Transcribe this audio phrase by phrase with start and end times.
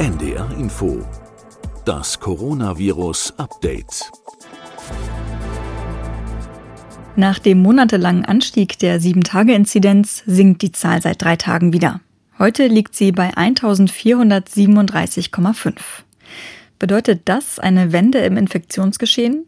[0.00, 1.06] NDR Info.
[1.84, 4.10] Das Coronavirus Update.
[7.16, 12.00] Nach dem monatelangen Anstieg der 7-Tage-Inzidenz sinkt die Zahl seit drei Tagen wieder.
[12.38, 15.74] Heute liegt sie bei 1437,5.
[16.78, 19.46] Bedeutet das eine Wende im Infektionsgeschehen?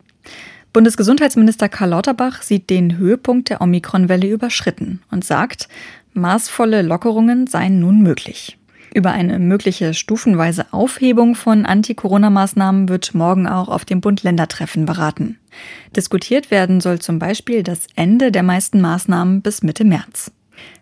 [0.74, 5.70] Bundesgesundheitsminister Karl Lauterbach sieht den Höhepunkt der Omikron-Welle überschritten und sagt,
[6.12, 8.58] maßvolle Lockerungen seien nun möglich.
[8.94, 15.38] Über eine mögliche stufenweise Aufhebung von Anti-Corona-Maßnahmen wird morgen auch auf dem Bund-Länder-Treffen beraten.
[15.96, 20.30] Diskutiert werden soll zum Beispiel das Ende der meisten Maßnahmen bis Mitte März.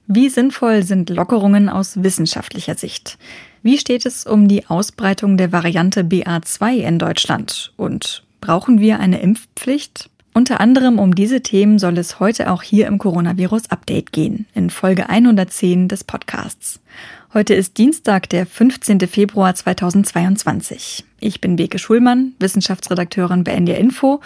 [0.08, 3.16] Wie sinnvoll sind Lockerungen aus wissenschaftlicher Sicht?
[3.62, 7.72] Wie steht es um die Ausbreitung der Variante BA2 in Deutschland?
[7.76, 10.10] Und brauchen wir eine Impfpflicht?
[10.32, 14.70] Unter anderem um diese Themen soll es heute auch hier im Coronavirus Update gehen, in
[14.70, 16.80] Folge 110 des Podcasts.
[17.34, 19.00] Heute ist Dienstag, der 15.
[19.08, 21.04] Februar 2022.
[21.18, 24.20] Ich bin Beke Schulmann, Wissenschaftsredakteurin bei NDR Info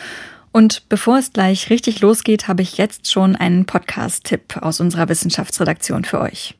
[0.52, 6.04] und bevor es gleich richtig losgeht, habe ich jetzt schon einen Podcast-Tipp aus unserer Wissenschaftsredaktion
[6.04, 6.54] für euch.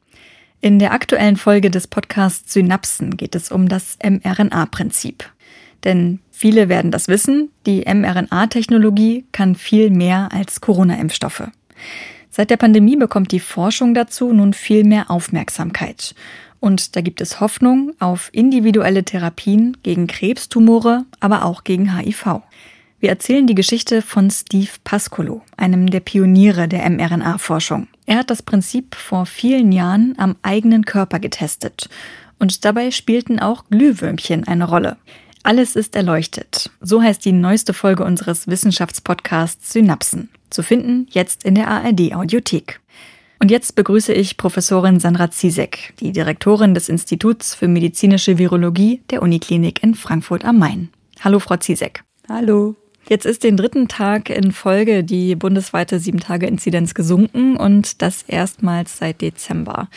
[0.60, 5.30] In der aktuellen Folge des Podcasts Synapsen geht es um das mRNA-Prinzip.
[5.84, 11.44] Denn viele werden das wissen, die mRNA-Technologie kann viel mehr als Corona-Impfstoffe.
[12.28, 16.14] Seit der Pandemie bekommt die Forschung dazu nun viel mehr Aufmerksamkeit.
[16.60, 22.42] Und da gibt es Hoffnung auf individuelle Therapien gegen Krebstumore, aber auch gegen HIV.
[23.00, 27.88] Wir erzählen die Geschichte von Steve Pascolo, einem der Pioniere der mRNA-Forschung.
[28.04, 31.88] Er hat das Prinzip vor vielen Jahren am eigenen Körper getestet.
[32.38, 34.98] Und dabei spielten auch Glühwürmchen eine Rolle.
[35.46, 36.70] Alles ist erleuchtet.
[36.80, 40.30] So heißt die neueste Folge unseres Wissenschaftspodcasts Synapsen.
[40.48, 42.80] Zu finden jetzt in der ARD Audiothek.
[43.40, 49.20] Und jetzt begrüße ich Professorin Sandra Ziesek, die Direktorin des Instituts für medizinische Virologie der
[49.20, 50.88] Uniklinik in Frankfurt am Main.
[51.20, 52.04] Hallo, Frau Ziesek.
[52.26, 52.74] Hallo.
[53.06, 59.20] Jetzt ist den dritten Tag in Folge die bundesweite Sieben-Tage-Inzidenz gesunken und das erstmals seit
[59.20, 59.90] Dezember.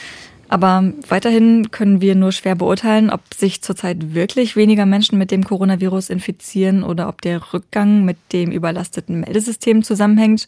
[0.50, 5.44] Aber weiterhin können wir nur schwer beurteilen, ob sich zurzeit wirklich weniger Menschen mit dem
[5.44, 10.47] Coronavirus infizieren oder ob der Rückgang mit dem überlasteten Meldesystem zusammenhängt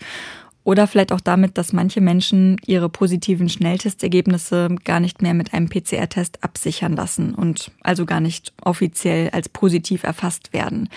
[0.64, 5.68] oder vielleicht auch damit, dass manche Menschen ihre positiven Schnelltestergebnisse gar nicht mehr mit einem
[5.68, 10.90] PCR-Test absichern lassen und also gar nicht offiziell als positiv erfasst werden.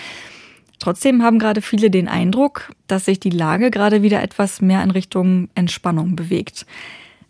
[0.78, 4.90] Trotzdem haben gerade viele den Eindruck, dass sich die Lage gerade wieder etwas mehr in
[4.90, 6.66] Richtung Entspannung bewegt.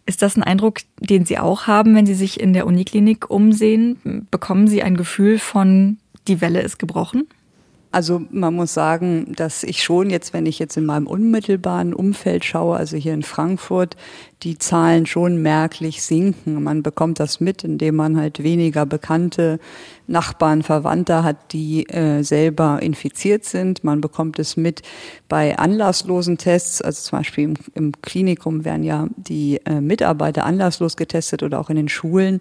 [0.04, 4.26] Ist das ein Eindruck, den Sie auch haben, wenn Sie sich in der Uniklinik umsehen?
[4.30, 5.98] Bekommen Sie ein Gefühl von,
[6.28, 7.28] die Welle ist gebrochen?
[7.92, 12.42] Also man muss sagen, dass ich schon jetzt, wenn ich jetzt in meinem unmittelbaren Umfeld
[12.42, 13.96] schaue, also hier in Frankfurt,
[14.42, 16.62] die Zahlen schon merklich sinken.
[16.62, 19.60] Man bekommt das mit, indem man halt weniger bekannte
[20.12, 23.82] Nachbarn, Verwandte hat, die äh, selber infiziert sind.
[23.82, 24.82] Man bekommt es mit
[25.28, 30.96] bei anlasslosen Tests, also zum Beispiel im, im Klinikum werden ja die äh, Mitarbeiter anlasslos
[30.96, 32.40] getestet oder auch in den Schulen.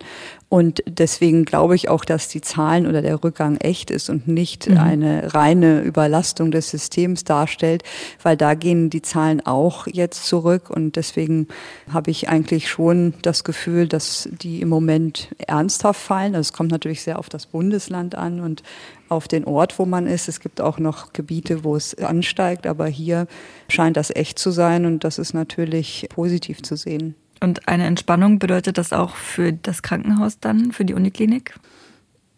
[0.50, 4.70] Und deswegen glaube ich auch, dass die Zahlen oder der Rückgang echt ist und nicht
[4.70, 4.78] mhm.
[4.78, 7.84] eine reine Überlastung des Systems darstellt,
[8.22, 11.48] weil da gehen die Zahlen auch jetzt zurück und deswegen
[11.94, 16.36] habe ich eigentlich schon das Gefühl, dass die im Moment ernsthaft fallen.
[16.36, 18.64] Also es kommt natürlich sehr auf das Bundesland an und
[19.08, 20.28] auf den Ort, wo man ist.
[20.28, 23.28] Es gibt auch noch Gebiete, wo es ansteigt, aber hier
[23.70, 27.14] scheint das echt zu sein und das ist natürlich positiv zu sehen.
[27.40, 31.54] Und eine Entspannung bedeutet das auch für das Krankenhaus dann, für die Uniklinik?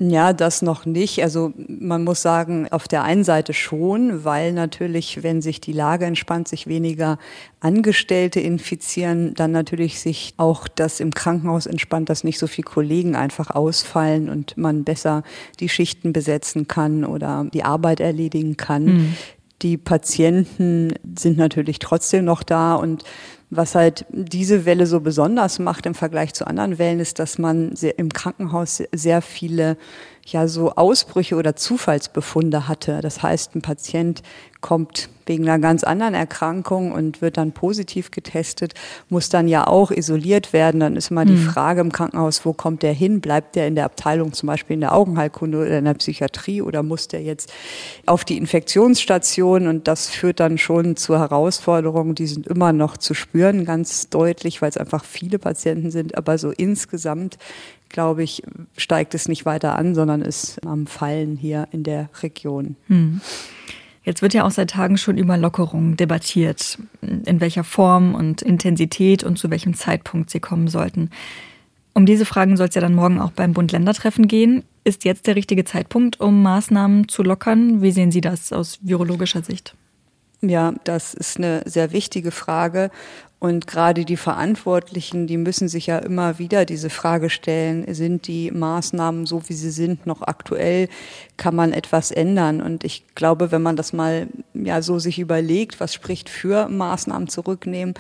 [0.10, 1.24] Ja, das noch nicht.
[1.24, 6.06] Also man muss sagen, auf der einen Seite schon, weil natürlich, wenn sich die Lage
[6.06, 7.18] entspannt, sich weniger
[7.62, 13.16] Angestellte infizieren, dann natürlich sich auch das im Krankenhaus entspannt, dass nicht so viele Kollegen
[13.16, 15.24] einfach ausfallen und man besser
[15.62, 18.86] die Schichten besetzen kann oder die Arbeit erledigen kann.
[18.86, 19.14] Mhm.
[19.62, 23.06] Die Patienten sind natürlich trotzdem noch da und
[23.56, 27.74] was halt diese Welle so besonders macht im Vergleich zu anderen Wellen, ist, dass man
[27.74, 29.78] im Krankenhaus sehr viele
[30.26, 33.02] ja so Ausbrüche oder Zufallsbefunde hatte.
[33.02, 34.22] Das heißt, ein Patient
[34.64, 38.74] kommt wegen einer ganz anderen Erkrankung und wird dann positiv getestet,
[39.10, 40.80] muss dann ja auch isoliert werden.
[40.80, 41.50] Dann ist immer die hm.
[41.50, 43.22] Frage im Krankenhaus, wo kommt der hin?
[43.22, 46.82] Bleibt der in der Abteilung zum Beispiel in der Augenheilkunde oder in der Psychiatrie oder
[46.82, 47.54] muss der jetzt
[48.06, 49.68] auf die Infektionsstation?
[49.68, 54.62] Und das führt dann schon zu Herausforderungen, die sind immer noch zu spüren, ganz deutlich,
[54.62, 56.18] weil es einfach viele Patienten sind.
[56.18, 57.38] Aber so insgesamt
[57.90, 58.42] glaube ich,
[58.76, 62.76] steigt es nicht weiter an, sondern ist am Fallen hier in der Region.
[62.88, 63.22] Hm.
[64.04, 69.24] Jetzt wird ja auch seit Tagen schon über Lockerungen debattiert, in welcher Form und Intensität
[69.24, 71.10] und zu welchem Zeitpunkt sie kommen sollten.
[71.94, 74.64] Um diese Fragen soll es ja dann morgen auch beim Bund-Länder-Treffen gehen.
[74.84, 77.82] Ist jetzt der richtige Zeitpunkt, um Maßnahmen zu lockern?
[77.82, 79.76] Wie sehen Sie das aus virologischer Sicht?
[80.42, 82.92] Ja, das ist eine sehr wichtige Frage.
[83.44, 88.52] Und gerade die Verantwortlichen, die müssen sich ja immer wieder diese Frage stellen, sind die
[88.52, 90.88] Maßnahmen so, wie sie sind, noch aktuell?
[91.36, 92.62] Kann man etwas ändern?
[92.62, 97.28] Und ich glaube, wenn man das mal ja so sich überlegt, was spricht für Maßnahmen
[97.28, 97.96] zurücknehmen,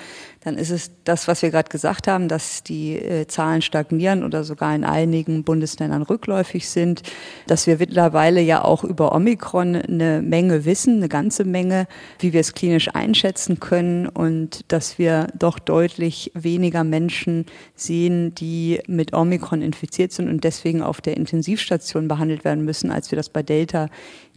[0.45, 4.45] dann ist es das, was wir gerade gesagt haben, dass die äh, Zahlen stagnieren oder
[4.45, 7.01] sogar in einigen Bundesländern rückläufig sind,
[7.47, 11.87] dass wir mittlerweile ja auch über Omikron eine Menge wissen, eine ganze Menge,
[12.19, 17.45] wie wir es klinisch einschätzen können und dass wir doch deutlich weniger Menschen
[17.75, 23.11] sehen, die mit Omikron infiziert sind und deswegen auf der Intensivstation behandelt werden müssen, als
[23.11, 23.89] wir das bei Delta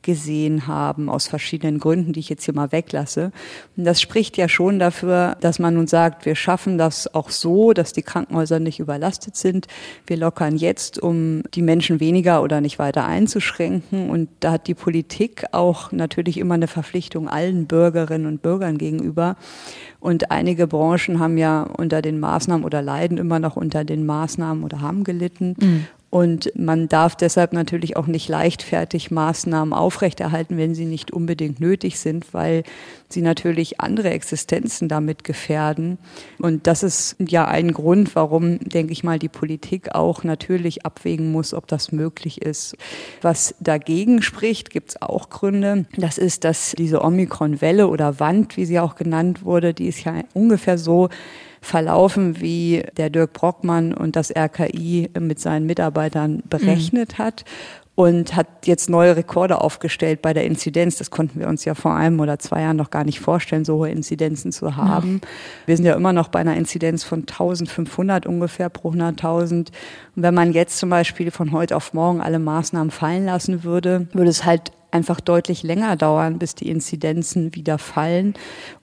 [0.07, 3.33] gesehen haben, aus verschiedenen Gründen, die ich jetzt hier mal weglasse.
[3.77, 7.73] Und das spricht ja schon dafür, dass man nun sagt, wir schaffen das auch so,
[7.73, 9.67] dass die Krankenhäuser nicht überlastet sind.
[10.07, 14.09] Wir lockern jetzt, um die Menschen weniger oder nicht weiter einzuschränken.
[14.09, 19.37] Und da hat die Politik auch natürlich immer eine Verpflichtung allen Bürgerinnen und Bürgern gegenüber.
[19.99, 24.63] Und einige Branchen haben ja unter den Maßnahmen oder leiden immer noch unter den Maßnahmen
[24.63, 25.57] oder haben gelitten.
[25.59, 25.87] Mhm.
[26.09, 31.99] Und man darf deshalb natürlich auch nicht leichtfertig Maßnahmen aufrechterhalten, wenn sie nicht unbedingt nötig
[31.99, 32.63] sind, weil
[33.09, 35.99] sie natürlich andere Existenzen damit gefährden.
[36.39, 41.33] Und das ist ja ein Grund, warum, denke ich mal, die Politik auch natürlich abwägen
[41.33, 42.77] muss, ob das möglich ist.
[43.21, 45.87] Was dagegen spricht, gibt es auch Gründe.
[45.97, 50.15] Das ist, dass diese Omikron-Welle oder Wand, wie sie auch genannt wurde, die ist ja
[50.35, 51.09] ungefähr so
[51.67, 57.23] verlaufen, wie der Dirk Brockmann und das RKI mit seinen Mitarbeitern berechnet mhm.
[57.23, 57.45] hat
[57.97, 60.97] und hat jetzt neue Rekorde aufgestellt bei der Inzidenz.
[60.97, 63.79] Das konnten wir uns ja vor einem oder zwei Jahren noch gar nicht vorstellen, so
[63.79, 65.21] hohe Inzidenzen zu haben.
[65.23, 65.29] Ja.
[65.67, 69.51] Wir sind ja immer noch bei einer Inzidenz von 1500 ungefähr pro 100.000.
[69.51, 69.73] Und
[70.15, 74.31] wenn man jetzt zum Beispiel von heute auf morgen alle Maßnahmen fallen lassen würde, würde
[74.31, 78.35] es halt einfach deutlich länger dauern, bis die Inzidenzen wieder fallen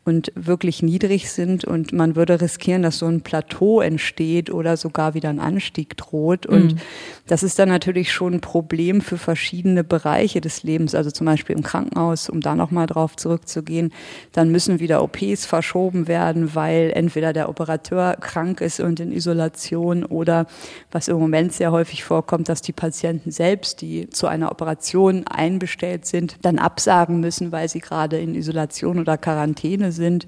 [0.06, 1.64] und wirklich niedrig sind.
[1.64, 6.46] Und man würde riskieren, dass so ein Plateau entsteht oder sogar wieder ein Anstieg droht.
[6.46, 6.80] Und mhm.
[7.28, 10.94] das ist dann natürlich schon ein Problem für verschiedene Bereiche des Lebens.
[10.94, 13.94] Also zum Beispiel im Krankenhaus, um da nochmal drauf zurückzugehen,
[14.34, 20.04] dann müssen wieder OPs verschoben werden, weil entweder der Operateur krank ist und in Isolation
[20.04, 20.48] oder
[20.92, 26.06] was im Moment sehr häufig vorkommt, dass die Patienten selbst, die zu einer Operation einbestellt
[26.06, 30.28] sind, dann absagen müssen, weil sie gerade in Isolation oder Quarantäne sind.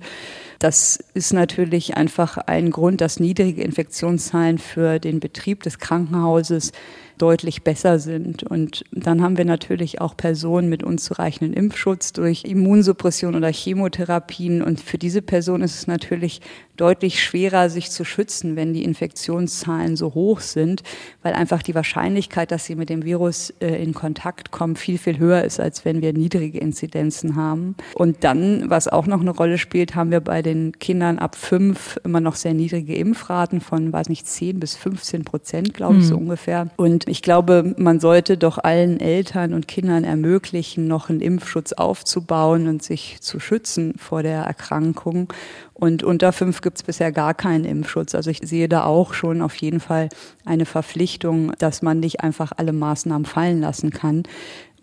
[0.60, 6.72] Das ist natürlich einfach ein Grund, dass niedrige Infektionszahlen für den Betrieb des Krankenhauses
[7.18, 8.44] deutlich besser sind.
[8.44, 14.62] Und dann haben wir natürlich auch Personen mit unzureichendem Impfschutz durch Immunsuppression oder Chemotherapien.
[14.62, 16.42] Und für diese Person ist es natürlich
[16.76, 20.84] deutlich schwerer, sich zu schützen, wenn die Infektionszahlen so hoch sind,
[21.24, 25.18] weil einfach die Wahrscheinlichkeit, dass sie mit dem Virus äh, in Kontakt kommen, viel, viel
[25.18, 27.76] höher ist, als wenn wir niedrige Inzidenzen haben.
[27.94, 32.00] Und dann, was auch noch eine Rolle spielt, haben wir bei den Kindern ab fünf
[32.04, 36.08] immer noch sehr niedrige Impfraten von, weiß nicht, zehn bis 15 Prozent, glaube ich, mhm.
[36.08, 36.70] so ungefähr.
[36.76, 42.68] Und ich glaube, man sollte doch allen Eltern und Kindern ermöglichen, noch einen Impfschutz aufzubauen
[42.68, 45.32] und sich zu schützen vor der Erkrankung.
[45.78, 48.16] Und unter fünf gibt es bisher gar keinen Impfschutz.
[48.16, 50.08] Also ich sehe da auch schon auf jeden Fall
[50.46, 54.24] eine Verpflichtung, dass man nicht einfach alle Maßnahmen fallen lassen kann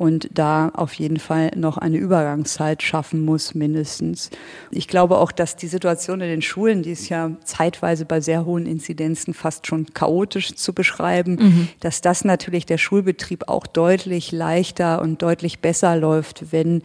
[0.02, 4.30] und da auf jeden Fall noch eine Übergangszeit schaffen muss, mindestens.
[4.72, 8.44] Ich glaube auch, dass die Situation in den Schulen, die ist ja zeitweise bei sehr
[8.44, 11.68] hohen Inzidenzen fast schon chaotisch zu beschreiben, mhm.
[11.80, 16.82] dass das natürlich der Schulbetrieb auch deutlich leichter und deutlich besser läuft, wenn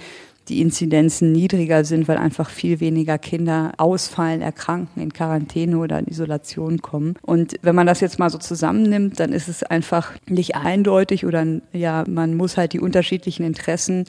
[0.49, 6.07] die Inzidenzen niedriger sind, weil einfach viel weniger Kinder ausfallen, erkranken, in Quarantäne oder in
[6.07, 7.15] Isolation kommen.
[7.21, 11.45] Und wenn man das jetzt mal so zusammennimmt, dann ist es einfach nicht eindeutig oder
[11.73, 14.05] ja, man muss halt die unterschiedlichen Interessen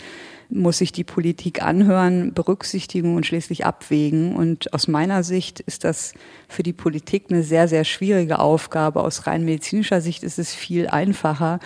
[0.51, 4.35] muss sich die Politik anhören, berücksichtigen und schließlich abwägen.
[4.35, 6.15] Und aus meiner Sicht ist das
[6.49, 9.03] für die Politik eine sehr, sehr schwierige Aufgabe.
[9.03, 11.61] Aus rein medizinischer Sicht ist es viel einfacher,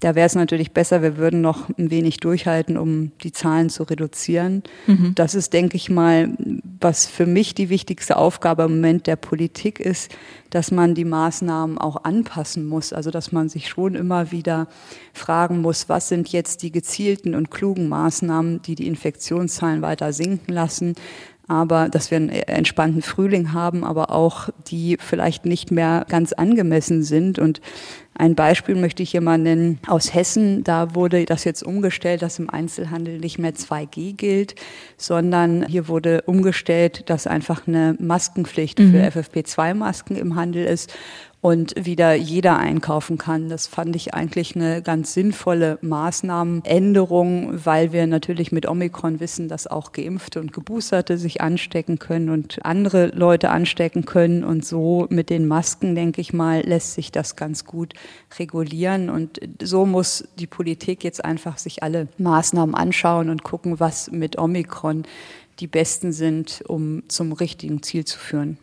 [0.00, 3.84] da wäre es natürlich besser, wir würden noch ein wenig durchhalten, um die Zahlen zu
[3.84, 4.62] reduzieren.
[4.86, 5.12] Mhm.
[5.14, 6.36] Das ist, denke ich mal,
[6.80, 10.14] was für mich die wichtigste Aufgabe im Moment der Politik ist,
[10.50, 12.92] dass man die Maßnahmen auch anpassen muss.
[12.92, 14.68] Also dass man sich schon immer wieder
[15.14, 20.52] fragen muss, was sind jetzt die gezielten und klugen Maßnahmen, die die Infektionszahlen weiter sinken
[20.52, 20.94] lassen
[21.48, 27.02] aber dass wir einen entspannten Frühling haben, aber auch die vielleicht nicht mehr ganz angemessen
[27.02, 27.38] sind.
[27.38, 27.60] Und
[28.18, 30.64] ein Beispiel möchte ich hier mal nennen aus Hessen.
[30.64, 34.54] Da wurde das jetzt umgestellt, dass im Einzelhandel nicht mehr 2G gilt,
[34.96, 38.92] sondern hier wurde umgestellt, dass einfach eine Maskenpflicht mhm.
[38.92, 40.94] für FFP2-Masken im Handel ist.
[41.40, 43.48] Und wieder jeder einkaufen kann.
[43.48, 49.66] Das fand ich eigentlich eine ganz sinnvolle Maßnahmenänderung, weil wir natürlich mit Omikron wissen, dass
[49.66, 54.42] auch Geimpfte und Geboosterte sich anstecken können und andere Leute anstecken können.
[54.42, 57.94] Und so mit den Masken, denke ich mal, lässt sich das ganz gut
[58.38, 59.08] regulieren.
[59.10, 64.38] Und so muss die Politik jetzt einfach sich alle Maßnahmen anschauen und gucken, was mit
[64.38, 65.04] Omikron
[65.60, 68.58] die besten sind, um zum richtigen Ziel zu führen.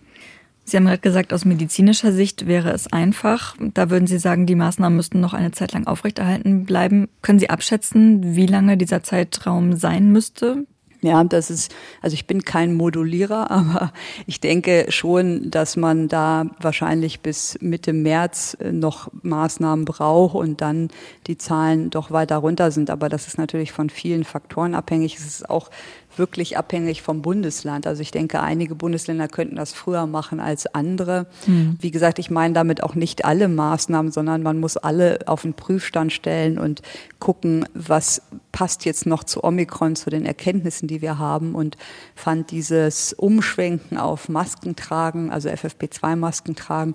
[0.65, 3.55] Sie haben gerade gesagt, aus medizinischer Sicht wäre es einfach.
[3.59, 7.09] Da würden Sie sagen, die Maßnahmen müssten noch eine Zeit lang aufrechterhalten bleiben.
[7.21, 10.65] Können Sie abschätzen, wie lange dieser Zeitraum sein müsste?
[11.03, 13.93] Ja, das ist, also ich bin kein Modulierer, aber
[14.25, 20.61] ich denke schon, dass man da wahrscheinlich bis Mitte März äh, noch Maßnahmen braucht und
[20.61, 20.89] dann
[21.27, 22.89] die Zahlen doch weiter runter sind.
[22.89, 25.17] Aber das ist natürlich von vielen Faktoren abhängig.
[25.17, 25.69] Es ist auch
[26.17, 27.87] wirklich abhängig vom Bundesland.
[27.87, 31.27] Also ich denke, einige Bundesländer könnten das früher machen als andere.
[31.47, 31.77] Mhm.
[31.79, 35.53] Wie gesagt, ich meine damit auch nicht alle Maßnahmen, sondern man muss alle auf den
[35.53, 36.81] Prüfstand stellen und
[37.19, 41.77] gucken, was passt jetzt noch zu Omikron, zu den Erkenntnissen, die wir haben und
[42.15, 46.93] fand dieses Umschwenken auf Masken tragen, also FFP2-Masken tragen,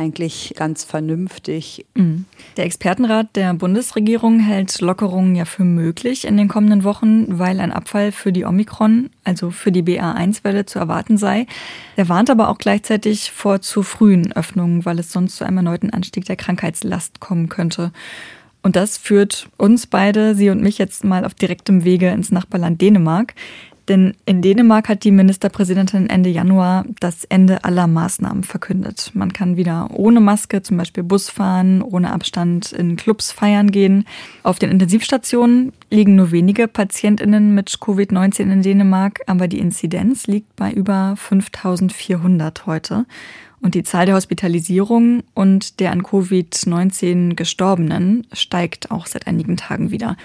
[0.00, 1.84] eigentlich ganz vernünftig.
[1.94, 2.24] Mhm.
[2.56, 7.70] Der Expertenrat der Bundesregierung hält Lockerungen ja für möglich in den kommenden Wochen, weil ein
[7.70, 11.46] Abfall für die Omikron, also für die BA1-Welle zu erwarten sei.
[11.96, 15.90] Er warnt aber auch gleichzeitig vor zu frühen Öffnungen, weil es sonst zu einem erneuten
[15.90, 17.92] Anstieg der Krankheitslast kommen könnte.
[18.62, 22.80] Und das führt uns beide, Sie und mich jetzt mal auf direktem Wege ins Nachbarland
[22.80, 23.34] Dänemark.
[23.90, 29.10] Denn in Dänemark hat die Ministerpräsidentin Ende Januar das Ende aller Maßnahmen verkündet.
[29.14, 34.04] Man kann wieder ohne Maske zum Beispiel Bus fahren, ohne Abstand in Clubs feiern gehen.
[34.44, 40.54] Auf den Intensivstationen liegen nur wenige Patientinnen mit Covid-19 in Dänemark, aber die Inzidenz liegt
[40.54, 43.06] bei über 5400 heute.
[43.62, 49.90] Und die Zahl der Hospitalisierungen und der an Covid-19 Gestorbenen steigt auch seit einigen Tagen
[49.90, 50.16] wieder.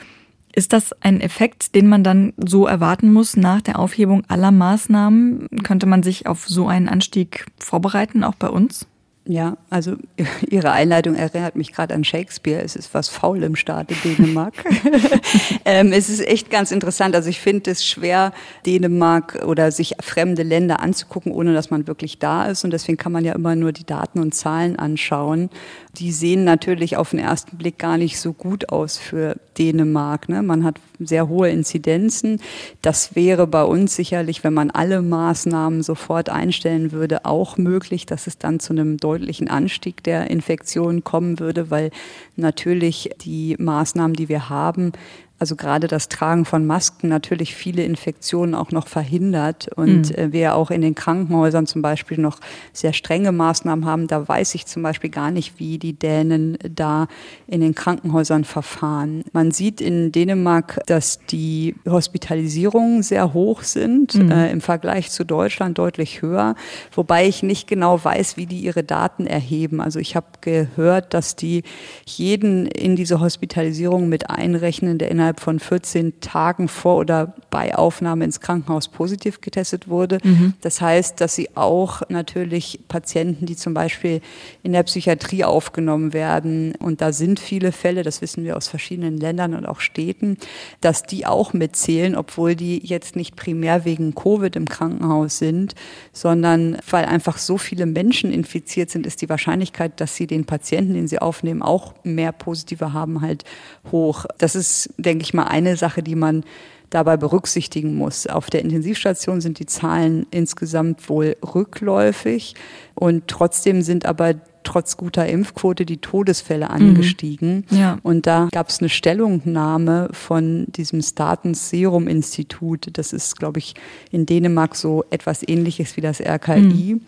[0.53, 5.49] Ist das ein Effekt, den man dann so erwarten muss nach der Aufhebung aller Maßnahmen?
[5.63, 8.87] Könnte man sich auf so einen Anstieg vorbereiten, auch bei uns?
[9.27, 9.95] Ja, also
[10.49, 12.61] Ihre Einleitung erinnert mich gerade an Shakespeare.
[12.61, 14.53] Es ist was faul im Staate Dänemark.
[15.65, 17.15] ähm, es ist echt ganz interessant.
[17.15, 18.33] Also ich finde es schwer,
[18.65, 22.63] Dänemark oder sich fremde Länder anzugucken, ohne dass man wirklich da ist.
[22.63, 25.49] Und deswegen kann man ja immer nur die Daten und Zahlen anschauen.
[25.97, 30.27] Die sehen natürlich auf den ersten Blick gar nicht so gut aus für Dänemark.
[30.29, 30.41] Ne?
[30.41, 32.41] Man hat sehr hohe Inzidenzen.
[32.81, 38.27] Das wäre bei uns sicherlich, wenn man alle Maßnahmen sofort einstellen würde, auch möglich, dass
[38.27, 41.91] es dann zu einem deutlichen Anstieg der Infektionen kommen würde, weil
[42.35, 44.91] natürlich die Maßnahmen, die wir haben,
[45.37, 50.15] also gerade das Tragen von Masken natürlich viele Infektionen auch noch verhindert und mhm.
[50.15, 52.39] Äh, wir auch in den Krankenhäusern zum Beispiel noch
[52.73, 54.07] sehr strenge Maßnahmen haben.
[54.07, 57.07] Da weiß ich zum Beispiel gar nicht, wie die Dänen da
[57.47, 59.23] in den Krankenhäusern verfahren.
[59.33, 64.31] Man sieht in Dänemark, dass die Hospitalisierungen sehr hoch sind, mhm.
[64.31, 66.55] äh, im Vergleich zu Deutschland deutlich höher,
[66.93, 69.81] wobei ich nicht genau weiß, wie die ihre Daten erheben.
[69.81, 71.63] Also ich habe gehört, dass die
[72.05, 77.75] jeden in diese Hospitalisierung mit einrechnen, der innerhalb innerhalb von 14 Tagen vor oder bei
[77.75, 80.19] Aufnahme ins Krankenhaus positiv getestet wurde.
[80.23, 80.53] Mhm.
[80.61, 84.21] Das heißt, dass sie auch natürlich Patienten, die zum Beispiel
[84.63, 89.17] in der Psychiatrie aufgenommen werden, und da sind viele Fälle, das wissen wir aus verschiedenen
[89.17, 90.37] Ländern und auch Städten,
[90.81, 95.75] dass die auch mitzählen, obwohl die jetzt nicht primär wegen Covid im Krankenhaus sind,
[96.13, 100.93] sondern weil einfach so viele Menschen infiziert sind, ist die Wahrscheinlichkeit, dass sie den Patienten,
[100.93, 103.43] den sie aufnehmen, auch mehr positive haben, halt
[103.91, 104.25] hoch.
[104.37, 106.43] Das ist, denke denke ich mal, eine Sache, die man
[106.89, 108.27] dabei berücksichtigen muss.
[108.27, 112.55] Auf der Intensivstation sind die Zahlen insgesamt wohl rückläufig
[112.93, 116.71] und trotzdem sind aber trotz guter Impfquote die Todesfälle mhm.
[116.71, 117.65] angestiegen.
[117.69, 117.77] Mhm.
[117.77, 117.99] Ja.
[118.03, 122.89] Und da gab es eine Stellungnahme von diesem Statens Serum Institut.
[122.93, 123.75] Das ist, glaube ich,
[124.11, 126.95] in Dänemark so etwas ähnliches wie das RKI.
[126.95, 127.01] Mhm.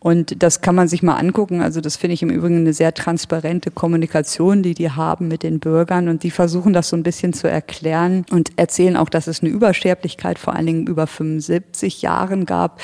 [0.00, 1.60] Und das kann man sich mal angucken.
[1.60, 5.58] Also das finde ich im Übrigen eine sehr transparente Kommunikation, die die haben mit den
[5.58, 6.08] Bürgern.
[6.08, 9.50] Und die versuchen das so ein bisschen zu erklären und erzählen auch, dass es eine
[9.50, 12.80] Übersterblichkeit vor allen Dingen über 75 Jahren gab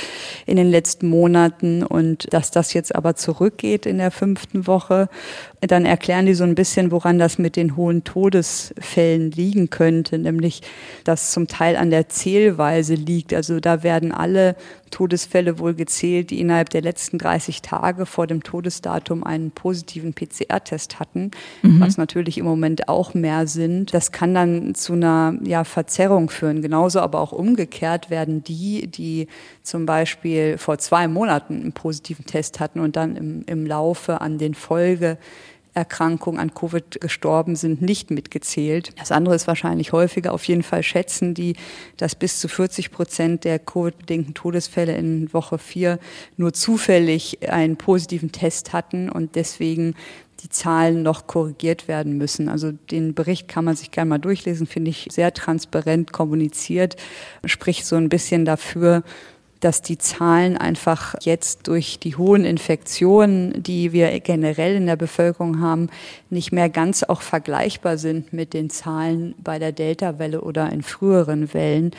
[0.46, 5.08] in den letzten Monaten und dass das jetzt aber zurückgeht in der fünften Woche.
[5.66, 10.62] Dann erklären die so ein bisschen, woran das mit den hohen Todesfällen liegen könnte, nämlich
[11.04, 13.32] dass zum Teil an der Zählweise liegt.
[13.32, 14.56] Also da werden alle
[14.94, 21.00] Todesfälle wohl gezählt, die innerhalb der letzten 30 Tage vor dem Todesdatum einen positiven PCR-Test
[21.00, 21.80] hatten, mhm.
[21.80, 23.92] was natürlich im Moment auch mehr sind.
[23.92, 26.62] Das kann dann zu einer ja, Verzerrung führen.
[26.62, 29.26] Genauso aber auch umgekehrt werden die, die
[29.64, 34.38] zum Beispiel vor zwei Monaten einen positiven Test hatten und dann im, im Laufe an
[34.38, 35.18] den Folge
[35.74, 38.92] Erkrankung an Covid gestorben sind, nicht mitgezählt.
[38.98, 40.32] Das andere ist wahrscheinlich häufiger.
[40.32, 41.56] Auf jeden Fall schätzen die,
[41.96, 45.98] dass bis zu 40 Prozent der Covid-bedingten Todesfälle in Woche vier
[46.36, 49.94] nur zufällig einen positiven Test hatten und deswegen
[50.44, 52.48] die Zahlen noch korrigiert werden müssen.
[52.48, 56.96] Also den Bericht kann man sich gerne mal durchlesen, finde ich sehr transparent kommuniziert,
[57.46, 59.02] spricht so ein bisschen dafür,
[59.64, 65.60] dass die Zahlen einfach jetzt durch die hohen Infektionen, die wir generell in der Bevölkerung
[65.60, 65.88] haben,
[66.28, 71.54] nicht mehr ganz auch vergleichbar sind mit den Zahlen bei der Delta-Welle oder in früheren
[71.54, 71.92] Wellen.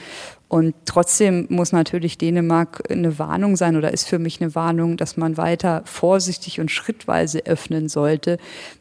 [0.47, 5.17] Und trotzdem muss natürlich Dänemark eine Warnung sein oder ist für mich eine Warnung, dass
[5.17, 8.37] man weiter vorsichtig und schrittweise öffnen sollte.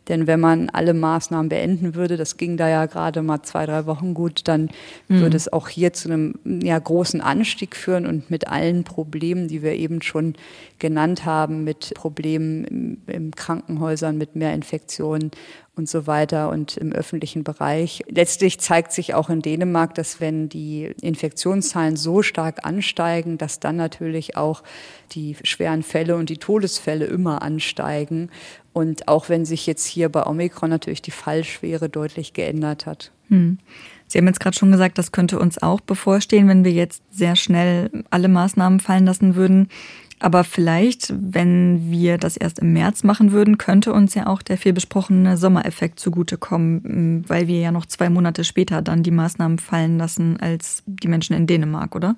[0.08, 3.86] Denn wenn man alle Maßnahmen beenden würde, das ging da ja gerade mal zwei, drei
[3.86, 4.68] Wochen gut, dann
[5.08, 5.20] mhm.
[5.20, 9.62] würde es auch hier zu einem ja, großen Anstieg führen und mit allen Problemen, die
[9.62, 10.34] wir eben schon
[10.78, 15.30] genannt haben, mit Problemen im Krankenhäusern, mit mehr Infektionen
[15.76, 18.02] und so weiter und im öffentlichen Bereich.
[18.08, 23.76] Letztlich zeigt sich auch in Dänemark, dass wenn die Infektionszahlen so stark ansteigen, dass dann
[23.76, 24.62] natürlich auch
[25.12, 28.30] die schweren Fälle und die Todesfälle immer ansteigen.
[28.72, 33.12] Und auch wenn sich jetzt hier bei Omikron natürlich die Fallschwere deutlich geändert hat.
[33.28, 33.58] Hm.
[34.06, 37.36] Sie haben jetzt gerade schon gesagt, das könnte uns auch bevorstehen, wenn wir jetzt sehr
[37.36, 39.68] schnell alle Maßnahmen fallen lassen würden.
[40.20, 44.56] Aber vielleicht, wenn wir das erst im März machen würden, könnte uns ja auch der
[44.56, 49.98] viel besprochene Sommereffekt zugutekommen, weil wir ja noch zwei Monate später dann die Maßnahmen fallen
[49.98, 52.16] lassen als die Menschen in Dänemark, oder?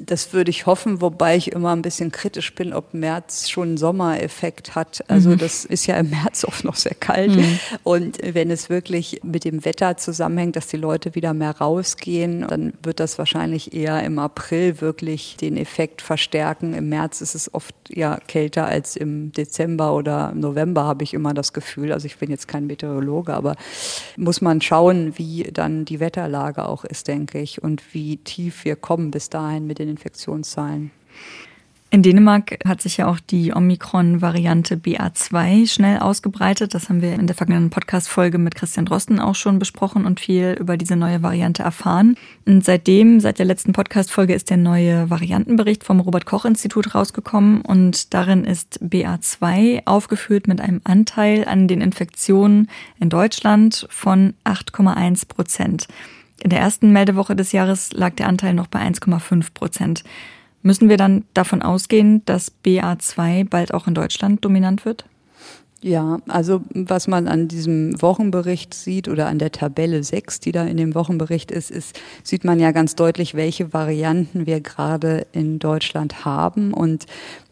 [0.00, 4.76] Das würde ich hoffen, wobei ich immer ein bisschen kritisch bin, ob März schon Sommereffekt
[4.76, 5.02] hat.
[5.08, 5.38] Also mhm.
[5.38, 7.34] das ist ja im März oft noch sehr kalt.
[7.34, 7.58] Mhm.
[7.82, 12.74] Und wenn es wirklich mit dem Wetter zusammenhängt, dass die Leute wieder mehr rausgehen, dann
[12.80, 16.74] wird das wahrscheinlich eher im April wirklich den Effekt verstärken.
[16.74, 21.34] Im März ist es oft ja kälter als im Dezember oder November, habe ich immer
[21.34, 21.92] das Gefühl.
[21.92, 23.56] Also ich bin jetzt kein Meteorologe, aber
[24.16, 28.76] muss man schauen, wie dann die Wetterlage auch ist, denke ich, und wie tief wir
[28.76, 30.90] kommen bis dahin mit den den Infektionszahlen.
[31.90, 36.74] In Dänemark hat sich ja auch die Omikron-Variante BA2 schnell ausgebreitet.
[36.74, 40.54] Das haben wir in der vergangenen Podcast-Folge mit Christian Drosten auch schon besprochen und viel
[40.60, 42.16] über diese neue Variante erfahren.
[42.44, 48.44] Und seitdem, seit der letzten Podcast-Folge, ist der neue Variantenbericht vom Robert-Koch-Institut rausgekommen und darin
[48.44, 52.68] ist BA2 aufgeführt mit einem Anteil an den Infektionen
[53.00, 55.88] in Deutschland von 8,1 Prozent.
[56.40, 60.04] In der ersten Meldewoche des Jahres lag der Anteil noch bei 1,5 Prozent.
[60.62, 65.04] Müssen wir dann davon ausgehen, dass BA2 bald auch in Deutschland dominant wird?
[65.80, 70.64] Ja, also was man an diesem Wochenbericht sieht oder an der Tabelle 6, die da
[70.64, 75.60] in dem Wochenbericht ist, ist, sieht man ja ganz deutlich, welche Varianten wir gerade in
[75.60, 76.74] Deutschland haben.
[76.74, 77.06] Und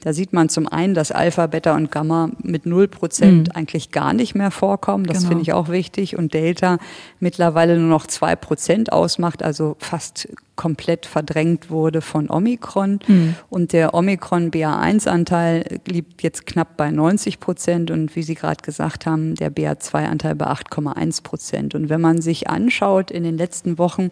[0.07, 3.57] da sieht man zum einen, dass Alpha, Beta und Gamma mit 0 Prozent mhm.
[3.57, 5.03] eigentlich gar nicht mehr vorkommen.
[5.03, 5.29] Das genau.
[5.31, 6.17] finde ich auch wichtig.
[6.17, 6.79] Und Delta
[7.19, 13.01] mittlerweile nur noch zwei Prozent ausmacht, also fast komplett verdrängt wurde von Omikron.
[13.07, 13.35] Mhm.
[13.51, 19.07] Und der Omikron BA1-Anteil liegt jetzt knapp bei 90 Prozent und wie Sie gerade gesagt
[19.07, 21.75] haben, der BA2-Anteil bei 8,1 Prozent.
[21.75, 24.11] Und wenn man sich anschaut in den letzten Wochen,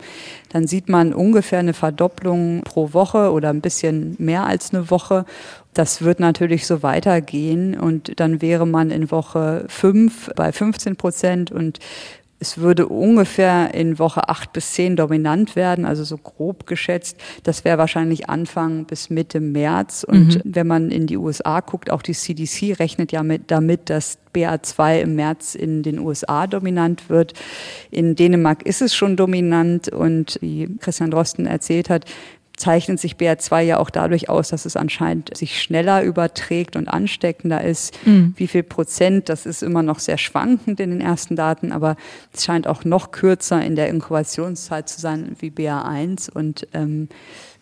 [0.50, 5.24] dann sieht man ungefähr eine Verdopplung pro Woche oder ein bisschen mehr als eine Woche.
[5.74, 11.50] Das wird natürlich so weitergehen und dann wäre man in Woche fünf bei 15 Prozent
[11.50, 11.80] und
[12.44, 17.16] es würde ungefähr in Woche acht bis zehn dominant werden, also so grob geschätzt.
[17.42, 20.04] Das wäre wahrscheinlich Anfang bis Mitte März.
[20.06, 20.40] Und mhm.
[20.44, 25.00] wenn man in die USA guckt, auch die CDC rechnet ja mit, damit, dass BA2
[25.00, 27.32] im März in den USA dominant wird.
[27.90, 32.04] In Dänemark ist es schon dominant und wie Christian Drosten erzählt hat,
[32.56, 37.62] zeichnet sich BR2 ja auch dadurch aus, dass es anscheinend sich schneller überträgt und ansteckender
[37.62, 37.98] ist.
[38.06, 38.34] Mhm.
[38.36, 41.96] Wie viel Prozent, das ist immer noch sehr schwankend in den ersten Daten, aber
[42.32, 47.08] es scheint auch noch kürzer in der Inkubationszeit zu sein wie BR1 und ähm,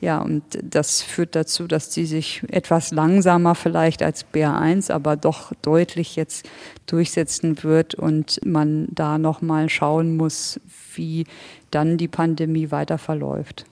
[0.03, 5.53] ja, und das führt dazu, dass die sich etwas langsamer vielleicht als BR1, aber doch
[5.63, 6.45] deutlich jetzt
[6.87, 10.61] durchsetzen wird und man da nochmal schauen muss,
[10.97, 11.25] wie
[11.71, 13.65] dann die Pandemie weiter verläuft.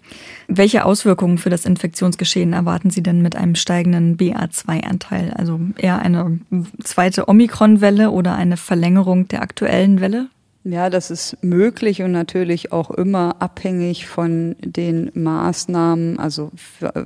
[0.47, 5.33] Welche Auswirkungen für das Infektionsgeschehen erwarten Sie denn mit einem steigenden BA2-Anteil?
[5.35, 6.38] Also eher eine
[6.85, 10.29] zweite Omikron-Welle oder eine Verlängerung der aktuellen Welle?
[10.62, 16.51] Ja, das ist möglich und natürlich auch immer abhängig von den Maßnahmen, also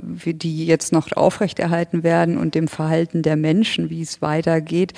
[0.02, 4.92] wie die jetzt noch aufrechterhalten werden und dem Verhalten der Menschen, wie es weitergeht.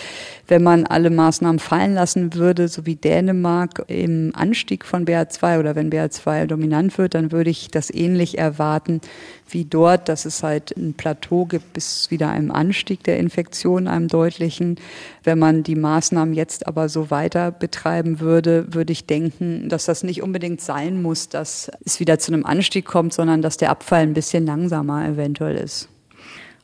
[0.49, 5.77] Wenn man alle Maßnahmen fallen lassen würde, so wie Dänemark im Anstieg von BA2 oder
[5.77, 9.03] wenn BA2 dominant wird, dann würde ich das ähnlich erwarten
[9.49, 14.09] wie dort, dass es halt ein Plateau gibt bis wieder einem Anstieg der Infektion, einem
[14.09, 14.77] deutlichen.
[15.23, 20.03] Wenn man die Maßnahmen jetzt aber so weiter betreiben würde, würde ich denken, dass das
[20.03, 24.03] nicht unbedingt sein muss, dass es wieder zu einem Anstieg kommt, sondern dass der Abfall
[24.03, 25.89] ein bisschen langsamer eventuell ist.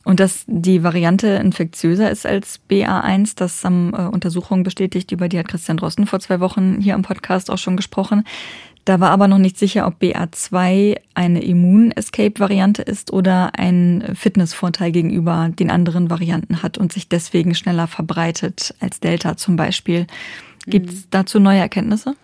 [0.05, 5.39] Und dass die Variante infektiöser ist als BA1, das haben äh, Untersuchungen bestätigt, über die
[5.39, 8.25] hat Christian Drosten vor zwei Wochen hier im Podcast auch schon gesprochen.
[8.85, 15.49] Da war aber noch nicht sicher, ob BA2 eine Immun-Escape-Variante ist oder ein Fitnessvorteil gegenüber
[15.57, 20.05] den anderen Varianten hat und sich deswegen schneller verbreitet als Delta zum Beispiel.
[20.65, 21.07] Gibt es mhm.
[21.11, 22.15] dazu neue Erkenntnisse?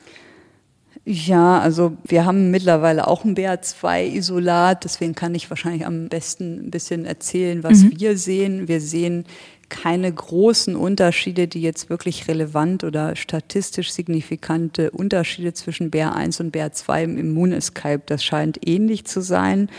[1.06, 6.72] Ja, also wir haben mittlerweile auch ein BA2-Isolat, deswegen kann ich wahrscheinlich am besten ein
[6.72, 8.00] bisschen erzählen, was mhm.
[8.00, 8.68] wir sehen.
[8.68, 9.26] Wir sehen
[9.70, 17.04] keine großen Unterschiede, die jetzt wirklich relevant oder statistisch signifikante Unterschiede zwischen BR1 und BR2
[17.04, 18.04] im Immunescape.
[18.06, 19.70] Das scheint ähnlich zu sein.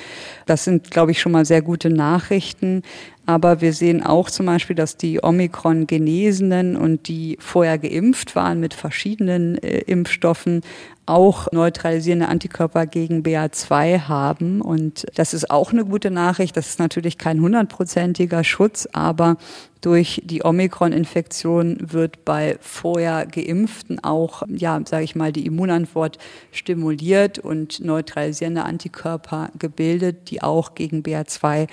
[0.47, 2.83] Das sind, glaube ich, schon mal sehr gute Nachrichten.
[3.27, 8.75] Aber wir sehen auch zum Beispiel, dass die Omikron-Genesenen und die vorher geimpft waren mit
[8.75, 10.63] verschiedenen äh, Impfstoffen
[11.11, 14.61] auch neutralisierende Antikörper gegen BA2 haben.
[14.61, 16.57] Und das ist auch eine gute Nachricht.
[16.57, 19.37] Das ist natürlich kein hundertprozentiger Schutz, aber
[19.81, 26.19] durch die Omikron-Infektion wird bei vorher Geimpften auch, ja, sage ich mal, die Immunantwort
[26.53, 31.67] stimuliert und neutralisierende Antikörper gebildet, die auch gegen BA2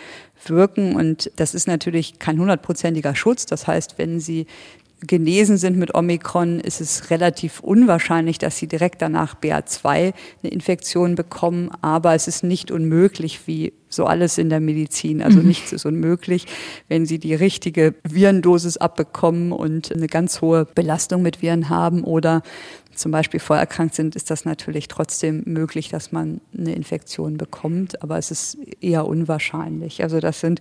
[0.46, 0.96] wirken.
[0.96, 3.46] Und das ist natürlich kein hundertprozentiger Schutz.
[3.46, 4.48] Das heißt, wenn Sie
[5.02, 11.16] genesen sind mit Omikron, ist es relativ unwahrscheinlich, dass sie direkt danach BA2 eine Infektion
[11.16, 11.70] bekommen.
[11.82, 15.22] Aber es ist nicht unmöglich, wie so alles in der Medizin.
[15.22, 15.48] Also mhm.
[15.48, 16.46] nichts ist unmöglich,
[16.88, 22.44] wenn sie die richtige Virendosis abbekommen und eine ganz hohe Belastung mit Viren haben oder
[22.98, 28.18] zum Beispiel vorerkrankt sind, ist das natürlich trotzdem möglich, dass man eine Infektion bekommt, aber
[28.18, 30.04] es ist eher unwahrscheinlich.
[30.04, 30.60] Also das sind,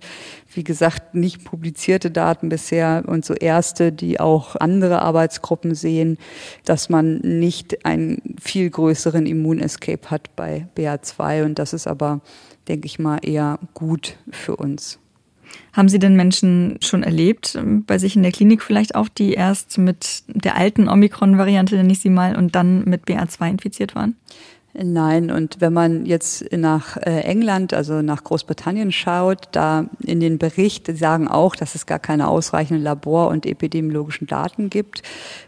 [0.53, 6.17] wie gesagt, nicht publizierte Daten bisher und so erste, die auch andere Arbeitsgruppen sehen,
[6.63, 12.21] dass man nicht einen viel größeren Immunescape hat bei BA2 und das ist aber,
[12.67, 14.99] denke ich mal, eher gut für uns.
[15.73, 19.33] Haben Sie denn Menschen schon erlebt, ähm, bei sich in der Klinik vielleicht auch, die
[19.33, 24.15] erst mit der alten Omikron-Variante, nenne ich sie mal, und dann mit BA2 infiziert waren?
[24.79, 30.37] Nein, und wenn man jetzt nach äh, England, also nach Großbritannien schaut, da in den
[30.37, 35.01] Bericht sagen auch, dass es gar keine ausreichenden Labor- und epidemiologischen Daten gibt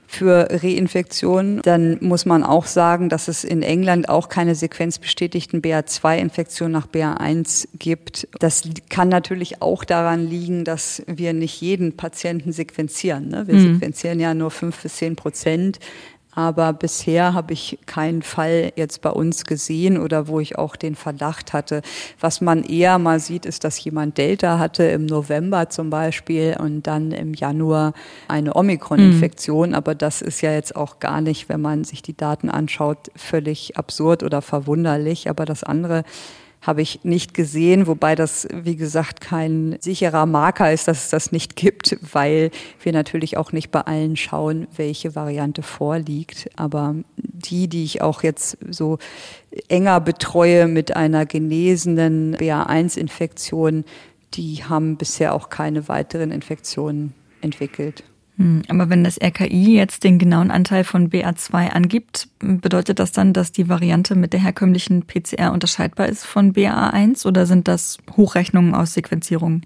[0.07, 6.73] für Reinfektionen, dann muss man auch sagen, dass es in England auch keine sequenzbestätigten BA2-Infektionen
[6.73, 8.27] nach BA1 gibt.
[8.39, 13.27] Das kann natürlich auch daran liegen, dass wir nicht jeden Patienten sequenzieren.
[13.27, 13.45] Ne?
[13.45, 13.73] Wir mhm.
[13.75, 15.77] sequenzieren ja nur fünf bis zehn Prozent
[16.39, 20.95] aber bisher habe ich keinen Fall jetzt bei uns gesehen oder wo ich auch den
[20.95, 21.81] Verdacht hatte.
[22.21, 26.87] Was man eher mal sieht, ist, dass jemand Delta hatte im November zum Beispiel und
[26.87, 27.91] dann im Januar
[28.29, 29.69] eine Omikron-Infektion.
[29.69, 29.75] Mhm.
[29.75, 33.75] Aber das ist ja jetzt auch gar nicht, wenn man sich die Daten anschaut, völlig
[33.75, 35.29] absurd oder verwunderlich.
[35.29, 36.05] Aber das andere
[36.61, 41.31] habe ich nicht gesehen, wobei das, wie gesagt, kein sicherer Marker ist, dass es das
[41.31, 42.51] nicht gibt, weil
[42.83, 46.49] wir natürlich auch nicht bei allen schauen, welche Variante vorliegt.
[46.57, 48.97] Aber die, die ich auch jetzt so
[49.69, 53.85] enger betreue mit einer genesenen BA1-Infektion,
[54.33, 58.03] die haben bisher auch keine weiteren Infektionen entwickelt.
[58.39, 63.33] Hm, aber wenn das RKI jetzt den genauen Anteil von BA2 angibt, bedeutet das dann,
[63.33, 68.73] dass die Variante mit der herkömmlichen PCR unterscheidbar ist von BA1 oder sind das Hochrechnungen
[68.73, 69.61] aus Sequenzierung?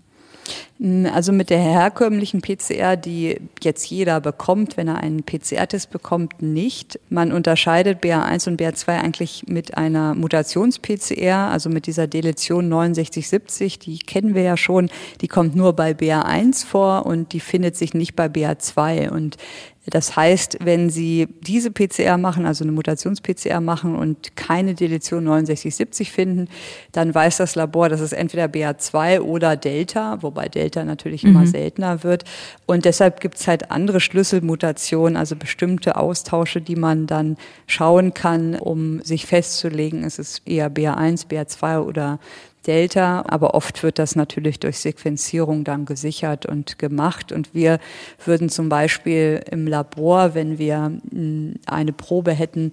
[0.79, 6.41] Hm, also mit der herkömmlichen PCR, die jetzt jeder bekommt, wenn er einen PCR-Test bekommt,
[6.41, 6.99] nicht.
[7.09, 13.99] Man unterscheidet BA1 und BA2 eigentlich mit einer Mutations-PCR, also mit dieser Deletion 6970, die
[13.99, 14.89] kennen wir ja schon,
[15.21, 19.09] die kommt nur bei BA1 vor und die findet sich nicht bei BA2.
[19.09, 19.37] Und
[19.85, 26.11] das heißt, wenn Sie diese PCR machen, also eine Mutations-PCR machen und keine Deletion 6970
[26.11, 26.47] finden,
[26.93, 31.31] dann weiß das Labor, dass es entweder BA2 oder Delta, wobei Delta natürlich mhm.
[31.31, 32.23] immer seltener wird.
[32.65, 37.35] Und deshalb gibt es halt andere Schlüsselmutationen, also bestimmte Austausche, die man dann
[37.67, 42.19] schauen kann, um sich festzulegen, ist es eher BA1, BA2 oder
[42.63, 47.31] Delta, aber oft wird das natürlich durch Sequenzierung dann gesichert und gemacht.
[47.31, 47.79] Und wir
[48.25, 52.71] würden zum Beispiel im Labor, wenn wir hm, eine Probe hätten,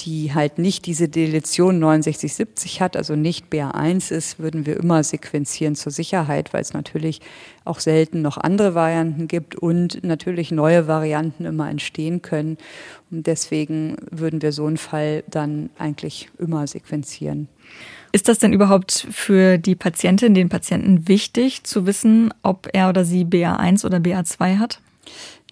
[0.00, 5.74] die halt nicht diese Deletion 6970 hat, also nicht BA1 ist, würden wir immer sequenzieren
[5.74, 7.20] zur Sicherheit, weil es natürlich
[7.64, 12.58] auch selten noch andere Varianten gibt und natürlich neue Varianten immer entstehen können.
[13.10, 17.48] Und deswegen würden wir so einen Fall dann eigentlich immer sequenzieren.
[18.12, 23.06] Ist das denn überhaupt für die Patientin, den Patienten wichtig zu wissen, ob er oder
[23.06, 24.80] sie BA1 oder BA2 hat?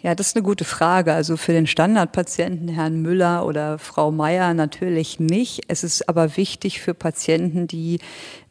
[0.03, 1.13] Ja, das ist eine gute Frage.
[1.13, 5.63] Also für den Standardpatienten, Herrn Müller oder Frau Meier, natürlich nicht.
[5.69, 7.99] Es ist aber wichtig für Patienten, die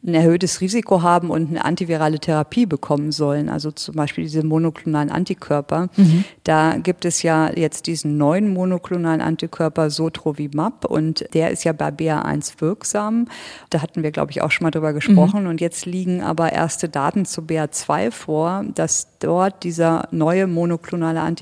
[0.06, 5.10] ein erhöhtes Risiko haben und eine antivirale Therapie bekommen sollen, also zum Beispiel diese monoklonalen
[5.10, 5.90] Antikörper.
[5.96, 6.24] Mhm.
[6.42, 11.88] Da gibt es ja jetzt diesen neuen monoklonalen Antikörper Sotrovimab und der ist ja bei
[11.88, 13.28] BA1 wirksam.
[13.68, 15.42] Da hatten wir, glaube ich, auch schon mal drüber gesprochen.
[15.42, 15.50] Mhm.
[15.50, 21.39] Und jetzt liegen aber erste Daten zu BA2 vor, dass dort dieser neue monoklonale Antikörper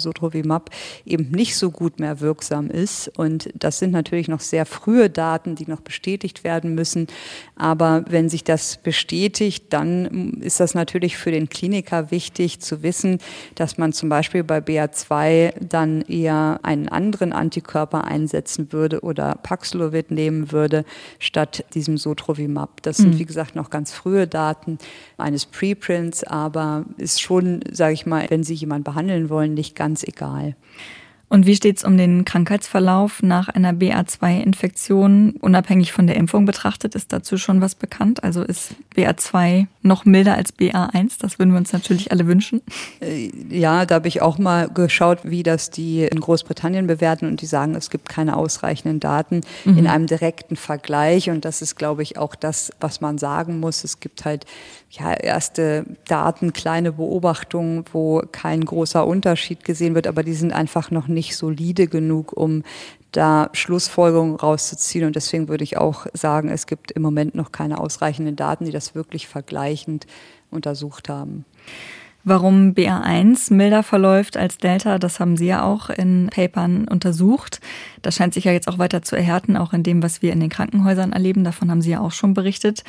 [0.00, 0.70] Sotrovimab
[1.04, 3.08] eben nicht so gut mehr wirksam ist.
[3.16, 7.06] Und das sind natürlich noch sehr frühe Daten, die noch bestätigt werden müssen.
[7.56, 13.18] Aber wenn sich das bestätigt, dann ist das natürlich für den Kliniker wichtig zu wissen,
[13.54, 20.10] dass man zum Beispiel bei BA2 dann eher einen anderen Antikörper einsetzen würde oder Paxlovid
[20.10, 20.84] nehmen würde
[21.18, 22.82] statt diesem Sotrovimab.
[22.82, 23.18] Das sind, mhm.
[23.18, 24.78] wie gesagt, noch ganz frühe Daten
[25.16, 30.02] eines Preprints, aber ist schon, sage ich mal, wenn Sie jemanden behandeln wollen, nicht ganz
[30.02, 30.54] egal.
[31.32, 35.36] Und wie steht es um den Krankheitsverlauf nach einer BA2-Infektion?
[35.40, 38.24] Unabhängig von der Impfung betrachtet, ist dazu schon was bekannt?
[38.24, 41.20] Also ist BA2 noch milder als BA1?
[41.20, 42.62] Das würden wir uns natürlich alle wünschen.
[43.00, 47.40] Äh, ja, da habe ich auch mal geschaut, wie das die in Großbritannien bewerten und
[47.40, 49.78] die sagen, es gibt keine ausreichenden Daten mhm.
[49.78, 51.30] in einem direkten Vergleich.
[51.30, 53.84] Und das ist, glaube ich, auch das, was man sagen muss.
[53.84, 54.46] Es gibt halt
[54.90, 60.90] ja, erste Daten, kleine Beobachtungen, wo kein großer Unterschied gesehen wird, aber die sind einfach
[60.90, 62.64] noch nicht solide genug, um
[63.12, 65.06] da Schlussfolgerungen rauszuziehen.
[65.06, 68.72] Und deswegen würde ich auch sagen, es gibt im Moment noch keine ausreichenden Daten, die
[68.72, 70.06] das wirklich vergleichend
[70.50, 71.44] untersucht haben.
[72.22, 77.60] Warum BA1 milder verläuft als Delta, das haben Sie ja auch in Papern untersucht.
[78.02, 80.40] Das scheint sich ja jetzt auch weiter zu erhärten, auch in dem, was wir in
[80.40, 81.44] den Krankenhäusern erleben.
[81.44, 82.84] Davon haben Sie ja auch schon berichtet.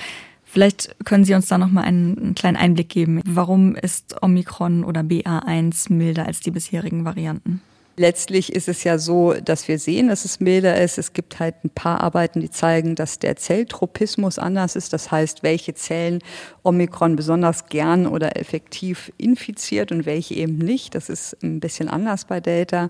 [0.52, 3.22] Vielleicht können Sie uns da noch mal einen, kleinen Einblick geben.
[3.26, 7.62] Warum ist Omikron oder BA1 milder als die bisherigen Varianten?
[7.96, 10.98] Letztlich ist es ja so, dass wir sehen, dass es milder ist.
[10.98, 14.92] Es gibt halt ein paar Arbeiten, die zeigen, dass der Zelltropismus anders ist.
[14.92, 16.20] Das heißt, welche Zellen
[16.64, 20.96] Omikron besonders gern oder effektiv infiziert und welche eben nicht.
[20.96, 22.90] Das ist ein bisschen anders bei Delta.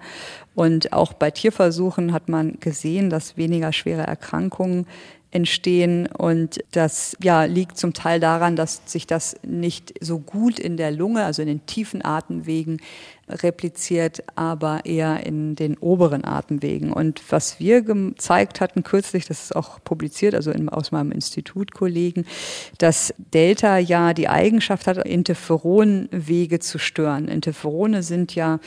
[0.56, 4.88] Und auch bei Tierversuchen hat man gesehen, dass weniger schwere Erkrankungen
[5.32, 6.08] entstehen.
[6.08, 10.92] Und das ja, liegt zum Teil daran, dass sich das nicht so gut in der
[10.92, 12.82] Lunge, also in den tiefen Atemwegen,
[13.44, 16.92] repliziert, aber eher in den oberen Atemwegen.
[16.92, 21.74] Und was wir gezeigt hatten kürzlich, das ist auch publiziert, also in, aus meinem Institut
[21.74, 22.26] Kollegen,
[22.78, 27.28] dass Delta ja die Eigenschaft hat, Interferonwege zu stören.
[27.28, 28.60] Interferone sind ja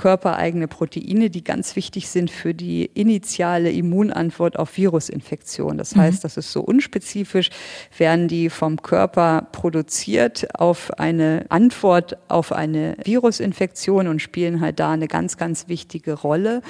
[0.00, 5.76] körpereigene Proteine, die ganz wichtig sind für die initiale Immunantwort auf Virusinfektion.
[5.76, 6.00] Das mhm.
[6.00, 7.50] heißt, das ist so unspezifisch,
[7.98, 14.90] werden die vom Körper produziert auf eine Antwort auf eine Virusinfektion und spielen halt da
[14.90, 16.62] eine ganz, ganz wichtige Rolle.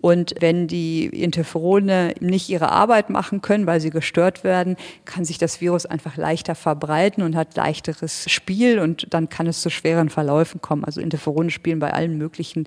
[0.00, 5.38] Und wenn die Interferone nicht ihre Arbeit machen können, weil sie gestört werden, kann sich
[5.38, 10.08] das Virus einfach leichter verbreiten und hat leichteres Spiel und dann kann es zu schweren
[10.08, 10.84] Verläufen kommen.
[10.84, 12.66] Also Interferone spielen bei allen möglichen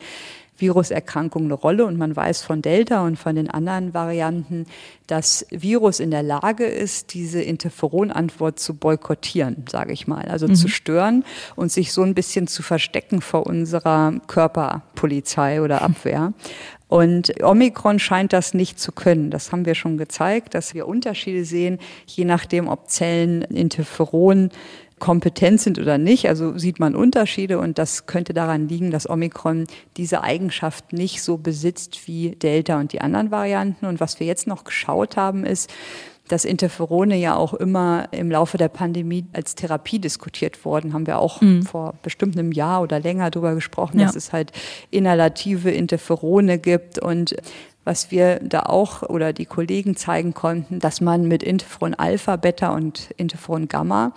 [0.58, 4.66] Viruserkrankungen eine Rolle und man weiß von Delta und von den anderen Varianten,
[5.08, 10.56] dass Virus in der Lage ist, diese Interferonantwort zu boykottieren, sage ich mal, also mhm.
[10.56, 11.24] zu stören
[11.56, 16.34] und sich so ein bisschen zu verstecken vor unserer Körperpolizei oder Abwehr.
[16.90, 19.30] Und Omikron scheint das nicht zu können.
[19.30, 24.52] Das haben wir schon gezeigt, dass wir Unterschiede sehen, je nachdem, ob Zellen Interferon
[25.00, 26.28] kompetent sind oder nicht.
[26.28, 31.38] Also sieht man Unterschiede und das könnte daran liegen, dass Omikron diese Eigenschaft nicht so
[31.38, 33.86] besitzt wie Delta und die anderen Varianten.
[33.86, 35.72] Und was wir jetzt noch geschaut haben, ist,
[36.28, 40.94] dass Interferone ja auch immer im Laufe der Pandemie als Therapie diskutiert worden.
[40.94, 41.64] Haben wir auch mhm.
[41.64, 44.08] vor bestimmt einem Jahr oder länger darüber gesprochen, ja.
[44.08, 44.52] dass es halt
[44.92, 47.36] inhalative Interferone gibt und
[47.86, 52.76] was wir da auch oder die Kollegen zeigen konnten, dass man mit Interferon Alpha, Beta
[52.76, 54.12] und Interferon Gamma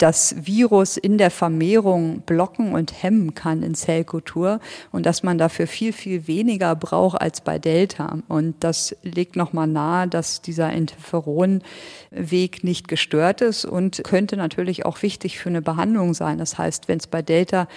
[0.00, 4.60] das Virus in der Vermehrung blocken und hemmen kann in Zellkultur
[4.92, 8.18] und dass man dafür viel, viel weniger braucht als bei Delta.
[8.26, 15.02] Und das legt nochmal nahe, dass dieser Interferonweg nicht gestört ist und könnte natürlich auch
[15.02, 16.38] wichtig für eine Behandlung sein.
[16.38, 17.68] Das heißt, wenn es bei Delta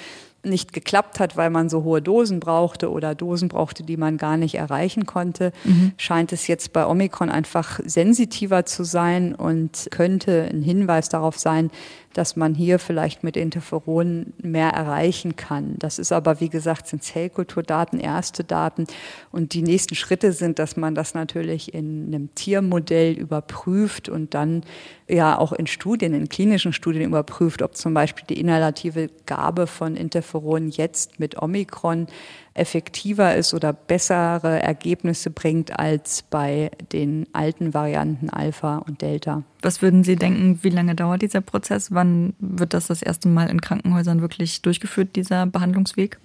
[0.45, 4.37] nicht geklappt hat, weil man so hohe Dosen brauchte oder Dosen brauchte, die man gar
[4.37, 5.93] nicht erreichen konnte, mhm.
[5.97, 11.71] scheint es jetzt bei Omikron einfach sensitiver zu sein und könnte ein Hinweis darauf sein,
[12.13, 15.75] dass man hier vielleicht mit Interferonen mehr erreichen kann.
[15.79, 18.85] Das ist aber, wie gesagt, sind Zellkulturdaten, erste Daten.
[19.31, 24.63] Und die nächsten Schritte sind, dass man das natürlich in einem Tiermodell überprüft und dann
[25.07, 29.95] ja auch in Studien, in klinischen Studien überprüft, ob zum Beispiel die inhalative Gabe von
[29.95, 32.07] Interferonen jetzt mit Omikron
[32.53, 39.43] effektiver ist oder bessere Ergebnisse bringt als bei den alten Varianten Alpha und Delta.
[39.61, 41.91] Was würden Sie denken, wie lange dauert dieser Prozess?
[41.91, 46.19] Wann wird das das erste Mal in Krankenhäusern wirklich durchgeführt, dieser Behandlungsweg?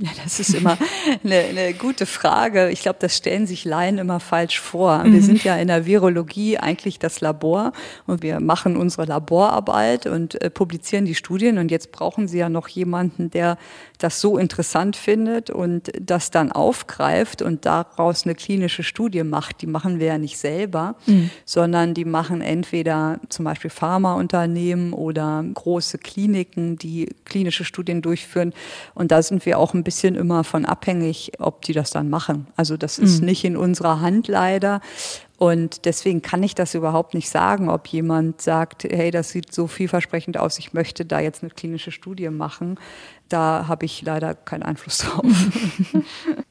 [0.00, 0.78] Ja, das ist immer
[1.24, 2.70] eine, eine gute Frage.
[2.70, 5.02] Ich glaube, das stellen sich Laien immer falsch vor.
[5.02, 5.22] Wir mhm.
[5.22, 7.72] sind ja in der Virologie eigentlich das Labor
[8.06, 11.58] und wir machen unsere Laborarbeit und äh, publizieren die Studien.
[11.58, 13.58] Und jetzt brauchen Sie ja noch jemanden, der
[13.98, 19.62] das so interessant findet und das dann aufgreift und daraus eine klinische Studie macht.
[19.62, 21.30] Die machen wir ja nicht selber, mhm.
[21.44, 28.52] sondern die machen entweder zum Beispiel Pharmaunternehmen oder große Kliniken, die klinische Studien durchführen.
[28.94, 32.46] Und da sind wir auch ein bisschen immer von abhängig, ob die das dann machen.
[32.56, 33.24] Also das ist mhm.
[33.24, 34.82] nicht in unserer Hand leider.
[35.38, 39.66] Und deswegen kann ich das überhaupt nicht sagen, ob jemand sagt, hey, das sieht so
[39.66, 42.78] vielversprechend aus, ich möchte da jetzt eine klinische Studie machen
[43.28, 45.24] da habe ich leider keinen Einfluss drauf.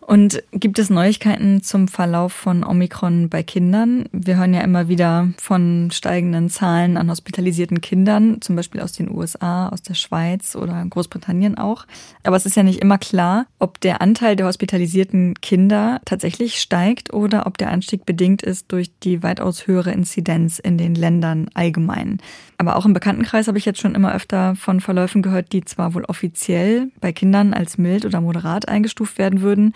[0.07, 4.05] Und gibt es Neuigkeiten zum Verlauf von Omikron bei Kindern?
[4.13, 9.11] Wir hören ja immer wieder von steigenden Zahlen an hospitalisierten Kindern, zum Beispiel aus den
[9.11, 11.85] USA, aus der Schweiz oder Großbritannien auch.
[12.23, 17.13] Aber es ist ja nicht immer klar, ob der Anteil der hospitalisierten Kinder tatsächlich steigt
[17.13, 22.19] oder ob der Anstieg bedingt ist durch die weitaus höhere Inzidenz in den Ländern allgemein.
[22.57, 25.93] Aber auch im Bekanntenkreis habe ich jetzt schon immer öfter von Verläufen gehört, die zwar
[25.93, 29.73] wohl offiziell bei Kindern als mild oder moderat eingestuft werden würden,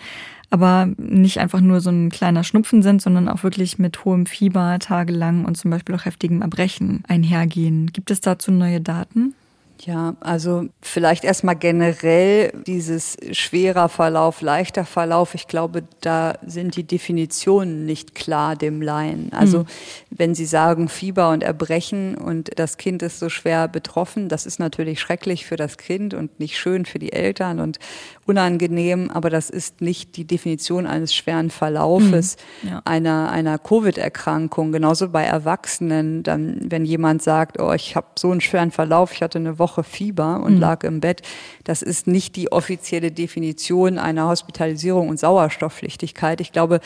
[0.50, 4.78] aber nicht einfach nur so ein kleiner Schnupfen sind, sondern auch wirklich mit hohem Fieber
[4.80, 7.92] tagelang und zum Beispiel auch heftigem Erbrechen einhergehen.
[7.92, 9.34] Gibt es dazu neue Daten?
[9.84, 15.34] Ja, also vielleicht erstmal generell dieses schwerer Verlauf, leichter Verlauf.
[15.34, 19.32] Ich glaube, da sind die Definitionen nicht klar dem Laien.
[19.32, 19.66] Also mhm.
[20.10, 24.60] wenn Sie sagen Fieber und Erbrechen und das Kind ist so schwer betroffen, das ist
[24.60, 27.80] natürlich schrecklich für das Kind und nicht schön für die Eltern und
[28.24, 32.68] unangenehm, aber das ist nicht die Definition eines schweren Verlaufes mhm.
[32.68, 32.82] ja.
[32.84, 34.70] einer, einer Covid-Erkrankung.
[34.70, 39.22] Genauso bei Erwachsenen, dann, wenn jemand sagt, oh, ich habe so einen schweren Verlauf, ich
[39.22, 40.60] hatte eine Woche Fieber und mhm.
[40.60, 41.22] lag im Bett.
[41.64, 46.40] Das ist nicht die offizielle Definition einer Hospitalisierung und Sauerstoffpflichtigkeit.
[46.40, 46.80] Ich glaube,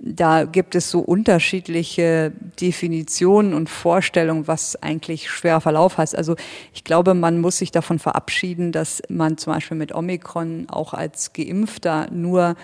[0.00, 6.16] da gibt es so unterschiedliche Definitionen und Vorstellungen, was eigentlich schwerer Verlauf heißt.
[6.16, 6.36] Also
[6.72, 11.32] ich glaube, man muss sich davon verabschieden, dass man zum Beispiel mit Omikron auch als
[11.32, 12.54] Geimpfter nur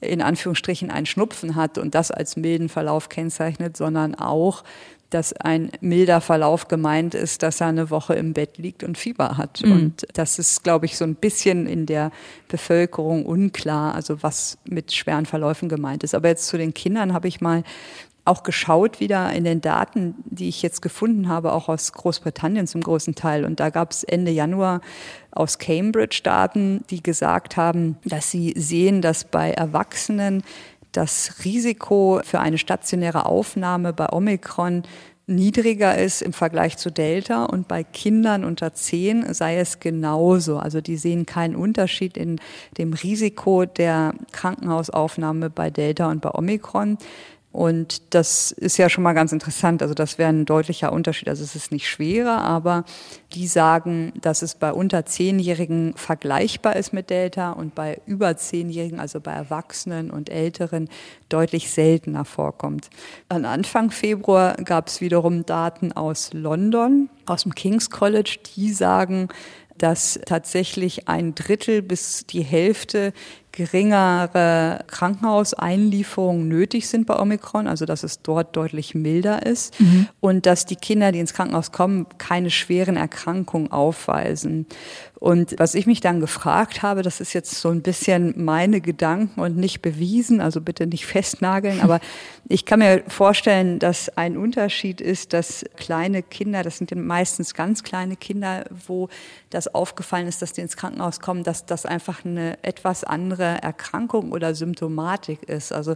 [0.00, 4.62] in Anführungsstrichen einen Schnupfen hat und das als milden Verlauf kennzeichnet, sondern auch
[5.14, 9.36] dass ein milder Verlauf gemeint ist, dass er eine Woche im Bett liegt und Fieber
[9.36, 9.62] hat.
[9.62, 9.72] Mhm.
[9.72, 12.10] Und das ist, glaube ich, so ein bisschen in der
[12.48, 16.16] Bevölkerung unklar, also was mit schweren Verläufen gemeint ist.
[16.16, 17.62] Aber jetzt zu den Kindern habe ich mal
[18.24, 22.80] auch geschaut wieder in den Daten, die ich jetzt gefunden habe, auch aus Großbritannien zum
[22.80, 23.44] großen Teil.
[23.44, 24.80] Und da gab es Ende Januar
[25.30, 30.42] aus Cambridge Daten, die gesagt haben, dass sie sehen, dass bei Erwachsenen
[30.96, 34.82] das Risiko für eine stationäre Aufnahme bei Omikron
[35.26, 40.58] niedriger ist im Vergleich zu Delta und bei Kindern unter 10 sei es genauso.
[40.58, 42.40] Also die sehen keinen Unterschied in
[42.76, 46.98] dem Risiko der Krankenhausaufnahme bei Delta und bei Omikron.
[47.54, 49.80] Und das ist ja schon mal ganz interessant.
[49.80, 51.28] Also das wäre ein deutlicher Unterschied.
[51.28, 52.84] Also es ist nicht schwerer, aber
[53.32, 58.98] die sagen, dass es bei unter Zehnjährigen vergleichbar ist mit Delta und bei über Zehnjährigen,
[58.98, 60.88] also bei Erwachsenen und Älteren,
[61.28, 62.90] deutlich seltener vorkommt.
[63.28, 69.28] An Anfang Februar gab es wiederum Daten aus London, aus dem King's College, die sagen,
[69.78, 73.12] dass tatsächlich ein Drittel bis die Hälfte
[73.54, 80.08] geringere Krankenhauseinlieferungen nötig sind bei Omikron, also dass es dort deutlich milder ist mhm.
[80.18, 84.66] und dass die Kinder, die ins Krankenhaus kommen, keine schweren Erkrankungen aufweisen.
[85.20, 89.40] Und was ich mich dann gefragt habe, das ist jetzt so ein bisschen meine Gedanken
[89.40, 92.00] und nicht bewiesen, also bitte nicht festnageln, aber
[92.48, 97.84] ich kann mir vorstellen, dass ein Unterschied ist, dass kleine Kinder, das sind meistens ganz
[97.84, 99.08] kleine Kinder, wo
[99.50, 104.32] das aufgefallen ist, dass die ins Krankenhaus kommen, dass das einfach eine etwas andere Erkrankung
[104.32, 105.72] oder Symptomatik ist.
[105.72, 105.94] Also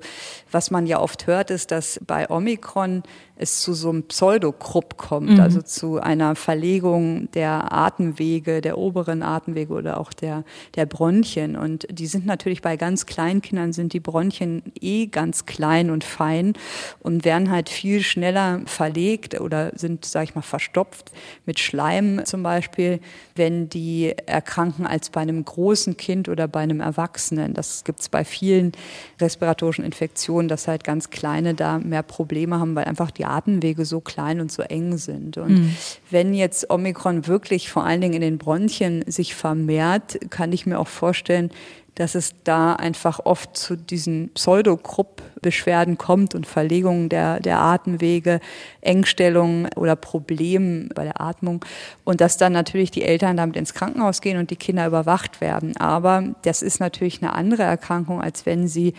[0.51, 3.03] was man ja oft hört, ist, dass bei Omikron
[3.39, 5.41] es zu so einem Pseudokrupp kommt, mhm.
[5.41, 11.57] also zu einer Verlegung der Atemwege, der oberen Atemwege oder auch der, der Bronchien.
[11.57, 16.03] Und die sind natürlich bei ganz kleinen Kindern sind die Bronchien eh ganz klein und
[16.03, 16.55] fein
[17.01, 21.13] und werden halt viel schneller verlegt oder sind, sag ich mal, verstopft
[21.47, 22.99] mit Schleim zum Beispiel,
[23.37, 27.55] wenn die erkranken als bei einem großen Kind oder bei einem Erwachsenen.
[27.55, 28.73] Das gibt es bei vielen
[29.21, 34.01] respiratorischen Infektionen, dass halt ganz kleine da mehr Probleme haben, weil einfach die Atemwege so
[34.01, 35.39] klein und so eng sind.
[35.39, 35.77] Und mhm.
[36.11, 40.79] wenn jetzt Omikron wirklich vor allen Dingen in den Bronchien sich vermehrt, kann ich mir
[40.79, 41.51] auch vorstellen,
[41.99, 48.39] dass es da einfach oft zu diesen Pseudogrupp-Beschwerden kommt und Verlegungen der, der Atemwege,
[48.81, 51.65] Engstellungen oder Problemen bei der Atmung
[52.05, 55.77] und dass dann natürlich die Eltern damit ins Krankenhaus gehen und die Kinder überwacht werden.
[55.77, 58.95] Aber das ist natürlich eine andere Erkrankung, als wenn sie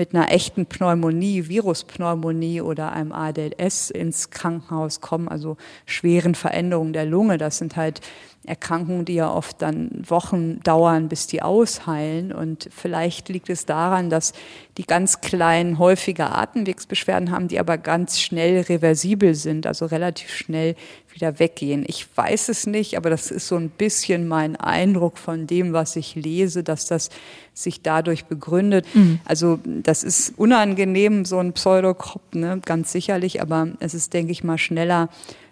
[0.00, 7.04] mit einer echten Pneumonie, Viruspneumonie oder einem ADLS ins Krankenhaus kommen, also schweren Veränderungen der
[7.04, 7.36] Lunge.
[7.36, 8.00] Das sind halt
[8.46, 12.32] Erkrankungen, die ja oft dann Wochen dauern, bis die ausheilen.
[12.32, 14.32] Und vielleicht liegt es daran, dass
[14.78, 20.76] die ganz kleinen häufige Atemwegsbeschwerden haben, die aber ganz schnell reversibel sind, also relativ schnell
[21.14, 21.84] wieder weggehen.
[21.86, 25.96] Ich weiß es nicht, aber das ist so ein bisschen mein Eindruck von dem, was
[25.96, 27.10] ich lese, dass das
[27.54, 28.86] sich dadurch begründet.
[28.94, 29.20] Mhm.
[29.24, 34.44] Also das ist unangenehm, so ein Pseudokrupp, ne, ganz sicherlich, aber es ist, denke ich
[34.44, 35.08] mal, schneller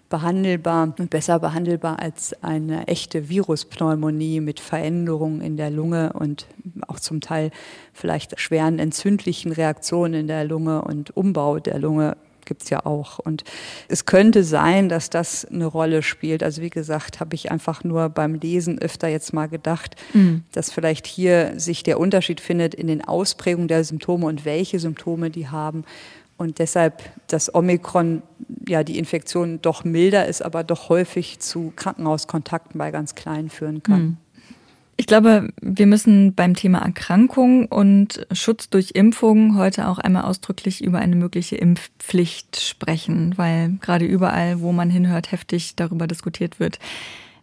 [0.09, 6.47] behandelbar und besser behandelbar als eine echte Viruspneumonie mit Veränderungen in der Lunge und
[6.87, 7.51] auch zum Teil
[7.93, 12.17] vielleicht schweren entzündlichen Reaktionen in der Lunge und Umbau der Lunge
[12.49, 13.19] gibt es ja auch.
[13.19, 13.45] Und
[13.87, 16.43] es könnte sein, dass das eine Rolle spielt.
[16.43, 20.43] Also wie gesagt, habe ich einfach nur beim Lesen öfter jetzt mal gedacht, mhm.
[20.51, 25.29] dass vielleicht hier sich der Unterschied findet in den Ausprägungen der Symptome und welche Symptome
[25.29, 25.85] die haben
[26.39, 28.23] und deshalb das Omikron,
[28.65, 33.83] ja, die Infektion doch milder ist, aber doch häufig zu Krankenhauskontakten bei ganz Kleinen führen
[33.83, 33.99] kann.
[33.99, 34.17] Hm.
[34.99, 40.83] Ich glaube, wir müssen beim Thema Erkrankung und Schutz durch Impfung heute auch einmal ausdrücklich
[40.83, 46.79] über eine mögliche Impfpflicht sprechen, weil gerade überall, wo man hinhört, heftig darüber diskutiert wird.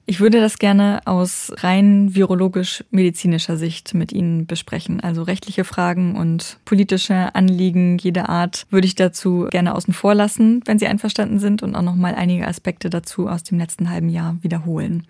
[0.05, 5.01] Ich würde das gerne aus rein virologisch-medizinischer Sicht mit Ihnen besprechen.
[5.01, 10.61] Also rechtliche Fragen und politische Anliegen jeder Art würde ich dazu gerne außen vor lassen,
[10.67, 14.11] wenn Sie einverstanden sind und auch noch mal einige Aspekte dazu aus dem letzten halben
[14.11, 15.07] Jahr wiederholen.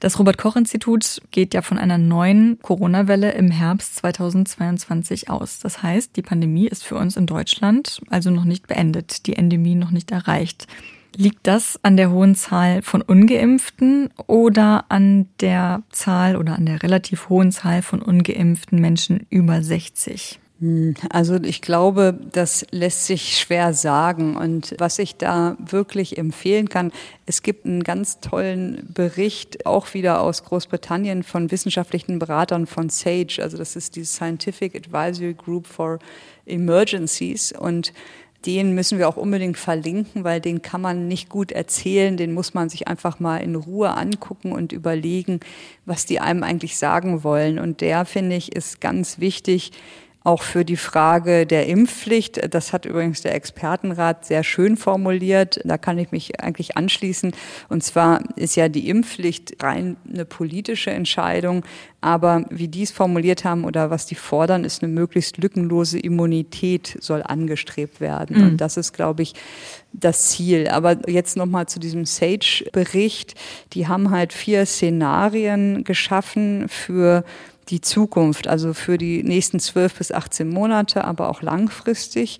[0.00, 5.58] Das Robert Koch Institut geht ja von einer neuen Corona-Welle im Herbst 2022 aus.
[5.58, 9.74] Das heißt, die Pandemie ist für uns in Deutschland also noch nicht beendet, die Endemie
[9.74, 10.66] noch nicht erreicht.
[11.14, 16.82] Liegt das an der hohen Zahl von ungeimpften oder an der Zahl oder an der
[16.82, 20.40] relativ hohen Zahl von ungeimpften Menschen über 60?
[20.60, 24.36] Hm, also ich glaube, das lässt sich schwer sagen.
[24.36, 26.92] Und was ich da wirklich empfehlen kann,
[27.26, 33.40] es gibt einen ganz tollen Bericht, auch wieder aus Großbritannien von wissenschaftlichen Beratern von SAGE.
[33.40, 35.98] Also das ist die Scientific Advisory Group for
[36.44, 37.52] Emergencies.
[37.52, 37.94] Und
[38.44, 42.52] den müssen wir auch unbedingt verlinken, weil den kann man nicht gut erzählen, den muss
[42.52, 45.40] man sich einfach mal in Ruhe angucken und überlegen,
[45.86, 47.58] was die einem eigentlich sagen wollen.
[47.58, 49.72] Und der, finde ich, ist ganz wichtig,
[50.22, 52.52] auch für die Frage der Impfpflicht.
[52.52, 55.60] Das hat übrigens der Expertenrat sehr schön formuliert.
[55.64, 57.32] Da kann ich mich eigentlich anschließen.
[57.70, 61.64] Und zwar ist ja die Impfpflicht rein eine politische Entscheidung.
[62.02, 66.98] Aber wie die es formuliert haben oder was die fordern, ist eine möglichst lückenlose Immunität
[67.00, 68.38] soll angestrebt werden.
[68.38, 68.46] Mhm.
[68.48, 69.34] Und das ist, glaube ich,
[69.92, 70.68] das Ziel.
[70.68, 73.34] Aber jetzt nochmal zu diesem Sage-Bericht.
[73.72, 77.24] Die haben halt vier Szenarien geschaffen für
[77.70, 82.38] die Zukunft, also für die nächsten zwölf bis 18 Monate, aber auch langfristig.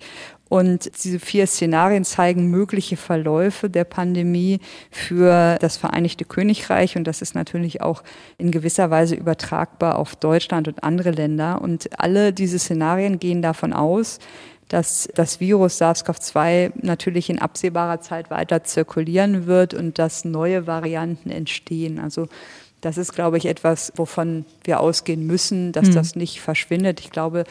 [0.49, 4.59] Und diese vier Szenarien zeigen mögliche Verläufe der Pandemie
[4.91, 6.97] für das Vereinigte Königreich.
[6.97, 8.03] Und das ist natürlich auch
[8.37, 11.61] in gewisser Weise übertragbar auf Deutschland und andere Länder.
[11.61, 14.19] Und alle diese Szenarien gehen davon aus,
[14.67, 21.29] dass das Virus SARS-CoV-2 natürlich in absehbarer Zeit weiter zirkulieren wird und dass neue Varianten
[21.29, 21.97] entstehen.
[21.97, 22.27] Also
[22.81, 25.93] Das ist, glaube ich, etwas, wovon wir ausgehen müssen, dass mhm.
[25.93, 26.99] das nicht verschwindet.
[26.99, 27.43] Ich glaube,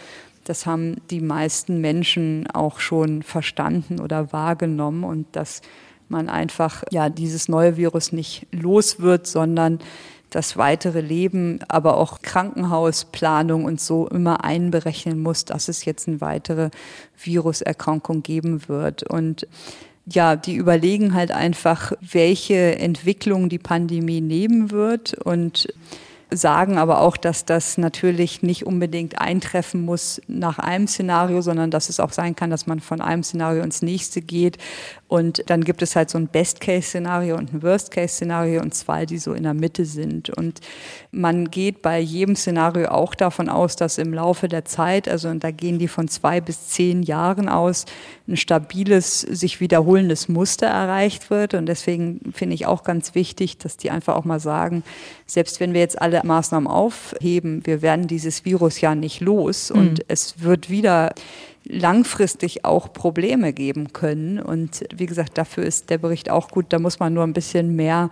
[0.45, 5.62] das haben die meisten Menschen auch schon verstanden oder wahrgenommen und dass
[6.09, 9.78] man einfach ja dieses neue Virus nicht los wird, sondern
[10.31, 16.20] das weitere Leben, aber auch Krankenhausplanung und so immer einberechnen muss, dass es jetzt eine
[16.20, 16.70] weitere
[17.16, 19.03] Viruserkrankung geben wird.
[19.03, 19.47] Und
[20.12, 25.68] ja, die überlegen halt einfach, welche Entwicklung die Pandemie nehmen wird und
[26.32, 31.88] sagen aber auch, dass das natürlich nicht unbedingt eintreffen muss nach einem Szenario, sondern dass
[31.88, 34.58] es auch sein kann, dass man von einem Szenario ins nächste geht.
[35.11, 39.32] Und dann gibt es halt so ein Best-Case-Szenario und ein Worst-Case-Szenario und zwei, die so
[39.32, 40.30] in der Mitte sind.
[40.30, 40.61] Und
[41.11, 45.42] man geht bei jedem Szenario auch davon aus, dass im Laufe der Zeit, also und
[45.42, 47.86] da gehen die von zwei bis zehn Jahren aus,
[48.28, 51.54] ein stabiles, sich wiederholendes Muster erreicht wird.
[51.54, 54.84] Und deswegen finde ich auch ganz wichtig, dass die einfach auch mal sagen,
[55.26, 59.94] selbst wenn wir jetzt alle Maßnahmen aufheben, wir werden dieses Virus ja nicht los und
[59.94, 60.04] mhm.
[60.06, 61.11] es wird wieder
[61.64, 64.40] langfristig auch Probleme geben können.
[64.40, 66.66] Und wie gesagt, dafür ist der Bericht auch gut.
[66.70, 68.11] Da muss man nur ein bisschen mehr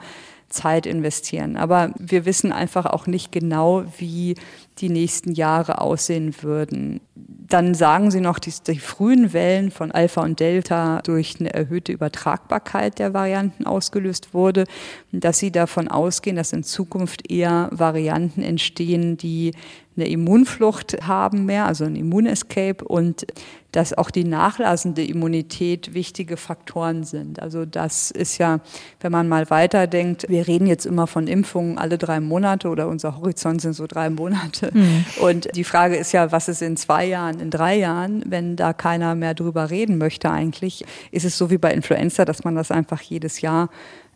[0.49, 1.57] Zeit investieren.
[1.57, 4.35] Aber wir wissen einfach auch nicht genau, wie
[4.79, 7.01] die nächsten Jahre aussehen würden.
[7.15, 11.93] Dann sagen sie noch, dass die frühen Wellen von Alpha und Delta durch eine erhöhte
[11.93, 14.65] Übertragbarkeit der Varianten ausgelöst wurde,
[15.13, 19.53] dass sie davon ausgehen, dass in Zukunft eher Varianten entstehen, die
[19.99, 23.27] eine Immunflucht haben mehr, also ein Immunescape und
[23.73, 27.43] dass auch die nachlassende Immunität wichtige Faktoren sind.
[27.43, 28.61] Also das ist ja,
[29.01, 33.19] wenn man mal weiterdenkt, wir reden jetzt immer von Impfungen alle drei Monate oder unser
[33.19, 34.71] Horizont sind so drei Monate.
[34.73, 35.05] Mhm.
[35.21, 38.73] Und die Frage ist ja, was ist in zwei Jahren, in drei Jahren, wenn da
[38.73, 42.71] keiner mehr drüber reden möchte eigentlich, ist es so wie bei Influenza, dass man das
[42.71, 43.69] einfach jedes Jahr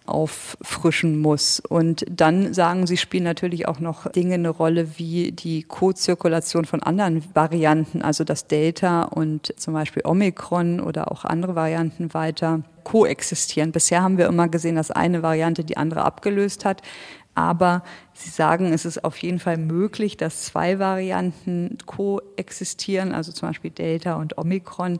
[0.06, 1.60] auffrischen muss.
[1.60, 6.82] Und dann sagen sie, spielen natürlich auch noch Dinge eine Rolle wie die Co-Zirkulation von
[6.82, 13.72] anderen Varianten, also das Delta und zum Beispiel Omikron oder auch andere Varianten weiter koexistieren.
[13.72, 16.82] Bisher haben wir immer gesehen, dass eine Variante die andere abgelöst hat.
[17.34, 17.82] Aber
[18.14, 23.70] Sie sagen, es ist auf jeden Fall möglich, dass zwei Varianten koexistieren, also zum Beispiel
[23.70, 24.98] Delta und Omikron,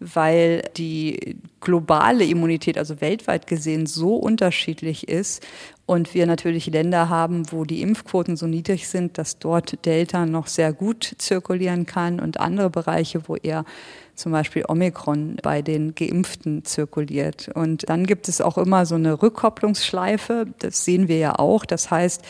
[0.00, 5.46] weil die globale Immunität, also weltweit gesehen, so unterschiedlich ist.
[5.86, 10.46] Und wir natürlich Länder haben, wo die Impfquoten so niedrig sind, dass dort Delta noch
[10.46, 13.66] sehr gut zirkulieren kann und andere Bereiche, wo eher
[14.14, 17.48] zum Beispiel Omikron bei den Geimpften zirkuliert.
[17.54, 20.46] Und dann gibt es auch immer so eine Rückkopplungsschleife.
[20.58, 21.64] Das sehen wir ja auch.
[21.64, 22.22] Das heißt,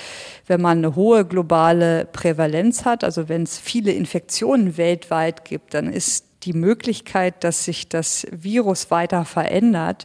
[0.47, 5.93] wenn man eine hohe globale Prävalenz hat, also wenn es viele Infektionen weltweit gibt, dann
[5.93, 10.05] ist die Möglichkeit, dass sich das Virus weiter verändert,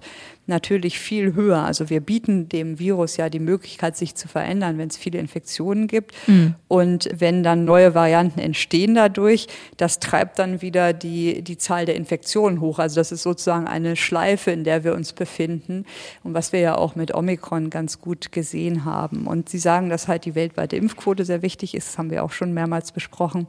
[0.50, 1.60] natürlich viel höher.
[1.60, 5.88] Also wir bieten dem Virus ja die Möglichkeit, sich zu verändern, wenn es viele Infektionen
[5.88, 6.14] gibt.
[6.28, 6.56] Mhm.
[6.68, 9.48] Und wenn dann neue Varianten entstehen dadurch,
[9.78, 12.80] das treibt dann wieder die, die Zahl der Infektionen hoch.
[12.80, 15.86] Also das ist sozusagen eine Schleife, in der wir uns befinden.
[16.24, 19.28] Und was wir ja auch mit Omikron ganz gut gesehen haben.
[19.28, 21.90] Und Sie sagen, dass halt die weltweite Impfquote sehr wichtig ist.
[21.90, 23.48] Das haben wir auch schon mehrmals besprochen.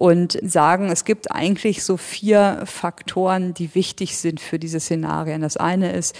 [0.00, 5.42] Und sagen, es gibt eigentlich so vier Faktoren, die wichtig sind für diese Szenarien.
[5.42, 6.16] Das eine ist,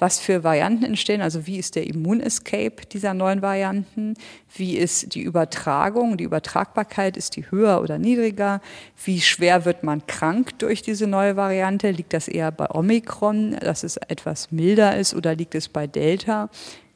[0.00, 4.14] was für Varianten entstehen, also wie ist der Immunescape dieser neuen Varianten,
[4.56, 8.60] wie ist die Übertragung, die Übertragbarkeit, ist die höher oder niedriger,
[9.04, 13.84] wie schwer wird man krank durch diese neue Variante, liegt das eher bei Omikron, dass
[13.84, 16.50] es etwas milder ist oder liegt es bei Delta?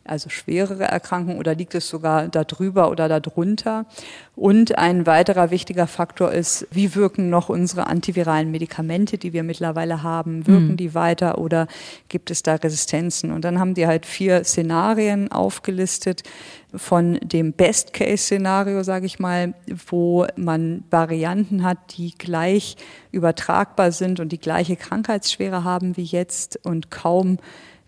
[0.04, 3.86] Also schwerere Erkrankungen oder liegt es sogar darüber oder darunter?
[4.36, 10.02] Und ein weiterer wichtiger Faktor ist, wie wirken noch unsere antiviralen Medikamente, die wir mittlerweile
[10.02, 10.46] haben?
[10.46, 10.76] Wirken mhm.
[10.76, 11.68] die weiter oder
[12.08, 13.32] gibt es da Resistenzen?
[13.32, 16.22] Und dann haben die halt vier Szenarien aufgelistet
[16.74, 19.54] von dem Best-Case-Szenario, sage ich mal,
[19.88, 22.76] wo man Varianten hat, die gleich
[23.12, 27.38] übertragbar sind und die gleiche Krankheitsschwere haben wie jetzt und kaum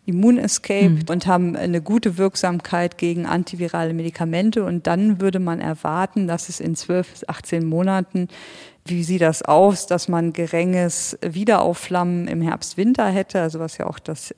[0.07, 1.05] Immunescape mhm.
[1.11, 4.65] und haben eine gute Wirksamkeit gegen antivirale Medikamente.
[4.65, 8.29] Und dann würde man erwarten, dass es in 12 bis 18 Monaten,
[8.85, 13.99] wie sieht das aus, dass man geringes Wiederaufflammen im Herbst-Winter hätte, also was ja auch
[13.99, 14.33] das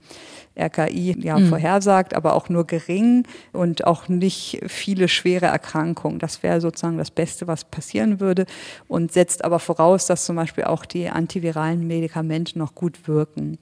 [0.59, 1.49] RKI ja mhm.
[1.49, 6.19] vorhersagt, aber auch nur gering und auch nicht viele schwere Erkrankungen.
[6.19, 8.47] Das wäre sozusagen das Beste, was passieren würde
[8.89, 13.59] und setzt aber voraus, dass zum Beispiel auch die antiviralen Medikamente noch gut wirken.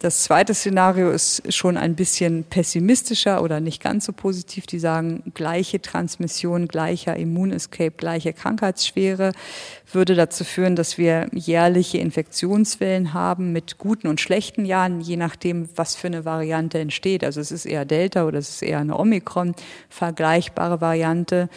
[0.00, 4.66] Das zweite Szenario ist schon ein bisschen pessimistischer oder nicht ganz so positiv.
[4.66, 9.32] Die sagen, gleiche Transmission, gleicher Immunescape, gleiche Krankheitsschwere
[9.92, 15.68] würde dazu führen, dass wir jährliche Infektionswellen haben mit guten und schlechten Jahren, je nachdem,
[15.76, 17.24] was für eine Variante entsteht.
[17.24, 19.54] Also es ist eher Delta oder es ist eher eine Omikron,
[19.88, 21.48] vergleichbare Variante.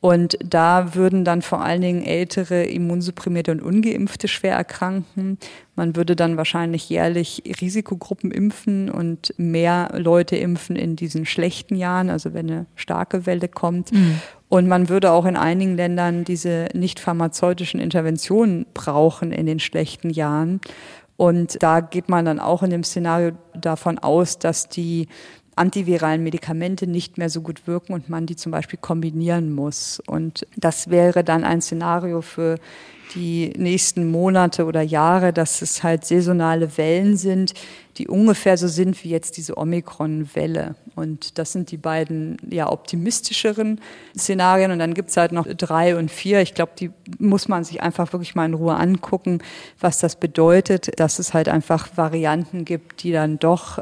[0.00, 5.38] Und da würden dann vor allen Dingen ältere, immunsupprimierte und ungeimpfte schwer erkranken.
[5.76, 12.08] Man würde dann wahrscheinlich jährlich Risikogruppen impfen und mehr Leute impfen in diesen schlechten Jahren,
[12.08, 13.92] also wenn eine starke Welle kommt.
[13.92, 14.22] Mhm.
[14.48, 20.08] Und man würde auch in einigen Ländern diese nicht pharmazeutischen Interventionen brauchen in den schlechten
[20.08, 20.60] Jahren.
[21.18, 25.06] Und da geht man dann auch in dem Szenario davon aus, dass die
[25.56, 30.00] antiviralen Medikamente nicht mehr so gut wirken und man die zum Beispiel kombinieren muss.
[30.06, 32.58] Und das wäre dann ein Szenario für
[33.14, 37.54] die nächsten Monate oder Jahre, dass es halt saisonale Wellen sind,
[37.96, 40.76] die ungefähr so sind wie jetzt diese Omikron-Welle.
[40.94, 43.80] Und das sind die beiden ja optimistischeren
[44.16, 44.70] Szenarien.
[44.70, 46.40] Und dann gibt es halt noch drei und vier.
[46.40, 49.42] Ich glaube, die muss man sich einfach wirklich mal in Ruhe angucken,
[49.80, 53.80] was das bedeutet, dass es halt einfach Varianten gibt, die dann doch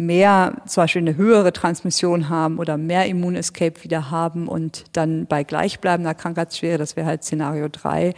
[0.00, 5.44] mehr zum Beispiel eine höhere Transmission haben oder mehr Immunescape wieder haben und dann bei
[5.44, 8.14] gleichbleibender Krankheitsschwere, das wäre halt Szenario drei,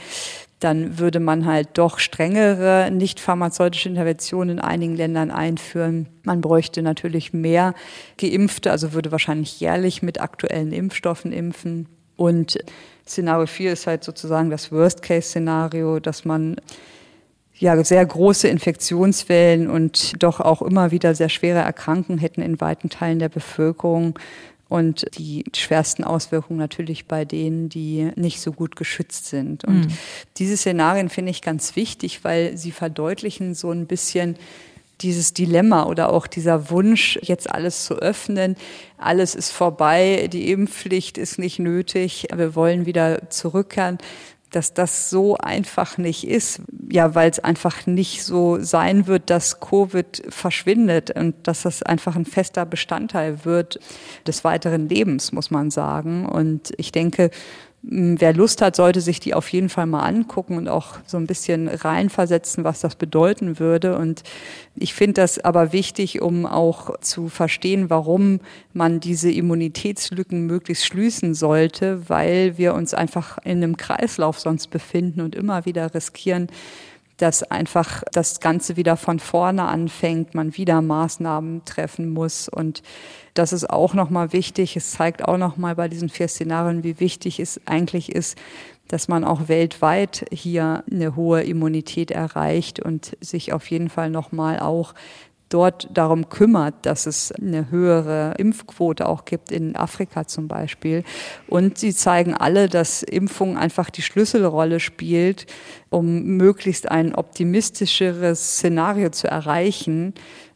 [0.60, 6.06] dann würde man halt doch strengere nicht pharmazeutische Interventionen in einigen Ländern einführen.
[6.22, 7.74] Man bräuchte natürlich mehr
[8.16, 11.88] Geimpfte, also würde wahrscheinlich jährlich mit aktuellen Impfstoffen impfen.
[12.16, 12.58] Und
[13.08, 16.56] Szenario 4 ist halt sozusagen das Worst-Case-Szenario, dass man
[17.62, 22.90] ja sehr große Infektionswellen und doch auch immer wieder sehr schwere Erkrankungen hätten in weiten
[22.90, 24.18] Teilen der Bevölkerung
[24.68, 29.64] und die schwersten Auswirkungen natürlich bei denen, die nicht so gut geschützt sind.
[29.64, 29.98] Und mhm.
[30.38, 34.36] diese Szenarien finde ich ganz wichtig, weil sie verdeutlichen so ein bisschen
[35.02, 38.56] dieses Dilemma oder auch dieser Wunsch, jetzt alles zu öffnen.
[38.98, 43.98] Alles ist vorbei, die Impfpflicht ist nicht nötig, wir wollen wieder zurückkehren
[44.52, 46.60] dass das so einfach nicht ist.
[46.90, 52.16] Ja, weil es einfach nicht so sein wird, dass Covid verschwindet und dass das einfach
[52.16, 53.80] ein fester Bestandteil wird
[54.26, 56.26] des weiteren Lebens, muss man sagen.
[56.26, 57.30] Und ich denke,
[57.84, 61.26] Wer Lust hat, sollte sich die auf jeden Fall mal angucken und auch so ein
[61.26, 63.98] bisschen reinversetzen, was das bedeuten würde.
[63.98, 64.22] Und
[64.76, 68.38] ich finde das aber wichtig, um auch zu verstehen, warum
[68.72, 75.20] man diese Immunitätslücken möglichst schließen sollte, weil wir uns einfach in einem Kreislauf sonst befinden
[75.20, 76.46] und immer wieder riskieren,
[77.22, 82.48] dass einfach das Ganze wieder von vorne anfängt, man wieder Maßnahmen treffen muss.
[82.48, 82.82] Und
[83.34, 84.76] das ist auch nochmal wichtig.
[84.76, 88.36] Es zeigt auch nochmal bei diesen vier Szenarien, wie wichtig es eigentlich ist,
[88.88, 94.58] dass man auch weltweit hier eine hohe Immunität erreicht und sich auf jeden Fall nochmal
[94.58, 94.92] auch
[95.52, 101.04] dort darum kümmert, dass es eine höhere Impfquote auch gibt, in Afrika zum Beispiel.
[101.48, 105.46] Und sie zeigen alle, dass Impfung einfach die Schlüsselrolle spielt,
[105.90, 110.14] um möglichst ein optimistischeres Szenario zu erreichen.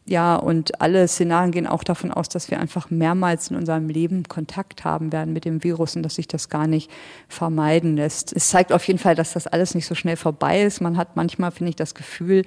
[0.09, 4.23] Ja, und alle Szenarien gehen auch davon aus, dass wir einfach mehrmals in unserem Leben
[4.23, 6.89] Kontakt haben werden mit dem Virus und dass sich das gar nicht
[7.27, 8.31] vermeiden lässt.
[8.33, 10.79] Es zeigt auf jeden Fall, dass das alles nicht so schnell vorbei ist.
[10.79, 12.43] Man hat manchmal, finde ich, das Gefühl,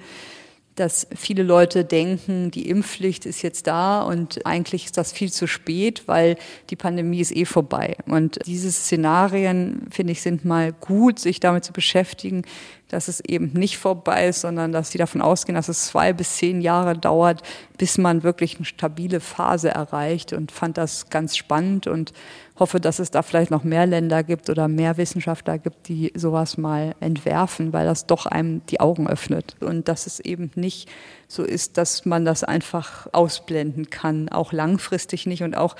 [0.75, 5.45] dass viele Leute denken, die Impfpflicht ist jetzt da und eigentlich ist das viel zu
[5.45, 6.37] spät, weil
[6.69, 7.97] die Pandemie ist eh vorbei.
[8.05, 12.43] Und diese Szenarien, finde ich, sind mal gut, sich damit zu beschäftigen,
[12.87, 16.37] dass es eben nicht vorbei ist, sondern dass sie davon ausgehen, dass es zwei bis
[16.37, 17.41] zehn Jahre dauert,
[17.77, 22.13] bis man wirklich eine stabile Phase erreicht und fand das ganz spannend und
[22.61, 26.57] hoffe, dass es da vielleicht noch mehr Länder gibt oder mehr Wissenschaftler gibt, die sowas
[26.57, 30.87] mal entwerfen, weil das doch einem die Augen öffnet und dass es eben nicht
[31.27, 35.75] so ist, dass man das einfach ausblenden kann, auch langfristig nicht und auch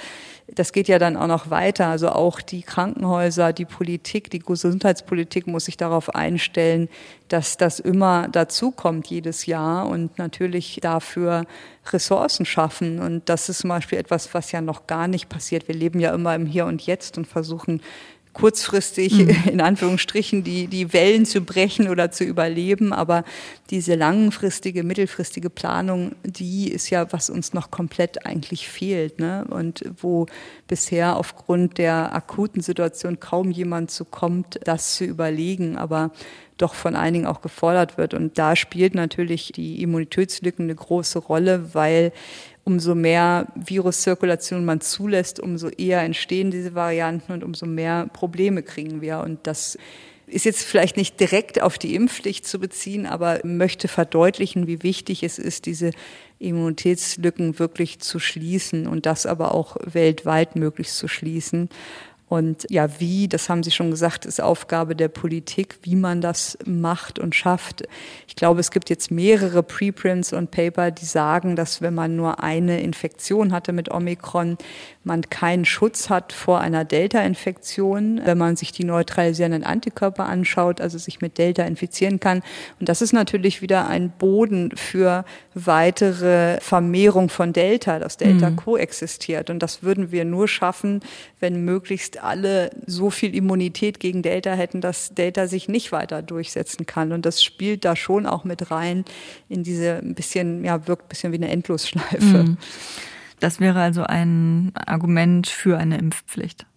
[0.53, 1.87] das geht ja dann auch noch weiter.
[1.87, 6.89] Also auch die Krankenhäuser, die Politik, die Gesundheitspolitik muss sich darauf einstellen,
[7.31, 11.45] dass das immer dazukommt jedes Jahr und natürlich dafür
[11.91, 12.99] Ressourcen schaffen.
[12.99, 15.69] Und das ist zum Beispiel etwas, was ja noch gar nicht passiert.
[15.69, 17.81] Wir leben ja immer im Hier und Jetzt und versuchen
[18.33, 19.29] kurzfristig mhm.
[19.49, 22.91] in Anführungsstrichen die, die Wellen zu brechen oder zu überleben.
[22.91, 23.23] Aber
[23.69, 29.19] diese langfristige, mittelfristige Planung, die ist ja, was uns noch komplett eigentlich fehlt.
[29.19, 29.45] Ne?
[29.49, 30.25] Und wo
[30.67, 36.11] bisher aufgrund der akuten Situation kaum jemand zu kommt, das zu überlegen, aber
[36.61, 38.13] doch von einigen auch gefordert wird.
[38.13, 42.11] Und da spielt natürlich die Immunitätslücken eine große Rolle, weil
[42.63, 49.01] umso mehr Viruszirkulation man zulässt, umso eher entstehen diese Varianten und umso mehr Probleme kriegen
[49.01, 49.19] wir.
[49.19, 49.77] Und das
[50.27, 55.23] ist jetzt vielleicht nicht direkt auf die Impfpflicht zu beziehen, aber möchte verdeutlichen, wie wichtig
[55.23, 55.91] es ist, diese
[56.39, 61.69] Immunitätslücken wirklich zu schließen und das aber auch weltweit möglichst zu schließen.
[62.31, 66.57] Und ja, wie, das haben Sie schon gesagt, ist Aufgabe der Politik, wie man das
[66.63, 67.83] macht und schafft.
[68.25, 72.41] Ich glaube, es gibt jetzt mehrere Preprints und Paper, die sagen, dass wenn man nur
[72.41, 74.57] eine Infektion hatte mit Omikron,
[75.03, 80.99] man keinen Schutz hat vor einer Delta-Infektion, wenn man sich die neutralisierenden Antikörper anschaut, also
[80.99, 82.43] sich mit Delta infizieren kann.
[82.79, 85.25] Und das ist natürlich wieder ein Boden für
[85.55, 88.57] weitere Vermehrung von Delta, dass Delta mhm.
[88.57, 89.49] koexistiert.
[89.49, 91.01] Und das würden wir nur schaffen,
[91.39, 96.85] wenn möglichst alle so viel Immunität gegen Delta hätten, dass Delta sich nicht weiter durchsetzen
[96.85, 97.11] kann.
[97.11, 99.03] Und das spielt da schon auch mit rein
[99.49, 102.43] in diese ein bisschen, ja, wirkt ein bisschen wie eine Endlosschleife.
[102.43, 102.57] Mhm.
[103.41, 106.67] Das wäre also ein Argument für eine Impfpflicht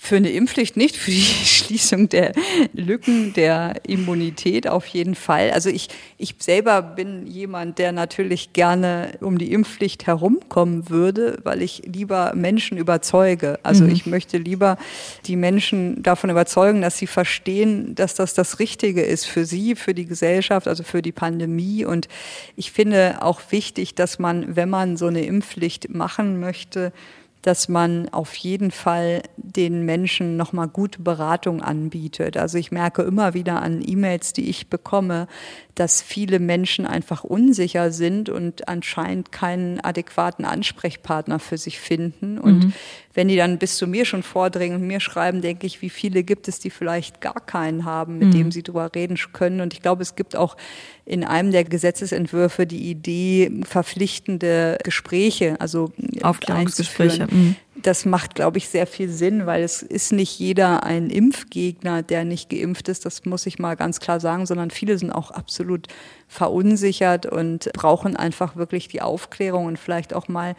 [0.00, 2.32] für eine Impfpflicht nicht, für die Schließung der
[2.72, 5.50] Lücken der Immunität auf jeden Fall.
[5.50, 11.62] Also ich, ich selber bin jemand, der natürlich gerne um die Impfpflicht herumkommen würde, weil
[11.62, 13.58] ich lieber Menschen überzeuge.
[13.64, 13.90] Also mhm.
[13.90, 14.78] ich möchte lieber
[15.26, 19.94] die Menschen davon überzeugen, dass sie verstehen, dass das das Richtige ist für sie, für
[19.94, 21.84] die Gesellschaft, also für die Pandemie.
[21.84, 22.06] Und
[22.54, 26.92] ich finde auch wichtig, dass man, wenn man so eine Impfpflicht machen möchte,
[27.42, 32.36] dass man auf jeden Fall den Menschen nochmal gute Beratung anbietet.
[32.36, 35.28] Also ich merke immer wieder an E-Mails, die ich bekomme,
[35.76, 42.38] dass viele Menschen einfach unsicher sind und anscheinend keinen adäquaten Ansprechpartner für sich finden.
[42.38, 42.72] Und mhm.
[43.14, 46.24] wenn die dann bis zu mir schon vordringen und mir schreiben, denke ich, wie viele
[46.24, 48.32] gibt es, die vielleicht gar keinen haben, mit mhm.
[48.32, 49.60] dem sie drüber reden können.
[49.60, 50.56] Und ich glaube, es gibt auch
[51.08, 55.90] in einem der Gesetzesentwürfe die Idee, verpflichtende Gespräche, also
[56.22, 57.26] Aufklärungsgespräche.
[57.30, 62.02] Mhm das macht, glaube ich, sehr viel Sinn, weil es ist nicht jeder ein Impfgegner,
[62.02, 63.04] der nicht geimpft ist.
[63.04, 65.86] Das muss ich mal ganz klar sagen, sondern viele sind auch absolut
[66.26, 70.56] verunsichert und brauchen einfach wirklich die Aufklärung und vielleicht auch mal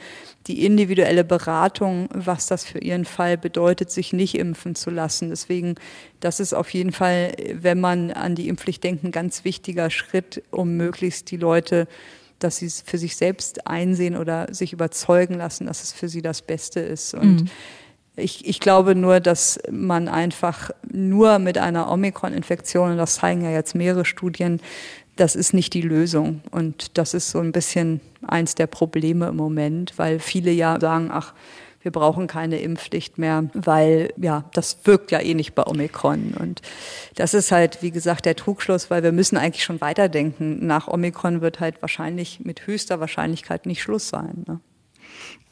[0.47, 5.29] die individuelle Beratung, was das für ihren Fall bedeutet, sich nicht impfen zu lassen.
[5.29, 5.75] Deswegen,
[6.19, 10.43] das ist auf jeden Fall, wenn man an die Impfpflicht denkt, ein ganz wichtiger Schritt,
[10.51, 11.87] um möglichst die Leute
[12.39, 16.21] dass sie es für sich selbst einsehen oder sich überzeugen lassen, dass es für sie
[16.21, 17.13] das Beste ist.
[17.13, 17.49] Und mhm.
[18.15, 23.51] ich, ich glaube nur, dass man einfach nur mit einer Omikron-Infektion, und das zeigen ja
[23.51, 24.61] jetzt mehrere Studien,
[25.15, 26.41] das ist nicht die Lösung.
[26.51, 31.09] Und das ist so ein bisschen eins der Probleme im Moment, weil viele ja sagen,
[31.11, 31.33] ach,
[31.81, 36.33] wir brauchen keine Impfpflicht mehr, weil ja, das wirkt ja eh nicht bei Omikron.
[36.37, 36.61] Und
[37.15, 40.65] das ist halt, wie gesagt, der Trugschluss, weil wir müssen eigentlich schon weiterdenken.
[40.65, 44.43] Nach Omikron wird halt wahrscheinlich mit höchster Wahrscheinlichkeit nicht Schluss sein.
[44.47, 44.59] Ne?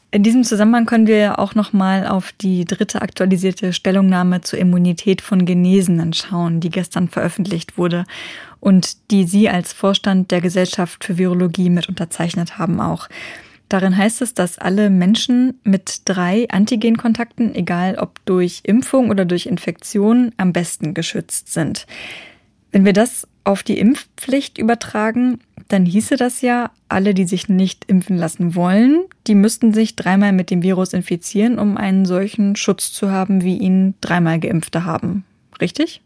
[0.10, 5.22] In diesem Zusammenhang können wir auch noch mal auf die dritte aktualisierte Stellungnahme zur Immunität
[5.22, 8.06] von Genesenen schauen, die gestern veröffentlicht wurde
[8.62, 13.10] und die Sie als Vorstand der Gesellschaft für Virologie mit unterzeichnet haben auch.
[13.70, 19.46] Darin heißt es, dass alle Menschen mit drei Antigenkontakten, egal ob durch Impfung oder durch
[19.46, 21.86] Infektion, am besten geschützt sind.
[22.72, 27.86] Wenn wir das auf die Impfpflicht übertragen, dann hieße das ja, alle, die sich nicht
[27.86, 32.92] impfen lassen wollen, die müssten sich dreimal mit dem Virus infizieren, um einen solchen Schutz
[32.94, 35.26] zu haben, wie ihn dreimal Geimpfte haben.
[35.60, 36.02] Richtig?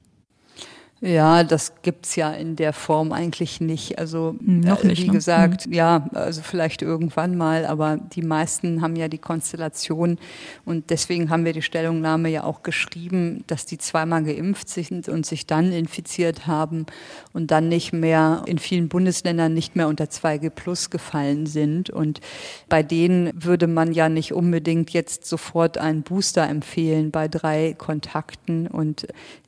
[1.03, 3.97] Ja, das gibt's ja in der Form eigentlich nicht.
[3.97, 5.13] Also hm, noch äh, nicht, wie ne?
[5.13, 5.73] gesagt, mhm.
[5.73, 10.19] ja, also vielleicht irgendwann mal, aber die meisten haben ja die Konstellation
[10.63, 15.25] und deswegen haben wir die Stellungnahme ja auch geschrieben, dass die zweimal geimpft sind und
[15.25, 16.85] sich dann infiziert haben
[17.33, 21.89] und dann nicht mehr in vielen Bundesländern nicht mehr unter 2G plus gefallen sind.
[21.89, 22.21] Und
[22.69, 28.67] bei denen würde man ja nicht unbedingt jetzt sofort einen Booster empfehlen bei drei Kontakten
[28.67, 29.07] und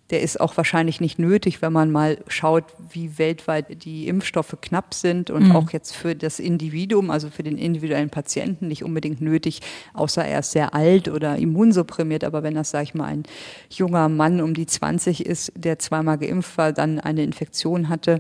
[0.10, 4.94] der ist auch wahrscheinlich nicht nötig, wenn man mal schaut, wie weltweit die Impfstoffe knapp
[4.94, 5.56] sind und mhm.
[5.56, 9.62] auch jetzt für das Individuum, also für den individuellen Patienten nicht unbedingt nötig,
[9.94, 12.26] außer er ist sehr alt oder immunsupprimiert.
[12.26, 13.24] Aber wenn das, sage ich mal, ein
[13.70, 18.20] junger Mann um die 20 ist, der zweimal geimpft war, dann eine Infektion hatte,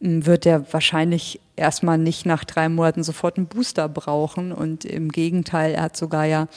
[0.00, 4.52] wird er wahrscheinlich erstmal nicht nach drei Monaten sofort einen Booster brauchen.
[4.52, 6.48] Und im Gegenteil, er hat sogar ja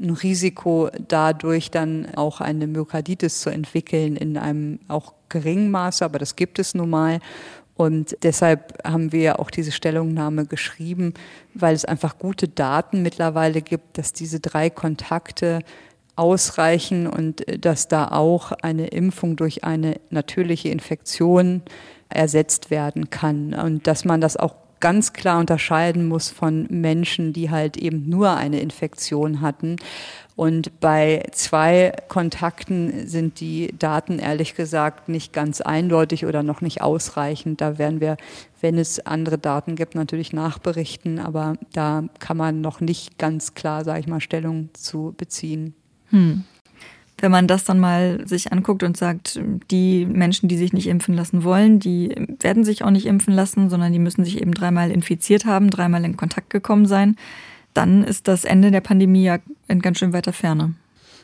[0.00, 6.18] ein Risiko, dadurch dann auch eine Myokarditis zu entwickeln in einem auch geringen Maße, aber
[6.18, 7.20] das gibt es nun mal.
[7.76, 11.14] Und deshalb haben wir auch diese Stellungnahme geschrieben,
[11.54, 15.60] weil es einfach gute Daten mittlerweile gibt, dass diese drei Kontakte
[16.16, 21.62] ausreichen und dass da auch eine Impfung durch eine natürliche Infektion
[22.08, 24.54] ersetzt werden kann und dass man das auch
[24.84, 29.76] ganz klar unterscheiden muss von Menschen, die halt eben nur eine Infektion hatten.
[30.36, 36.82] Und bei zwei Kontakten sind die Daten ehrlich gesagt nicht ganz eindeutig oder noch nicht
[36.82, 37.62] ausreichend.
[37.62, 38.18] Da werden wir,
[38.60, 43.84] wenn es andere Daten gibt, natürlich nachberichten, aber da kann man noch nicht ganz klar,
[43.84, 45.72] sage ich mal, Stellung zu beziehen.
[46.10, 46.44] Hm.
[47.18, 49.40] Wenn man das dann mal sich anguckt und sagt,
[49.70, 53.70] die Menschen, die sich nicht impfen lassen wollen, die werden sich auch nicht impfen lassen,
[53.70, 57.16] sondern die müssen sich eben dreimal infiziert haben, dreimal in Kontakt gekommen sein,
[57.72, 59.38] dann ist das Ende der Pandemie ja
[59.68, 60.74] in ganz schön weiter Ferne.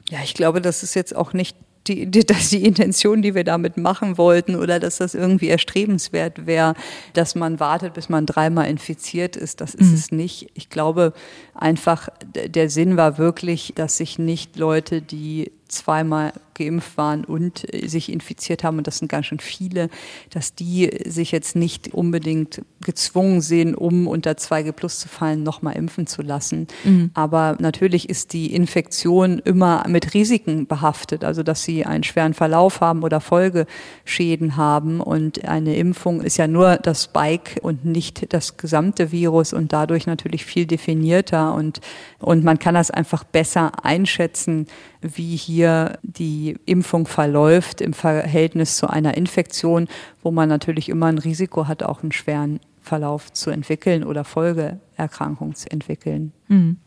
[0.09, 3.45] Ja, ich glaube, das ist jetzt auch nicht die, die, dass die Intention, die wir
[3.45, 6.75] damit machen wollten oder dass das irgendwie erstrebenswert wäre,
[7.15, 9.61] dass man wartet, bis man dreimal infiziert ist.
[9.61, 9.95] Das ist mhm.
[9.95, 10.51] es nicht.
[10.55, 11.13] Ich glaube
[11.55, 18.13] einfach, der Sinn war wirklich, dass sich nicht Leute, die zweimal geimpft waren und sich
[18.13, 19.89] infiziert haben, und das sind ganz schön viele,
[20.29, 25.77] dass die sich jetzt nicht unbedingt gezwungen sehen, um unter 2G Plus zu fallen, nochmal
[25.77, 26.67] impfen zu lassen.
[26.85, 27.11] Mhm.
[27.15, 32.81] Aber natürlich ist die Infektion immer mit Risiken behaftet, also dass sie einen schweren Verlauf
[32.81, 35.01] haben oder Folgeschäden haben.
[35.01, 40.07] Und eine Impfung ist ja nur das Spike und nicht das gesamte Virus und dadurch
[40.07, 41.81] natürlich viel definierter und,
[42.19, 44.67] und man kann das einfach besser einschätzen,
[45.01, 49.89] wie hier die Impfung verläuft im Verhältnis zu einer Infektion,
[50.23, 55.55] wo man natürlich immer ein Risiko hat, auch einen schweren Verlauf zu entwickeln oder Folgeerkrankungen
[55.55, 56.33] zu entwickeln.
[56.49, 56.79] Mhm.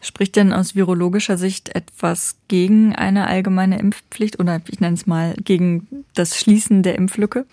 [0.00, 5.34] Spricht denn aus virologischer Sicht etwas gegen eine allgemeine Impfpflicht oder ich nenne es mal
[5.44, 7.46] gegen das Schließen der Impflücke?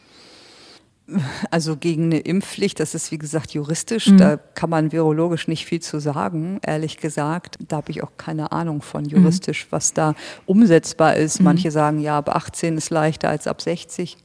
[1.51, 4.17] Also gegen eine Impfpflicht, das ist wie gesagt juristisch, mhm.
[4.17, 7.57] da kann man virologisch nicht viel zu sagen, ehrlich gesagt.
[7.67, 9.09] Da habe ich auch keine Ahnung von mhm.
[9.09, 9.67] juristisch, mhm.
[9.71, 11.39] was da umsetzbar ist.
[11.39, 11.45] Mhm.
[11.45, 14.17] Manche sagen, ja, ab 18 ist leichter als ab 60.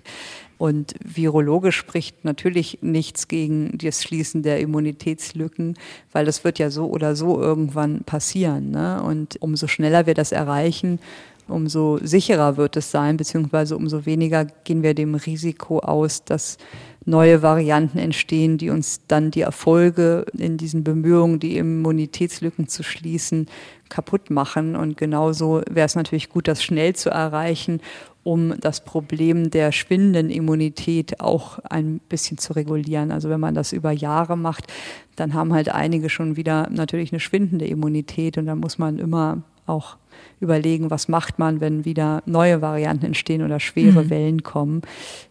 [0.56, 5.76] Und virologisch spricht natürlich nichts gegen das Schließen der Immunitätslücken,
[6.12, 8.70] weil das wird ja so oder so irgendwann passieren.
[8.70, 9.02] Ne?
[9.02, 11.00] Und umso schneller wir das erreichen,
[11.48, 16.58] umso sicherer wird es sein, beziehungsweise umso weniger gehen wir dem Risiko aus, dass
[17.06, 23.46] neue Varianten entstehen, die uns dann die Erfolge in diesen Bemühungen, die Immunitätslücken zu schließen,
[23.88, 24.74] kaputt machen.
[24.74, 27.80] Und genauso wäre es natürlich gut, das schnell zu erreichen,
[28.22, 33.12] um das Problem der schwindenden Immunität auch ein bisschen zu regulieren.
[33.12, 34.72] Also wenn man das über Jahre macht,
[35.16, 39.42] dann haben halt einige schon wieder natürlich eine schwindende Immunität und dann muss man immer
[39.66, 39.96] auch
[40.40, 44.10] überlegen, was macht man, wenn wieder neue Varianten entstehen oder schwere mhm.
[44.10, 44.82] Wellen kommen.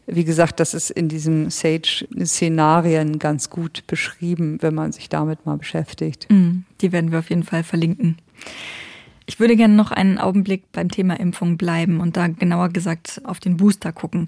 [0.07, 5.57] Wie gesagt, das ist in diesem Sage-Szenarien ganz gut beschrieben, wenn man sich damit mal
[5.57, 6.27] beschäftigt.
[6.29, 6.65] Mhm.
[6.81, 8.17] Die werden wir auf jeden Fall verlinken.
[9.25, 13.39] Ich würde gerne noch einen Augenblick beim Thema Impfung bleiben und da genauer gesagt auf
[13.39, 14.27] den Booster gucken.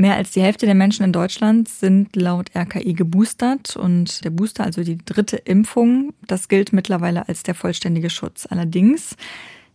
[0.00, 4.62] Mehr als die Hälfte der Menschen in Deutschland sind laut RKI geboostert und der Booster,
[4.62, 8.46] also die dritte Impfung, das gilt mittlerweile als der vollständige Schutz.
[8.48, 9.16] Allerdings,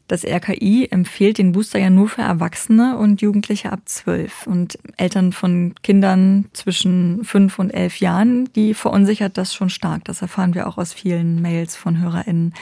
[0.07, 4.47] das RKI empfiehlt den Booster ja nur für Erwachsene und Jugendliche ab zwölf.
[4.47, 10.05] Und Eltern von Kindern zwischen fünf und elf Jahren, die verunsichert das schon stark.
[10.05, 12.53] Das erfahren wir auch aus vielen Mails von HörerInnen.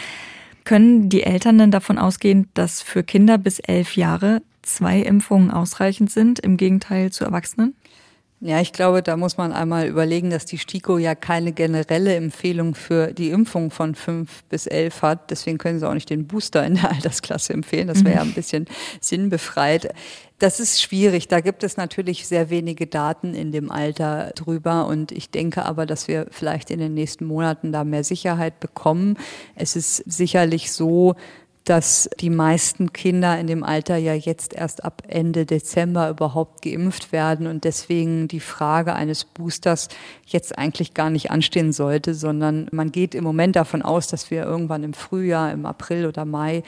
[0.63, 6.11] Können die Eltern denn davon ausgehen, dass für Kinder bis elf Jahre zwei Impfungen ausreichend
[6.11, 7.75] sind, im Gegenteil zu Erwachsenen?
[8.43, 12.73] Ja, ich glaube, da muss man einmal überlegen, dass die STIKO ja keine generelle Empfehlung
[12.73, 15.29] für die Impfung von fünf bis elf hat.
[15.29, 17.87] Deswegen können sie auch nicht den Booster in der Altersklasse empfehlen.
[17.87, 18.65] Das wäre ja ein bisschen
[18.99, 19.93] sinnbefreit.
[20.39, 21.27] Das ist schwierig.
[21.27, 24.87] Da gibt es natürlich sehr wenige Daten in dem Alter drüber.
[24.87, 29.17] Und ich denke aber, dass wir vielleicht in den nächsten Monaten da mehr Sicherheit bekommen.
[29.53, 31.13] Es ist sicherlich so,
[31.65, 37.11] dass die meisten Kinder in dem Alter ja jetzt erst ab Ende Dezember überhaupt geimpft
[37.11, 39.87] werden und deswegen die Frage eines Boosters
[40.25, 44.43] jetzt eigentlich gar nicht anstehen sollte, sondern man geht im Moment davon aus, dass wir
[44.43, 46.63] irgendwann im Frühjahr, im April oder Mai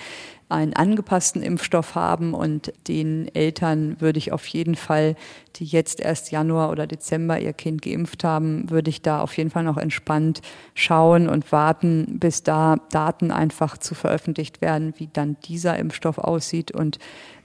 [0.50, 5.16] einen angepassten Impfstoff haben und den Eltern würde ich auf jeden Fall,
[5.56, 9.50] die jetzt erst Januar oder Dezember ihr Kind geimpft haben, würde ich da auf jeden
[9.50, 10.42] Fall noch entspannt
[10.76, 16.72] schauen und warten, bis da Daten einfach zu veröffentlicht werden, wie dann dieser Impfstoff aussieht.
[16.72, 17.00] Und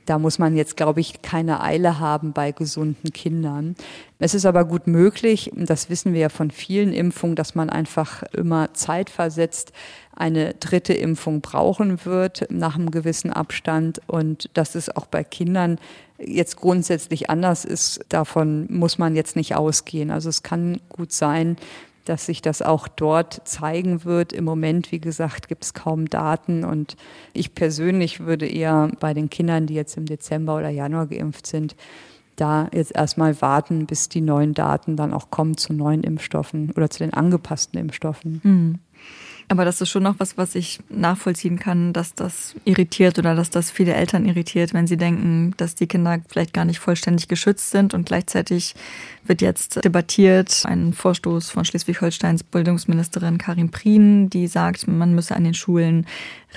[0.09, 3.77] da muss man jetzt, glaube ich, keine Eile haben bei gesunden Kindern.
[4.19, 8.23] Es ist aber gut möglich, das wissen wir ja von vielen Impfungen, dass man einfach
[8.33, 9.73] immer zeitversetzt
[10.17, 15.79] eine dritte Impfung brauchen wird nach einem gewissen Abstand und dass es auch bei Kindern
[16.19, 20.11] jetzt grundsätzlich anders ist, davon muss man jetzt nicht ausgehen.
[20.11, 21.57] Also es kann gut sein,
[22.09, 24.33] dass sich das auch dort zeigen wird.
[24.33, 26.97] Im Moment, wie gesagt, gibt es kaum Daten und
[27.35, 31.77] ich persönlich würde eher bei den Kindern, die jetzt im Dezember oder Januar geimpft sind,
[32.37, 36.89] da jetzt erstmal warten, bis die neuen Daten dann auch kommen zu neuen Impfstoffen oder
[36.89, 38.41] zu den angepassten Impfstoffen.
[38.43, 38.79] Mhm.
[39.51, 43.49] Aber das ist schon noch was, was ich nachvollziehen kann, dass das irritiert oder dass
[43.49, 47.71] das viele Eltern irritiert, wenn sie denken, dass die Kinder vielleicht gar nicht vollständig geschützt
[47.71, 48.75] sind und gleichzeitig
[49.25, 55.45] wird jetzt debattiert ein Vorstoß von Schleswig-Holsteins Bildungsministerin Karin Prien, die sagt, man müsse an
[55.45, 56.07] den Schulen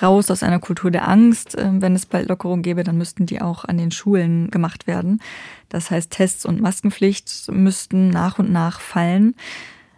[0.02, 1.56] raus aus einer Kultur der Angst.
[1.58, 5.22] Ähm, wenn es bald Lockerung gäbe, dann müssten die auch an den Schulen gemacht werden.
[5.70, 9.36] Das heißt, Tests und Maskenpflicht müssten nach und nach fallen.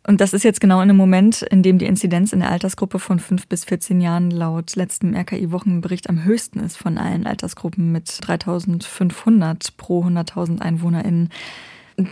[0.06, 3.00] Und das ist jetzt genau in einem Moment, in dem die Inzidenz in der Altersgruppe
[3.00, 8.20] von 5 bis 14 Jahren laut letztem RKI-Wochenbericht am höchsten ist von allen Altersgruppen mit
[8.22, 11.30] 3500 pro 100.000 EinwohnerInnen.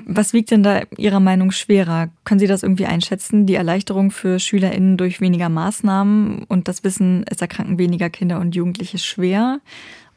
[0.06, 2.10] Was wiegt denn da Ihrer Meinung schwerer?
[2.24, 3.46] Können Sie das irgendwie einschätzen?
[3.46, 8.56] Die Erleichterung für SchülerInnen durch weniger Maßnahmen und das Wissen, es erkranken weniger Kinder und
[8.56, 9.60] Jugendliche schwer?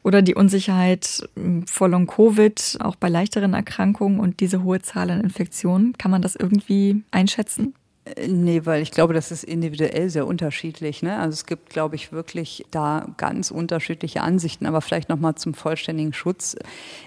[0.05, 5.19] Oder die Unsicherheit hm, vor Long-Covid, auch bei leichteren Erkrankungen und diese hohe Zahl an
[5.19, 5.93] Infektionen.
[5.97, 7.73] Kann man das irgendwie einschätzen?
[8.05, 11.01] Äh, nee, weil ich glaube, das ist individuell sehr unterschiedlich.
[11.01, 11.17] Ne?
[11.17, 14.65] Also es gibt, glaube ich, wirklich da ganz unterschiedliche Ansichten.
[14.65, 16.55] Aber vielleicht nochmal zum vollständigen Schutz.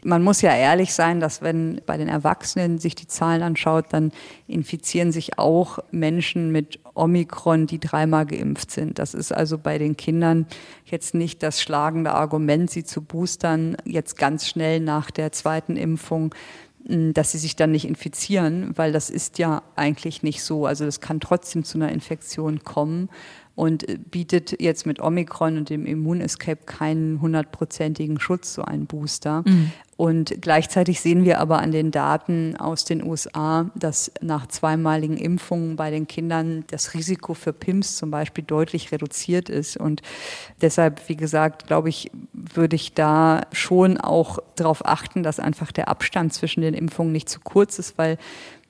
[0.05, 4.13] Man muss ja ehrlich sein, dass wenn bei den Erwachsenen sich die Zahlen anschaut, dann
[4.47, 8.99] infizieren sich auch Menschen mit Omikron, die dreimal geimpft sind.
[8.99, 10.47] Das ist also bei den Kindern
[10.85, 16.35] jetzt nicht das schlagende Argument, sie zu boostern, jetzt ganz schnell nach der zweiten Impfung
[16.89, 20.65] dass sie sich dann nicht infizieren, weil das ist ja eigentlich nicht so.
[20.65, 23.11] Also das kann trotzdem zu einer Infektion kommen
[23.55, 29.43] und äh, bietet jetzt mit Omikron und dem Immunescape keinen hundertprozentigen Schutz, so ein Booster.
[29.47, 29.73] Mhm.
[29.99, 35.75] Und gleichzeitig sehen wir aber an den Daten aus den USA, dass nach zweimaligen Impfungen
[35.75, 39.77] bei den Kindern das Risiko für PIMS zum Beispiel deutlich reduziert ist.
[39.77, 40.03] Und
[40.63, 45.89] deshalb, wie gesagt, glaube ich, würde ich da schon auch darauf achten, dass einfach der
[45.89, 48.19] Abstand zwischen den Impfungen nicht zu kurz ist, weil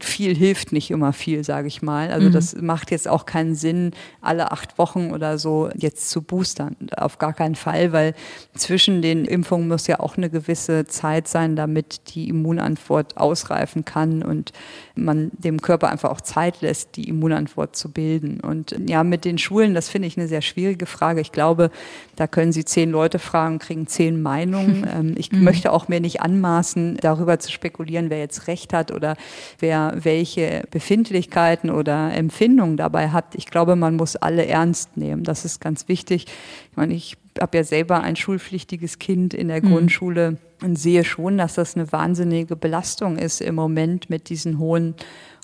[0.00, 2.12] viel hilft nicht immer viel, sage ich mal.
[2.12, 2.32] Also mhm.
[2.32, 6.76] das macht jetzt auch keinen Sinn, alle acht Wochen oder so jetzt zu boostern.
[6.96, 8.14] Auf gar keinen Fall, weil
[8.54, 14.22] zwischen den Impfungen muss ja auch eine gewisse Zeit sein, damit die Immunantwort ausreifen kann
[14.22, 14.52] und
[14.94, 18.40] man dem Körper einfach auch Zeit lässt, die Immunantwort zu bilden.
[18.40, 21.20] Und ja, mit den Schulen, das finde ich eine sehr schwierige Frage.
[21.20, 21.70] Ich glaube,
[22.16, 24.68] da können Sie zehn Leute fragen, kriegen zehn Meinungen.
[24.88, 25.44] Ähm, ich mhm.
[25.44, 29.16] möchte auch mir nicht anmaßen, darüber zu spekulieren, wer jetzt recht hat oder
[29.58, 33.34] wer welche Befindlichkeiten oder Empfindungen dabei hat.
[33.34, 35.24] Ich glaube, man muss alle ernst nehmen.
[35.24, 36.26] Das ist ganz wichtig.
[36.70, 39.70] Ich meine, ich habe ja selber ein schulpflichtiges Kind in der mhm.
[39.70, 44.94] Grundschule und sehe schon, dass das eine wahnsinnige Belastung ist im Moment mit diesen hohen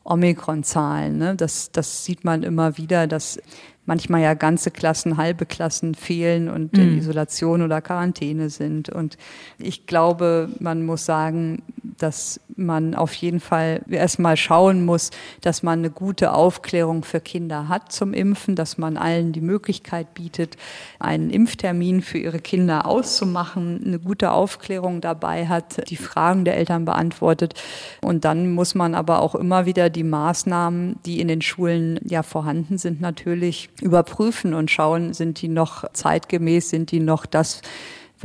[0.04, 1.16] Omikron-Zahlen.
[1.16, 1.34] Ne?
[1.36, 3.38] Das, das sieht man immer wieder, dass
[3.86, 6.82] manchmal ja ganze Klassen, halbe Klassen fehlen und mhm.
[6.82, 8.88] in Isolation oder Quarantäne sind.
[8.88, 9.16] Und
[9.58, 11.62] ich glaube, man muss sagen,
[11.98, 15.10] dass man auf jeden Fall erstmal schauen muss,
[15.40, 20.14] dass man eine gute Aufklärung für Kinder hat zum Impfen, dass man allen die Möglichkeit
[20.14, 20.56] bietet,
[20.98, 26.84] einen Impftermin für ihre Kinder auszumachen, eine gute Aufklärung dabei hat, die Fragen der Eltern
[26.84, 27.54] beantwortet.
[28.00, 32.22] Und dann muss man aber auch immer wieder die Maßnahmen, die in den Schulen ja
[32.22, 37.60] vorhanden sind, natürlich überprüfen und schauen, sind die noch zeitgemäß, sind die noch das,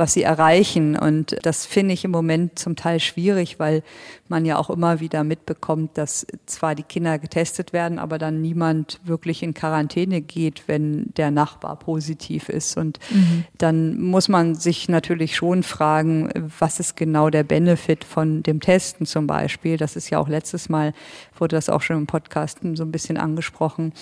[0.00, 0.96] was sie erreichen.
[0.96, 3.82] Und das finde ich im Moment zum Teil schwierig, weil
[4.28, 8.98] man ja auch immer wieder mitbekommt, dass zwar die Kinder getestet werden, aber dann niemand
[9.04, 12.78] wirklich in Quarantäne geht, wenn der Nachbar positiv ist.
[12.78, 13.44] Und mhm.
[13.58, 19.04] dann muss man sich natürlich schon fragen, was ist genau der Benefit von dem Testen
[19.04, 19.76] zum Beispiel.
[19.76, 20.94] Das ist ja auch letztes Mal,
[21.40, 23.92] wurde das auch schon im Podcast so ein bisschen angesprochen.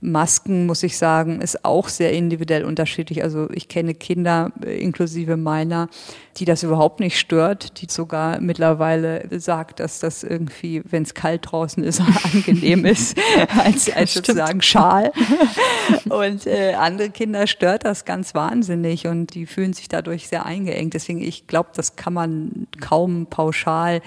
[0.00, 3.22] Masken, muss ich sagen, ist auch sehr individuell unterschiedlich.
[3.22, 5.88] Also ich kenne Kinder, inklusive meiner,
[6.36, 11.50] die das überhaupt nicht stört, die sogar mittlerweile sagt, dass das irgendwie, wenn es kalt
[11.50, 12.00] draußen ist,
[12.34, 13.16] angenehm ist,
[13.64, 15.12] als, als sozusagen Schal.
[16.08, 20.94] Und äh, andere Kinder stört das ganz wahnsinnig und die fühlen sich dadurch sehr eingeengt.
[20.94, 24.02] Deswegen, ich glaube, das kann man kaum pauschal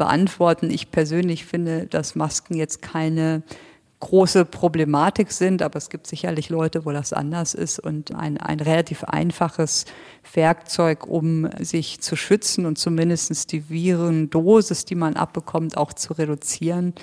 [0.00, 0.70] beantworten.
[0.70, 3.42] Ich persönlich finde, dass Masken jetzt keine
[4.00, 8.60] große Problematik sind, aber es gibt sicherlich Leute, wo das anders ist und ein, ein
[8.60, 9.84] relativ einfaches
[10.32, 16.94] Werkzeug, um sich zu schützen und zumindest die Virendosis, die man abbekommt, auch zu reduzieren.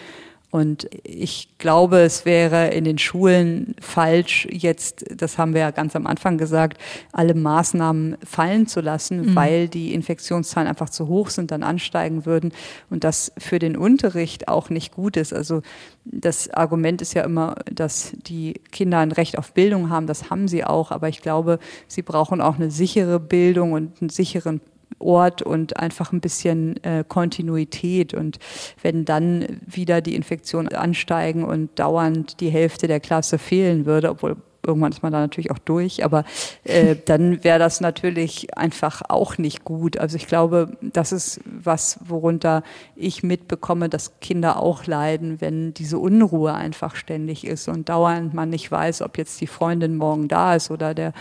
[0.49, 5.93] Und ich glaube, es wäre in den Schulen falsch, jetzt, das haben wir ja ganz
[5.93, 6.77] am Anfang gesagt,
[7.11, 9.35] alle Maßnahmen fallen zu lassen, mhm.
[9.35, 12.53] weil die Infektionszahlen einfach zu hoch sind, dann ansteigen würden
[12.89, 15.33] und das für den Unterricht auch nicht gut ist.
[15.33, 15.63] Also
[16.05, 20.07] das Argument ist ja immer, dass die Kinder ein Recht auf Bildung haben.
[20.07, 24.09] Das haben sie auch, aber ich glaube, sie brauchen auch eine sichere Bildung und einen
[24.09, 24.61] sicheren
[24.99, 28.13] Ort und einfach ein bisschen äh, Kontinuität.
[28.13, 28.39] Und
[28.81, 34.37] wenn dann wieder die Infektionen ansteigen und dauernd die Hälfte der Klasse fehlen würde, obwohl
[34.67, 36.25] irgendwann ist man da natürlich auch durch, aber
[36.63, 39.97] äh, dann wäre das natürlich einfach auch nicht gut.
[39.97, 42.63] Also ich glaube, das ist was, worunter
[42.95, 48.49] ich mitbekomme, dass Kinder auch leiden, wenn diese Unruhe einfach ständig ist und dauernd man
[48.49, 51.13] nicht weiß, ob jetzt die Freundin morgen da ist oder der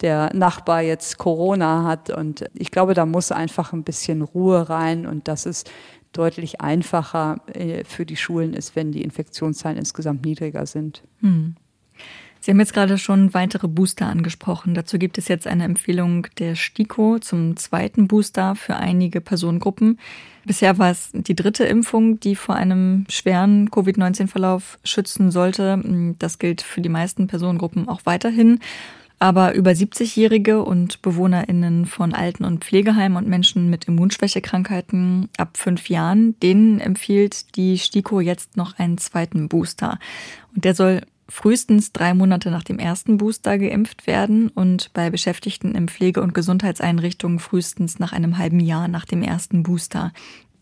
[0.00, 2.10] der Nachbar jetzt Corona hat.
[2.10, 5.70] Und ich glaube, da muss einfach ein bisschen Ruhe rein und das ist
[6.12, 11.02] deutlich einfacher äh, für die Schulen ist, wenn die Infektionszahlen insgesamt niedriger sind.
[11.20, 11.54] Hm.
[12.50, 14.74] Sie haben jetzt gerade schon weitere Booster angesprochen.
[14.74, 20.00] Dazu gibt es jetzt eine Empfehlung der STIKO zum zweiten Booster für einige Personengruppen.
[20.44, 25.80] Bisher war es die dritte Impfung, die vor einem schweren Covid-19-Verlauf schützen sollte.
[26.18, 28.58] Das gilt für die meisten Personengruppen auch weiterhin.
[29.20, 35.88] Aber über 70-Jährige und BewohnerInnen von Alten- und Pflegeheimen und Menschen mit Immunschwächekrankheiten ab fünf
[35.88, 40.00] Jahren, denen empfiehlt die STIKO jetzt noch einen zweiten Booster.
[40.52, 45.74] Und der soll frühestens drei Monate nach dem ersten Booster geimpft werden und bei Beschäftigten
[45.74, 50.12] in Pflege- und Gesundheitseinrichtungen frühestens nach einem halben Jahr nach dem ersten Booster.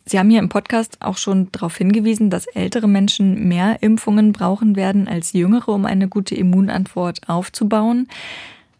[0.05, 4.77] Sie haben hier im Podcast auch schon darauf hingewiesen, dass ältere Menschen mehr Impfungen brauchen
[4.77, 8.09] werden als jüngere, um eine gute Immunantwort aufzubauen.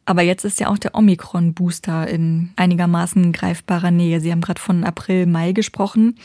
[0.07, 4.21] Aber jetzt ist ja auch der Omikron-Booster in einigermaßen greifbarer Nähe.
[4.21, 6.17] Sie haben gerade von April, Mai gesprochen.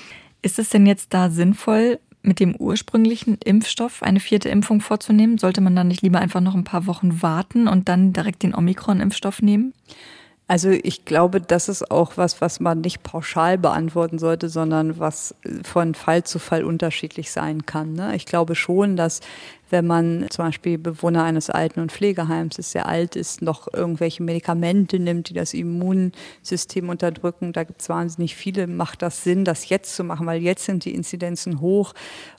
[0.41, 5.37] Ist es denn jetzt da sinnvoll, mit dem ursprünglichen Impfstoff eine vierte Impfung vorzunehmen?
[5.37, 8.55] Sollte man dann nicht lieber einfach noch ein paar Wochen warten und dann direkt den
[8.55, 9.73] Omikron-Impfstoff nehmen?
[10.47, 15.35] Also ich glaube, das ist auch was, was man nicht pauschal beantworten sollte, sondern was
[15.63, 17.93] von Fall zu Fall unterschiedlich sein kann.
[17.93, 18.15] Ne?
[18.15, 19.21] Ich glaube schon, dass
[19.69, 24.21] wenn man zum Beispiel Bewohner eines Alten- und Pflegeheims ist, sehr alt ist, noch irgendwelche
[24.21, 27.53] Medikamente nimmt, die das Immunsystem unterdrücken.
[27.53, 28.67] Da gibt es wahnsinnig viele.
[28.67, 31.93] Macht das Sinn, das jetzt zu machen, weil jetzt sind die Inzidenzen hoch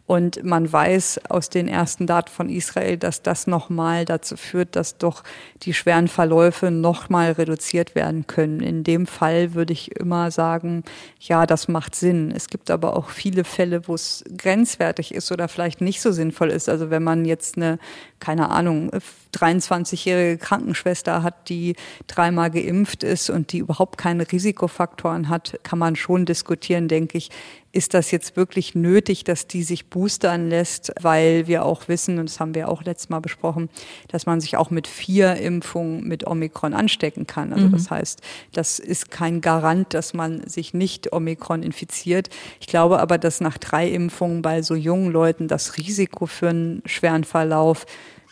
[0.06, 4.98] und man weiß aus den ersten Daten von Israel, dass das nochmal dazu führt, dass
[4.98, 5.22] doch
[5.62, 8.60] die schweren Verläufe nochmal reduziert werden können.
[8.60, 10.84] In dem Fall würde ich immer sagen,
[11.20, 12.32] ja, das macht Sinn.
[12.36, 16.50] Es gibt aber auch viele Fälle, wo es grenzwertig ist oder vielleicht nicht so sinnvoll
[16.50, 16.68] ist.
[16.68, 17.78] Also wenn man jetzt eine,
[18.18, 18.90] keine Ahnung,
[19.34, 25.96] 23-jährige Krankenschwester hat, die dreimal geimpft ist und die überhaupt keine Risikofaktoren hat, kann man
[25.96, 27.30] schon diskutieren, denke ich,
[27.74, 32.28] ist das jetzt wirklich nötig, dass die sich boostern lässt, weil wir auch wissen, und
[32.28, 33.68] das haben wir auch letztes Mal besprochen,
[34.08, 37.52] dass man sich auch mit vier Impfungen mit Omikron anstecken kann.
[37.52, 37.72] Also mhm.
[37.72, 38.20] das heißt,
[38.52, 42.30] das ist kein Garant, dass man sich nicht Omikron infiziert.
[42.60, 46.82] Ich glaube aber, dass nach drei Impfungen bei so jungen Leuten das Risiko für einen
[46.86, 47.86] schweren Verlauf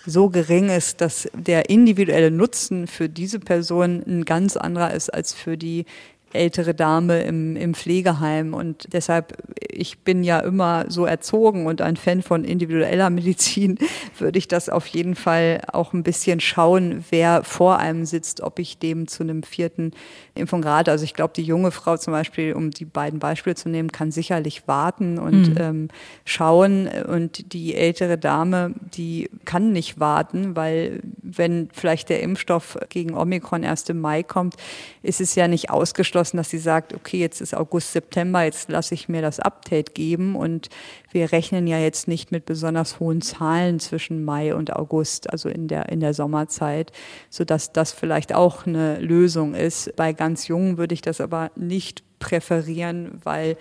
[0.04, 5.32] so gering ist, dass der individuelle Nutzen für diese Person ein ganz anderer ist als
[5.32, 5.84] für die
[6.32, 8.54] ältere Dame im, im Pflegeheim.
[8.54, 9.36] Und deshalb,
[9.70, 13.78] ich bin ja immer so erzogen und ein Fan von individueller Medizin,
[14.18, 18.58] würde ich das auf jeden Fall auch ein bisschen schauen, wer vor einem sitzt, ob
[18.58, 19.92] ich dem zu einem vierten
[20.34, 20.90] Impfung rate.
[20.90, 24.10] Also ich glaube, die junge Frau zum Beispiel, um die beiden Beispiele zu nehmen, kann
[24.10, 25.56] sicherlich warten und mhm.
[25.58, 25.88] ähm,
[26.24, 26.88] schauen.
[26.88, 33.62] Und die ältere Dame, die kann nicht warten, weil wenn vielleicht der Impfstoff gegen Omikron
[33.62, 34.56] erst im Mai kommt,
[35.02, 38.68] ist es ja nicht ausgeschlossen, entschlossen, dass sie sagt, okay, jetzt ist August, September, jetzt
[38.68, 40.68] lasse ich mir das Update geben und
[41.10, 45.66] wir rechnen ja jetzt nicht mit besonders hohen Zahlen zwischen Mai und August, also in
[45.66, 46.92] der, in der Sommerzeit,
[47.28, 49.96] so dass das vielleicht auch eine Lösung ist.
[49.96, 53.56] Bei ganz Jungen würde ich das aber nicht präferieren, weil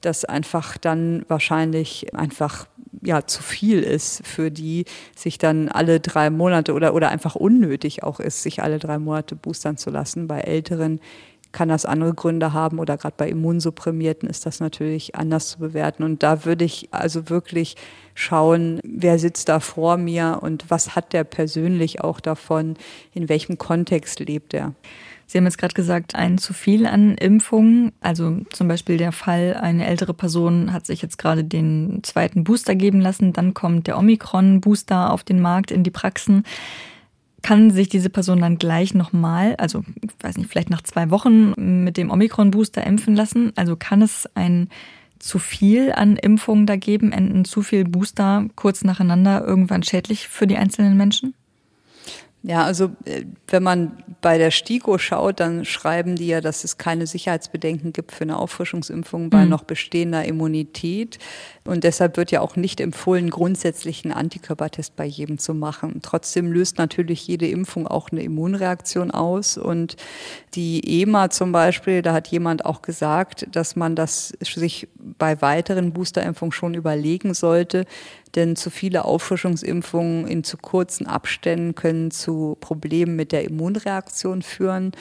[0.00, 2.66] das einfach dann wahrscheinlich einfach
[3.02, 4.84] ja zu viel ist für die,
[5.16, 9.34] sich dann alle drei Monate oder oder einfach unnötig auch ist, sich alle drei Monate
[9.34, 10.28] boostern zu lassen.
[10.28, 11.00] Bei Älteren
[11.54, 16.02] kann das andere Gründe haben oder gerade bei Immunsupprimierten ist das natürlich anders zu bewerten.
[16.02, 17.76] Und da würde ich also wirklich
[18.14, 22.74] schauen, wer sitzt da vor mir und was hat der persönlich auch davon,
[23.14, 24.74] in welchem Kontext lebt er.
[25.26, 27.92] Sie haben jetzt gerade gesagt, ein zu viel an Impfungen.
[28.00, 32.74] Also zum Beispiel der Fall, eine ältere Person hat sich jetzt gerade den zweiten Booster
[32.74, 36.44] geben lassen, dann kommt der Omikron-Booster auf den Markt in die Praxen
[37.44, 41.84] kann sich diese Person dann gleich nochmal, also ich weiß nicht, vielleicht nach zwei Wochen
[41.84, 43.52] mit dem Omikron-Booster impfen lassen?
[43.54, 44.70] Also kann es ein
[45.18, 50.46] zu viel an Impfungen da geben, enden zu viel Booster kurz nacheinander irgendwann schädlich für
[50.46, 51.34] die einzelnen Menschen?
[52.42, 56.78] Ja, also äh, wenn man bei der STIKO schaut, dann schreiben die ja, dass es
[56.78, 59.50] keine Sicherheitsbedenken gibt für eine Auffrischungsimpfung bei mhm.
[59.50, 61.18] noch bestehender Immunität.
[61.66, 66.00] Und deshalb wird ja auch nicht empfohlen, grundsätzlich einen Antikörpertest bei jedem zu machen.
[66.02, 69.56] Trotzdem löst natürlich jede Impfung auch eine Immunreaktion aus.
[69.56, 69.96] Und
[70.54, 75.94] die EMA zum Beispiel, da hat jemand auch gesagt, dass man das sich bei weiteren
[75.94, 77.86] Boosterimpfungen schon überlegen sollte,
[78.34, 84.92] denn zu viele Auffrischungsimpfungen in zu kurzen Abständen können zu Problemen mit der Immunreaktion führen.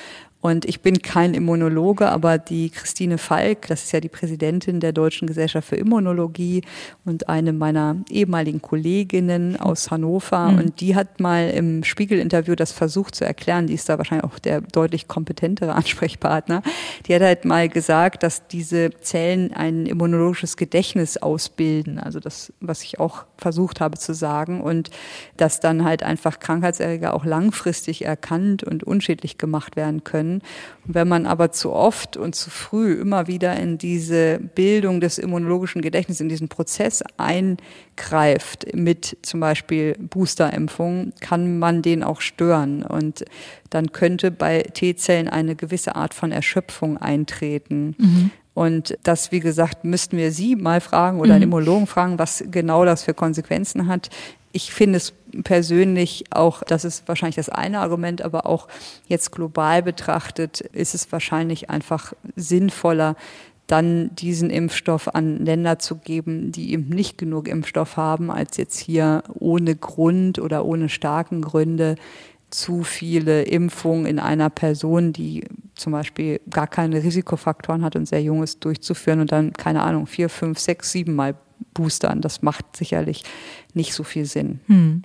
[0.43, 4.91] Und ich bin kein Immunologe, aber die Christine Falk, das ist ja die Präsidentin der
[4.91, 6.63] Deutschen Gesellschaft für Immunologie
[7.05, 10.51] und eine meiner ehemaligen Kolleginnen aus Hannover.
[10.51, 10.57] Mhm.
[10.57, 13.67] Und die hat mal im Spiegel-Interview das versucht zu erklären.
[13.67, 16.61] Die ist da wahrscheinlich auch der deutlich kompetentere Ansprechpartner.
[17.07, 21.99] Die hat halt mal gesagt, dass diese Zellen ein immunologisches Gedächtnis ausbilden.
[21.99, 24.59] Also das, was ich auch versucht habe zu sagen.
[24.59, 24.89] Und
[25.37, 30.41] dass dann halt einfach Krankheitserreger auch langfristig erkannt und unschädlich gemacht werden können können.
[30.85, 35.17] Und wenn man aber zu oft und zu früh immer wieder in diese Bildung des
[35.17, 42.83] immunologischen Gedächtnisses, in diesen Prozess eingreift mit zum Beispiel Boosterimpfungen, kann man den auch stören.
[42.83, 43.25] Und
[43.69, 47.95] dann könnte bei T-Zellen eine gewisse Art von Erschöpfung eintreten.
[47.97, 48.31] Mhm.
[48.55, 51.53] Und das, wie gesagt, müssten wir Sie mal fragen oder einen mhm.
[51.53, 54.09] Immunologen fragen, was genau das für Konsequenzen hat
[54.53, 55.13] ich finde es
[55.43, 58.67] persönlich auch, das ist wahrscheinlich das eine Argument, aber auch
[59.07, 63.15] jetzt global betrachtet ist es wahrscheinlich einfach sinnvoller,
[63.67, 68.77] dann diesen Impfstoff an Länder zu geben, die eben nicht genug Impfstoff haben, als jetzt
[68.77, 71.95] hier ohne Grund oder ohne starken Gründe
[72.51, 78.21] zu viele Impfungen in einer Person, die zum Beispiel gar keine Risikofaktoren hat und sehr
[78.21, 81.33] jung ist, durchzuführen und dann, keine Ahnung, vier, fünf, sechs, sieben Mal
[81.73, 82.21] boostern.
[82.21, 83.23] Das macht sicherlich
[83.73, 84.59] nicht so viel Sinn.
[84.67, 85.03] Hm.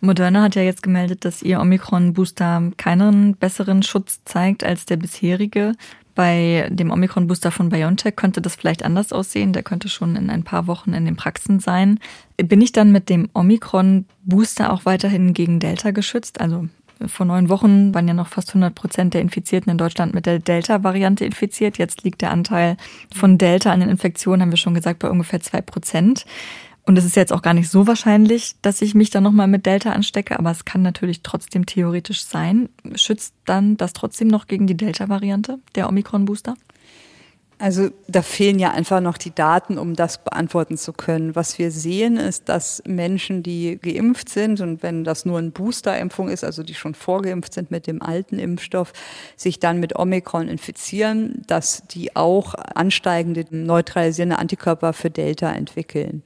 [0.00, 5.72] Moderna hat ja jetzt gemeldet, dass ihr Omikron-Booster keinen besseren Schutz zeigt als der bisherige.
[6.14, 9.52] Bei dem Omikron-Booster von BioNTech könnte das vielleicht anders aussehen.
[9.52, 11.98] Der könnte schon in ein paar Wochen in den Praxen sein.
[12.36, 16.40] Bin ich dann mit dem Omikron-Booster auch weiterhin gegen Delta geschützt?
[16.40, 16.68] Also
[17.06, 20.38] vor neun Wochen waren ja noch fast 100 Prozent der Infizierten in Deutschland mit der
[20.38, 21.78] Delta-Variante infiziert.
[21.78, 22.76] Jetzt liegt der Anteil
[23.14, 26.24] von Delta an den Infektionen, haben wir schon gesagt, bei ungefähr zwei Prozent.
[26.84, 29.66] Und es ist jetzt auch gar nicht so wahrscheinlich, dass ich mich dann nochmal mit
[29.66, 32.68] Delta anstecke, aber es kann natürlich trotzdem theoretisch sein.
[32.94, 36.54] Schützt dann das trotzdem noch gegen die Delta-Variante, der Omikron-Booster?
[37.58, 41.34] Also da fehlen ja einfach noch die Daten, um das beantworten zu können.
[41.34, 46.28] Was wir sehen, ist, dass Menschen, die geimpft sind und wenn das nur eine Boosterimpfung
[46.28, 48.92] ist, also die schon vorgeimpft sind mit dem alten Impfstoff,
[49.36, 56.22] sich dann mit Omikron infizieren, dass die auch ansteigende neutralisierende Antikörper für Delta entwickeln.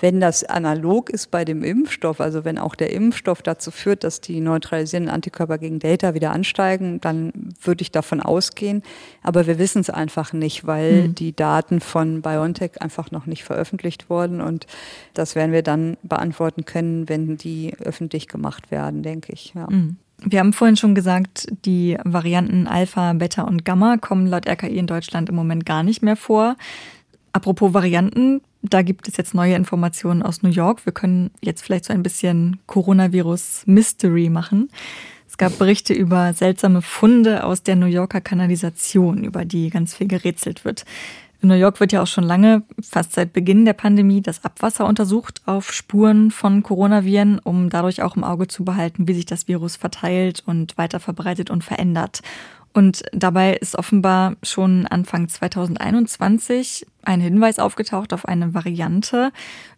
[0.00, 4.20] Wenn das analog ist bei dem Impfstoff, also wenn auch der Impfstoff dazu führt, dass
[4.20, 7.32] die neutralisierenden Antikörper gegen Delta wieder ansteigen, dann
[7.62, 8.82] würde ich davon ausgehen.
[9.22, 11.14] Aber wir wissen es einfach nicht, weil mhm.
[11.14, 14.40] die Daten von BioNTech einfach noch nicht veröffentlicht wurden.
[14.40, 14.66] Und
[15.12, 19.52] das werden wir dann beantworten können, wenn die öffentlich gemacht werden, denke ich.
[19.54, 19.66] Ja.
[19.68, 19.96] Mhm.
[20.22, 24.86] Wir haben vorhin schon gesagt, die Varianten Alpha, Beta und Gamma kommen laut RKI in
[24.86, 26.56] Deutschland im Moment gar nicht mehr vor.
[27.32, 30.84] Apropos Varianten, da gibt es jetzt neue Informationen aus New York.
[30.84, 34.68] Wir können jetzt vielleicht so ein bisschen Coronavirus-Mystery machen.
[35.28, 40.08] Es gab Berichte über seltsame Funde aus der New Yorker Kanalisation, über die ganz viel
[40.08, 40.84] gerätselt wird.
[41.42, 44.86] In New York wird ja auch schon lange, fast seit Beginn der Pandemie, das Abwasser
[44.86, 49.48] untersucht auf Spuren von Coronaviren, um dadurch auch im Auge zu behalten, wie sich das
[49.48, 52.20] Virus verteilt und weiter verbreitet und verändert.
[52.72, 59.32] Und dabei ist offenbar schon Anfang 2021 ein Hinweis aufgetaucht auf eine Variante,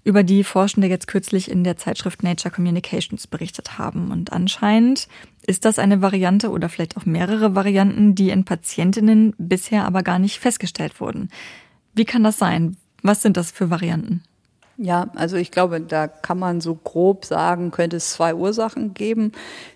[0.05, 4.11] über die Forschende jetzt kürzlich in der Zeitschrift Nature Communications berichtet haben.
[4.11, 5.09] Und anscheinend
[5.47, 10.19] ist das eine Variante oder vielleicht auch mehrere Varianten, die in Patientinnen bisher aber gar
[10.19, 11.31] nicht festgestellt wurden.
[11.95, 12.77] Wie kann das sein?
[13.03, 14.23] Was sind das für Varianten?
[14.85, 19.31] Ja, also ich glaube, da kann man so grob sagen, könnte es zwei Ursachen geben.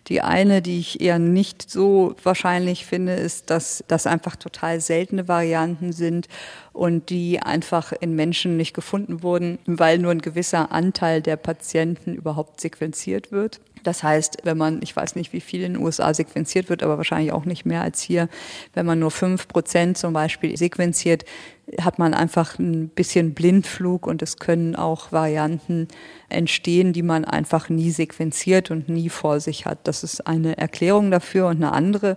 [0.08, 5.28] Die eine, die ich eher nicht so wahrscheinlich finde, ist, dass das einfach total seltene
[5.28, 6.26] Varianten sind
[6.72, 12.14] und die einfach in Menschen nicht gefunden wurden, weil nur ein gewisser Anteil der Patienten
[12.14, 13.60] überhaupt sequenziert wird.
[13.84, 16.96] Das heißt, wenn man, ich weiß nicht, wie viel in den USA sequenziert wird, aber
[16.96, 18.28] wahrscheinlich auch nicht mehr als hier,
[18.74, 21.24] wenn man nur fünf Prozent zum Beispiel sequenziert,
[21.80, 25.88] hat man einfach ein bisschen Blindflug und es können auch Varianten
[26.28, 29.78] entstehen, die man einfach nie sequenziert und nie vor sich hat.
[29.84, 32.16] Das ist eine Erklärung dafür und eine andere,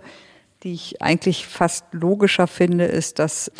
[0.62, 3.50] die ich eigentlich fast logischer finde, ist, dass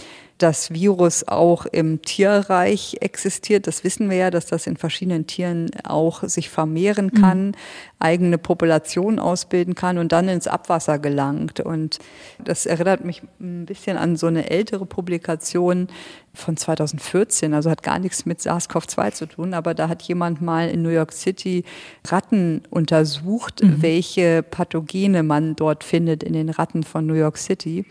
[0.43, 3.67] das Virus auch im Tierreich existiert.
[3.67, 7.21] Das wissen wir ja, dass das in verschiedenen Tieren auch sich vermehren mhm.
[7.21, 7.55] kann, mhm.
[7.99, 11.61] eigene Populationen ausbilden kann und dann ins Abwasser gelangt.
[11.61, 11.99] Und
[12.43, 15.89] das erinnert mich ein bisschen an so eine ältere Publikation
[16.33, 20.69] von 2014, also hat gar nichts mit SARS-CoV-2 zu tun, aber da hat jemand mal
[20.69, 21.65] in New York City
[22.07, 23.83] Ratten untersucht, mhm.
[23.83, 27.85] welche Pathogene man dort findet in den Ratten von New York City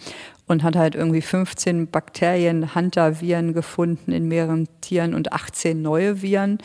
[0.49, 6.57] und hat halt irgendwie 15 Bakterien, Hunter-Viren gefunden in mehreren Tieren und 18 neue Viren.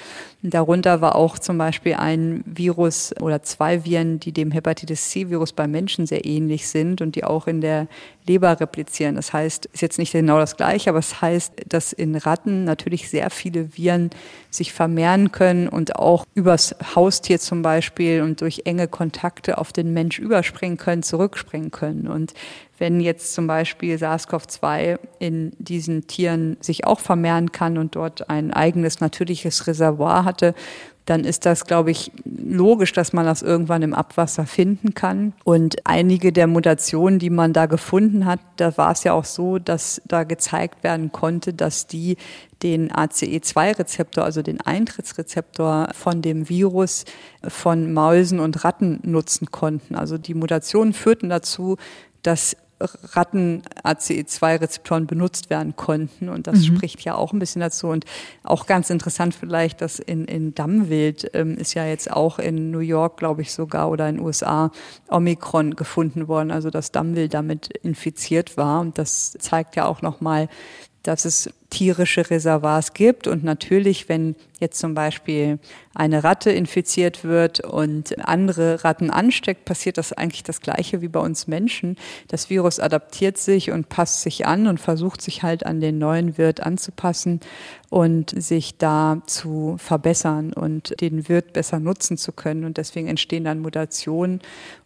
[0.43, 5.69] Darunter war auch zum Beispiel ein Virus oder zwei Viren, die dem Hepatitis C-Virus bei
[5.69, 7.87] Menschen sehr ähnlich sind und die auch in der
[8.27, 9.17] Leber replizieren.
[9.17, 13.11] Das heißt, ist jetzt nicht genau das Gleiche, aber es heißt, dass in Ratten natürlich
[13.11, 14.11] sehr viele Viren
[14.51, 19.93] sich vermehren können und auch übers Haustier zum Beispiel und durch enge Kontakte auf den
[19.93, 22.09] Mensch überspringen können, zurückspringen können.
[22.09, 22.33] Und
[22.79, 28.53] wenn jetzt zum Beispiel SARS-CoV-2 in diesen Tieren sich auch vermehren kann und dort ein
[28.53, 30.55] eigenes natürliches Reservoir hatte,
[31.07, 35.35] dann ist das, glaube ich, logisch, dass man das irgendwann im Abwasser finden kann.
[35.45, 39.59] Und einige der Mutationen, die man da gefunden hat, da war es ja auch so,
[39.59, 42.17] dass da gezeigt werden konnte, dass die
[42.63, 47.05] den ACE2-Rezeptor, also den Eintrittsrezeptor von dem Virus
[47.47, 49.95] von Mäusen und Ratten nutzen konnten.
[49.95, 51.77] Also die Mutationen führten dazu,
[52.23, 52.57] dass
[53.13, 56.29] Ratten ACE2-Rezeptoren benutzt werden konnten.
[56.29, 56.77] Und das mhm.
[56.77, 57.89] spricht ja auch ein bisschen dazu.
[57.89, 58.05] Und
[58.43, 62.81] auch ganz interessant vielleicht, dass in, in Dammwild ähm, ist ja jetzt auch in New
[62.81, 64.71] York, glaube ich sogar, oder in den USA
[65.09, 66.51] Omikron gefunden worden.
[66.51, 68.81] Also dass Dammwild damit infiziert war.
[68.81, 70.49] Und das zeigt ja auch nochmal,
[71.05, 73.27] dass es tierische Reservoirs gibt.
[73.27, 75.59] Und natürlich, wenn jetzt zum Beispiel
[75.95, 81.21] eine Ratte infiziert wird und andere Ratten ansteckt, passiert das eigentlich das Gleiche wie bei
[81.21, 81.97] uns Menschen.
[82.29, 86.37] Das Virus adaptiert sich und passt sich an und versucht sich halt an den neuen
[86.39, 87.41] Wirt anzupassen
[87.91, 92.65] und sich da zu verbessern und den Wirt besser nutzen zu können.
[92.65, 94.41] Und deswegen entstehen dann Mutationen.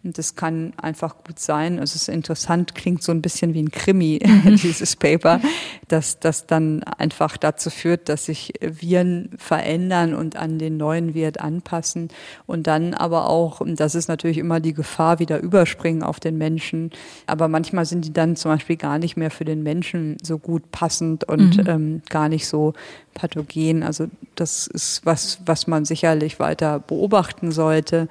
[0.05, 1.79] Und das kann einfach gut sein.
[1.79, 5.41] Also es ist interessant, klingt so ein bisschen wie ein Krimi, dieses Paper,
[5.89, 9.68] dass das dann einfach dazu führt, dass sich Viren verändern
[10.15, 12.09] und an den neuen Wirt anpassen
[12.47, 16.91] und dann aber auch, das ist natürlich immer die Gefahr, wieder überspringen auf den Menschen,
[17.27, 20.71] aber manchmal sind die dann zum Beispiel gar nicht mehr für den Menschen so gut
[20.71, 21.69] passend und mhm.
[21.69, 22.73] ähm, gar nicht so
[23.15, 23.83] pathogen.
[23.83, 28.09] Also das ist was, was man sicherlich weiter beobachten sollte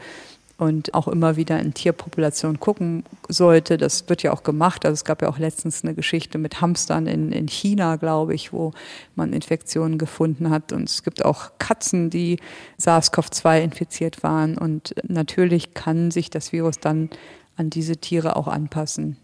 [0.58, 3.78] und auch immer wieder in Tierpopulationen gucken sollte.
[3.78, 4.86] Das wird ja auch gemacht.
[4.86, 8.54] Also es gab ja auch letztens eine Geschichte mit Hamstern in, in China, glaube ich,
[8.54, 8.72] wo
[9.16, 10.74] man Infektionen gefunden hat.
[10.74, 12.40] Und es gibt auch Katzen, die
[12.80, 14.58] SARS-CoV-2 infiziert waren.
[14.58, 17.12] Und natürlich kann sich das Virus dann
[17.56, 19.18] an diese Tiere auch anpassen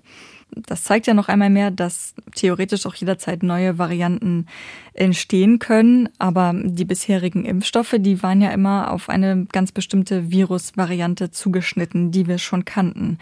[0.55, 4.47] das zeigt ja noch einmal mehr, dass theoretisch auch jederzeit neue Varianten
[4.93, 6.09] entstehen können.
[6.19, 12.27] Aber die bisherigen Impfstoffe, die waren ja immer auf eine ganz bestimmte Virusvariante zugeschnitten, die
[12.27, 13.17] wir schon kannten.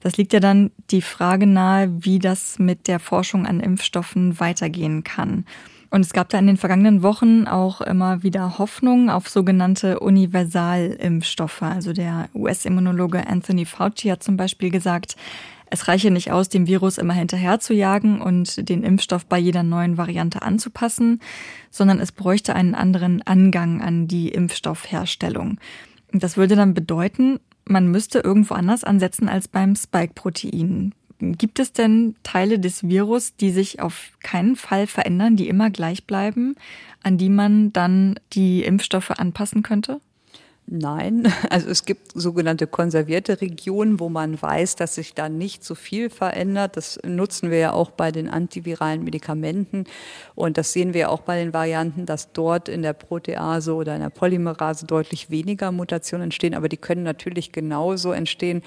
[0.00, 5.02] Das liegt ja dann die Frage nahe, wie das mit der Forschung an Impfstoffen weitergehen
[5.02, 5.44] kann.
[5.90, 11.62] Und es gab da in den vergangenen Wochen auch immer wieder Hoffnung auf sogenannte Universalimpfstoffe.
[11.62, 15.16] Also der US-Immunologe Anthony Fauci hat zum Beispiel gesagt,
[15.70, 19.62] es reiche nicht aus, dem Virus immer hinterher zu jagen und den Impfstoff bei jeder
[19.62, 21.20] neuen Variante anzupassen,
[21.70, 25.58] sondern es bräuchte einen anderen Angang an die Impfstoffherstellung.
[26.12, 30.94] Das würde dann bedeuten, man müsste irgendwo anders ansetzen als beim Spike-Protein.
[31.20, 36.06] Gibt es denn Teile des Virus, die sich auf keinen Fall verändern, die immer gleich
[36.06, 36.54] bleiben,
[37.02, 40.00] an die man dann die Impfstoffe anpassen könnte?
[40.70, 45.74] Nein, also es gibt sogenannte konservierte Regionen, wo man weiß, dass sich da nicht so
[45.74, 46.76] viel verändert.
[46.76, 49.84] Das nutzen wir ja auch bei den antiviralen Medikamenten
[50.34, 54.02] und das sehen wir auch bei den Varianten, dass dort in der Protease oder in
[54.02, 58.62] der Polymerase deutlich weniger Mutationen entstehen, aber die können natürlich genauso entstehen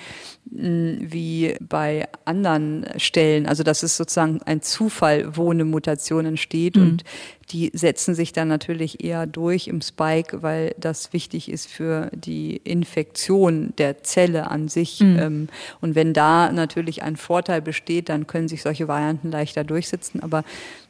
[0.49, 3.45] hm, wie bei anderen Stellen.
[3.45, 6.81] Also das ist sozusagen ein Zufall, wo eine Mutation entsteht mhm.
[6.81, 7.03] und
[7.51, 12.57] die setzen sich dann natürlich eher durch im Spike, weil das wichtig ist für die
[12.57, 15.01] Infektion der Zelle an sich.
[15.01, 15.19] Mhm.
[15.19, 15.47] Ähm,
[15.81, 20.23] und wenn da natürlich ein Vorteil besteht, dann können sich solche Varianten leichter durchsetzen.
[20.23, 20.43] Aber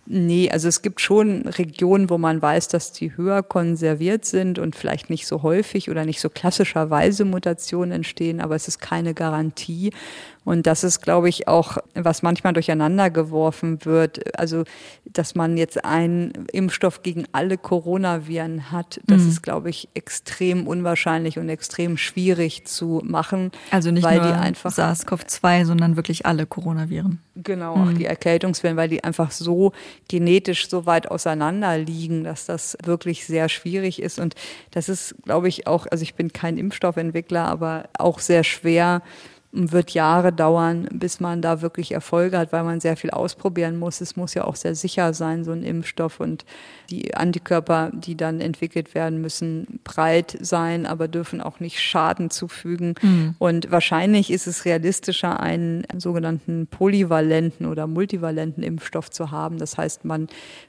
[0.07, 4.75] Nee, also es gibt schon Regionen, wo man weiß, dass die höher konserviert sind und
[4.75, 9.91] vielleicht nicht so häufig oder nicht so klassischerweise Mutationen entstehen, aber es ist keine Garantie.
[10.43, 14.37] Und das ist, glaube ich, auch, was manchmal durcheinander geworfen wird.
[14.39, 14.63] Also,
[15.05, 19.29] dass man jetzt einen Impfstoff gegen alle Coronaviren hat, das mhm.
[19.29, 23.51] ist, glaube ich, extrem unwahrscheinlich und extrem schwierig zu machen.
[23.69, 27.19] Also nicht weil nur die einfach SARS-CoV-2, sondern wirklich alle Coronaviren.
[27.35, 27.83] Genau, mhm.
[27.83, 29.73] auch die Erkältungsviren, weil die einfach so
[30.07, 34.19] genetisch so weit auseinander liegen, dass das wirklich sehr schwierig ist.
[34.19, 34.33] Und
[34.71, 39.03] das ist, glaube ich, auch, also ich bin kein Impfstoffentwickler, aber auch sehr schwer
[39.53, 43.99] wird Jahre dauern, bis man da wirklich Erfolge hat, weil man sehr viel ausprobieren muss.
[43.99, 46.21] Es muss ja auch sehr sicher sein, so ein Impfstoff.
[46.21, 46.45] Und
[46.89, 52.95] die Antikörper, die dann entwickelt werden, müssen breit sein, aber dürfen auch nicht Schaden zufügen.
[53.01, 53.35] Mhm.
[53.39, 59.57] Und wahrscheinlich ist es realistischer, einen sogenannten polyvalenten oder multivalenten Impfstoff zu haben.
[59.57, 60.27] Das heißt, man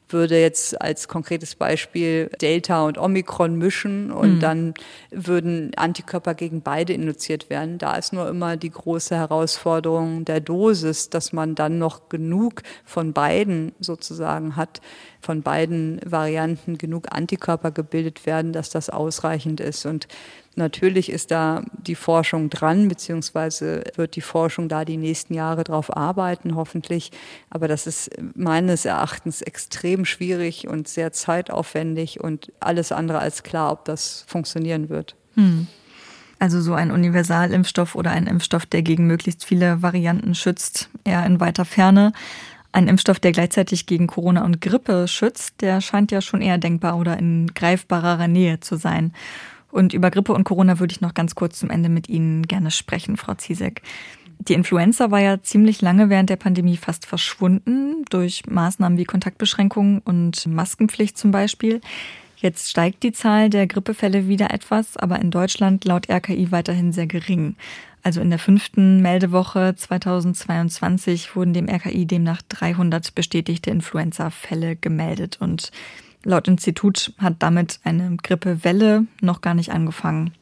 [0.09, 4.41] würde jetzt als konkretes Beispiel Delta und Omikron mischen und mhm.
[4.41, 4.75] dann
[5.11, 7.79] würden Antikörper gegen beide induziert werden.
[7.79, 13.13] Da ist nur immer die große Herausforderung der Dosis, dass man dann noch genug von
[13.13, 14.81] beiden sozusagen hat,
[15.21, 19.87] von beiden Varianten genug Antikörper gebildet werden, dass das ausreichend ist.
[19.87, 20.09] Und
[20.57, 25.97] natürlich ist da die Forschung dran, beziehungsweise wird die Forschung da die nächsten Jahre drauf
[25.97, 27.13] arbeiten, hoffentlich.
[27.51, 33.73] Aber das ist meines Erachtens extrem schwierig und sehr zeitaufwendig und alles andere als klar,
[33.73, 35.15] ob das funktionieren wird.
[35.35, 35.69] Hm.
[36.43, 41.39] Also so ein Universalimpfstoff oder ein Impfstoff, der gegen möglichst viele Varianten schützt, eher in
[41.39, 42.13] weiter Ferne.
[42.73, 46.99] Ein Impfstoff, der gleichzeitig gegen Corona und Grippe schützt, der scheint ja schon eher denkbar
[46.99, 49.13] oder in greifbarer Nähe zu sein.
[49.71, 52.73] Und über Grippe und Corona würde ich noch ganz kurz zum Ende mit Ihnen gerne
[52.73, 53.81] sprechen, Frau Ziesek.
[54.41, 60.01] Die Influenza war ja ziemlich lange während der Pandemie fast verschwunden durch Maßnahmen wie Kontaktbeschränkungen
[60.01, 61.81] und Maskenpflicht zum Beispiel.
[62.43, 67.07] Jetzt steigt die Zahl der Grippefälle wieder etwas, aber in Deutschland laut RKI weiterhin sehr
[67.07, 67.55] gering.
[68.03, 75.71] Also in der fünften Meldewoche 2022 wurden dem RKI demnach 300 bestätigte Influenza-Fälle gemeldet und
[76.25, 80.33] laut Institut hat damit eine Grippewelle noch gar nicht angefangen.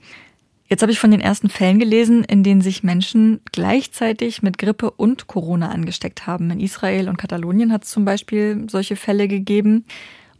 [0.71, 4.91] Jetzt habe ich von den ersten Fällen gelesen, in denen sich Menschen gleichzeitig mit Grippe
[4.91, 6.51] und Corona angesteckt haben.
[6.51, 9.85] In Israel und Katalonien hat es zum Beispiel solche Fälle gegeben.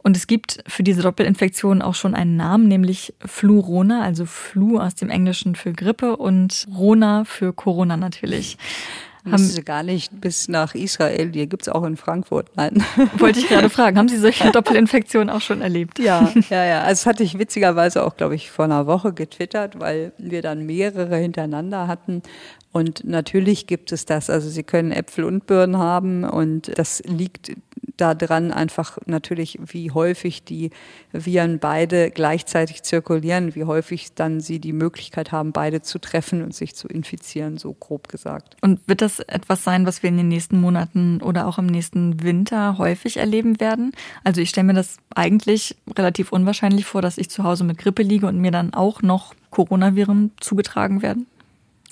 [0.03, 4.95] Und es gibt für diese Doppelinfektion auch schon einen Namen, nämlich Flurona, also Flu aus
[4.95, 8.57] dem Englischen für Grippe und Rona für Corona natürlich.
[9.23, 12.49] Haben Sie gar nicht bis nach Israel, die gibt's auch in Frankfurt.
[12.55, 12.83] Nein.
[13.17, 15.99] Wollte ich gerade fragen, haben Sie solche Doppelinfektionen auch schon erlebt?
[15.99, 16.79] Ja, ja, ja.
[16.79, 20.65] Also das hatte ich witzigerweise auch, glaube ich, vor einer Woche getwittert, weil wir dann
[20.65, 22.23] mehrere hintereinander hatten.
[22.71, 24.29] Und natürlich gibt es das.
[24.29, 27.51] Also Sie können Äpfel und Birnen haben und das liegt
[28.01, 30.71] daran einfach natürlich, wie häufig die
[31.11, 36.55] Viren beide gleichzeitig zirkulieren, wie häufig dann sie die Möglichkeit haben, beide zu treffen und
[36.55, 38.57] sich zu infizieren, so grob gesagt.
[38.61, 42.23] Und wird das etwas sein, was wir in den nächsten Monaten oder auch im nächsten
[42.23, 43.91] Winter häufig erleben werden?
[44.23, 48.03] Also ich stelle mir das eigentlich relativ unwahrscheinlich vor, dass ich zu Hause mit Grippe
[48.03, 51.27] liege und mir dann auch noch Coronaviren zugetragen werden.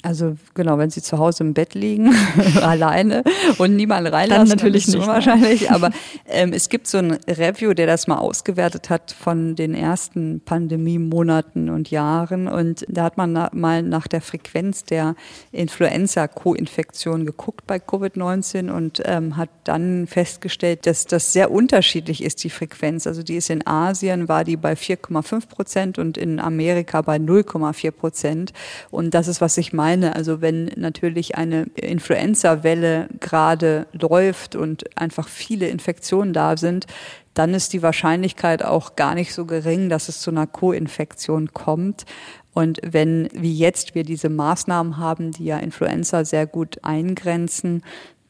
[0.01, 2.15] Also genau, wenn sie zu Hause im Bett liegen,
[2.61, 3.21] alleine
[3.57, 5.05] und niemand reinlassen, dann natürlich nicht.
[5.05, 5.71] Wahrscheinlich.
[5.71, 5.91] Aber
[6.25, 11.69] ähm, es gibt so ein Review, der das mal ausgewertet hat von den ersten Pandemie-Monaten
[11.69, 12.47] und Jahren.
[12.47, 15.15] Und da hat man na, mal nach der Frequenz der
[15.51, 22.49] Influenza-Co-Infektion geguckt bei Covid-19 und ähm, hat dann festgestellt, dass das sehr unterschiedlich ist, die
[22.49, 23.05] Frequenz.
[23.05, 27.91] Also die ist in Asien, war die bei 4,5 Prozent und in Amerika bei 0,4
[27.91, 28.53] Prozent.
[28.91, 30.15] Und das ist, was ich meine meine.
[30.15, 36.85] Also wenn natürlich eine Influenza-Welle gerade läuft und einfach viele Infektionen da sind,
[37.33, 42.05] dann ist die Wahrscheinlichkeit auch gar nicht so gering, dass es zu einer Co-Infektion kommt.
[42.53, 47.83] Und wenn, wie jetzt, wir diese Maßnahmen haben, die ja Influenza sehr gut eingrenzen,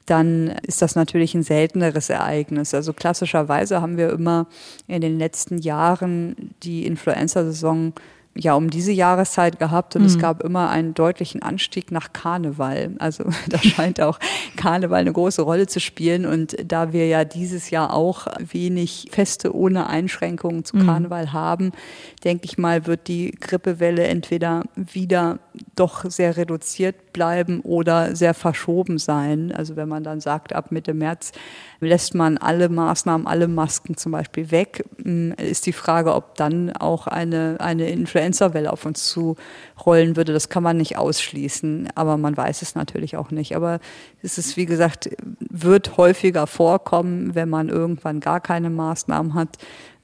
[0.05, 2.73] dann ist das natürlich ein selteneres Ereignis.
[2.73, 4.47] Also klassischerweise haben wir immer
[4.87, 7.93] in den letzten Jahren die Influenza-Saison
[8.35, 10.07] ja um diese Jahreszeit gehabt und mhm.
[10.07, 12.95] es gab immer einen deutlichen Anstieg nach Karneval.
[12.99, 14.19] Also da scheint auch
[14.55, 19.55] Karneval eine große Rolle zu spielen und da wir ja dieses Jahr auch wenig Feste
[19.55, 20.85] ohne Einschränkungen zu mhm.
[20.85, 21.33] Karneval mhm.
[21.33, 21.71] haben,
[22.23, 25.39] denke ich mal, wird die Grippewelle entweder wieder
[25.75, 29.51] doch sehr reduziert bleiben oder sehr verschoben sein.
[29.51, 31.33] Also wenn man dann sagt, ab Mitte März
[31.81, 36.71] lässt man alle Maßnahmen, alle Masken zum Beispiel weg, hm, ist die Frage, ob dann
[36.71, 39.35] auch eine, eine Influenza-Welle auf uns zu
[39.85, 40.31] rollen würde.
[40.31, 43.53] Das kann man nicht ausschließen, aber man weiß es natürlich auch nicht.
[43.53, 43.81] Aber
[44.23, 45.09] es ist, wie gesagt,
[45.49, 49.57] wird häufiger vorkommen, wenn man irgendwann gar keine Maßnahmen hat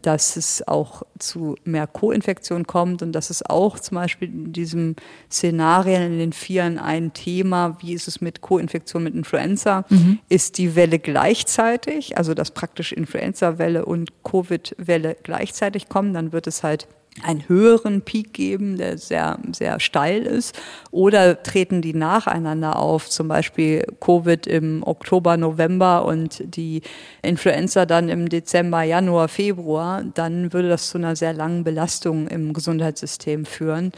[0.06, 4.95] dass es auch zu mehr Co-Infektionen kommt und dass es auch zum Beispiel in diesem
[5.32, 10.19] Szenarien in den Vieren ein Thema, wie ist es mit Co-Infektion mit Influenza, mhm.
[10.30, 16.61] ist die Welle gleichzeitig, also dass praktisch Influenza-Welle und Covid-Welle gleichzeitig kommen, dann wird es
[16.61, 16.88] halt
[17.24, 20.56] einen höheren Peak geben, der sehr, sehr steil ist?
[20.92, 26.82] Oder treten die nacheinander auf, zum Beispiel Covid im Oktober, November und die
[27.22, 30.04] Influenza dann im Dezember, Januar, Februar?
[30.14, 33.92] Dann würde das zu einer sehr langen Belastung im Gesundheitssystem führen.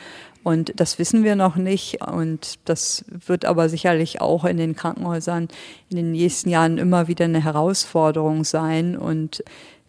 [0.43, 2.01] Und das wissen wir noch nicht.
[2.07, 5.49] Und das wird aber sicherlich auch in den Krankenhäusern
[5.89, 8.95] in den nächsten Jahren immer wieder eine Herausforderung sein.
[8.95, 9.43] Und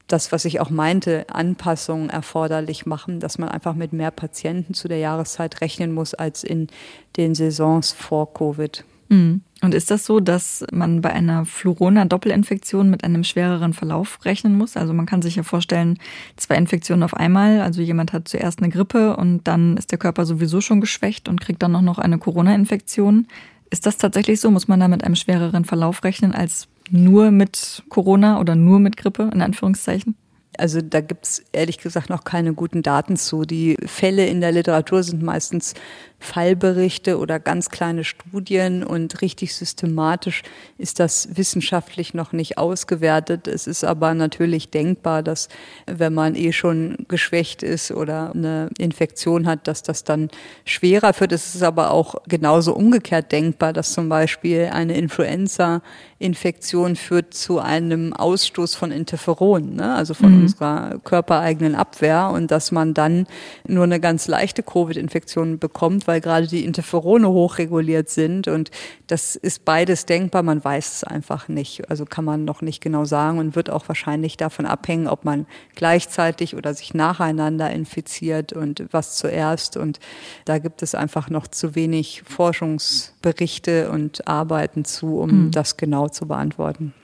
[0.09, 4.89] das, was ich auch meinte, Anpassungen erforderlich machen, dass man einfach mit mehr Patienten zu
[4.89, 6.69] der Jahreszeit rechnen muss als in
[7.17, 8.85] den Saisons vor Covid.
[9.09, 9.43] Mhm.
[9.61, 14.77] Und ist das so, dass man bei einer Flurona-Doppelinfektion mit einem schwereren Verlauf rechnen muss?
[14.77, 15.99] Also man kann sich ja vorstellen,
[16.37, 17.61] zwei Infektionen auf einmal.
[17.61, 21.41] Also jemand hat zuerst eine Grippe und dann ist der Körper sowieso schon geschwächt und
[21.41, 23.27] kriegt dann auch noch eine Corona-Infektion.
[23.71, 24.51] Ist das tatsächlich so?
[24.51, 28.97] Muss man da mit einem schwereren Verlauf rechnen als nur mit Corona oder nur mit
[28.97, 30.17] Grippe, in Anführungszeichen?
[30.57, 33.43] Also da gibt es ehrlich gesagt noch keine guten Daten zu.
[33.43, 35.75] Die Fälle in der Literatur sind meistens
[36.21, 40.43] Fallberichte oder ganz kleine Studien und richtig systematisch
[40.77, 43.47] ist das wissenschaftlich noch nicht ausgewertet.
[43.47, 45.49] Es ist aber natürlich denkbar, dass
[45.87, 50.29] wenn man eh schon geschwächt ist oder eine Infektion hat, dass das dann
[50.65, 51.31] schwerer wird.
[51.31, 58.13] Es ist aber auch genauso umgekehrt denkbar, dass zum Beispiel eine Influenza-Infektion führt zu einem
[58.13, 59.95] Ausstoß von Interferonen, ne?
[59.95, 60.43] also von mhm.
[60.43, 63.29] unserer körpereigenen Abwehr und dass man dann
[63.69, 68.49] nur eine ganz leichte Covid-Infektion bekommt, weil gerade die Interferone hochreguliert sind.
[68.49, 68.71] Und
[69.07, 70.43] das ist beides denkbar.
[70.43, 71.89] Man weiß es einfach nicht.
[71.91, 75.47] Also kann man noch nicht genau sagen und wird auch wahrscheinlich davon abhängen, ob man
[75.75, 79.77] gleichzeitig oder sich nacheinander infiziert und was zuerst.
[79.77, 80.01] Und
[80.47, 85.51] da gibt es einfach noch zu wenig Forschungsberichte und Arbeiten zu, um mhm.
[85.51, 86.95] das genau zu beantworten.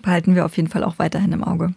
[0.00, 1.74] Behalten wir auf jeden Fall auch weiterhin im Auge.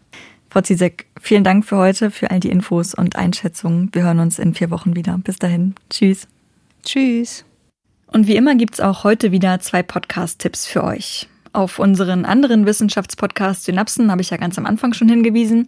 [0.50, 3.90] Frau Zizek, vielen Dank für heute, für all die Infos und Einschätzungen.
[3.94, 5.18] Wir hören uns in vier Wochen wieder.
[5.18, 5.76] Bis dahin.
[5.90, 6.28] Tschüss.
[6.84, 7.46] Tschüss.
[8.08, 11.28] Und wie immer gibt's auch heute wieder zwei Podcast-Tipps für euch.
[11.54, 15.68] Auf unseren anderen Wissenschaftspodcast Synapsen habe ich ja ganz am Anfang schon hingewiesen.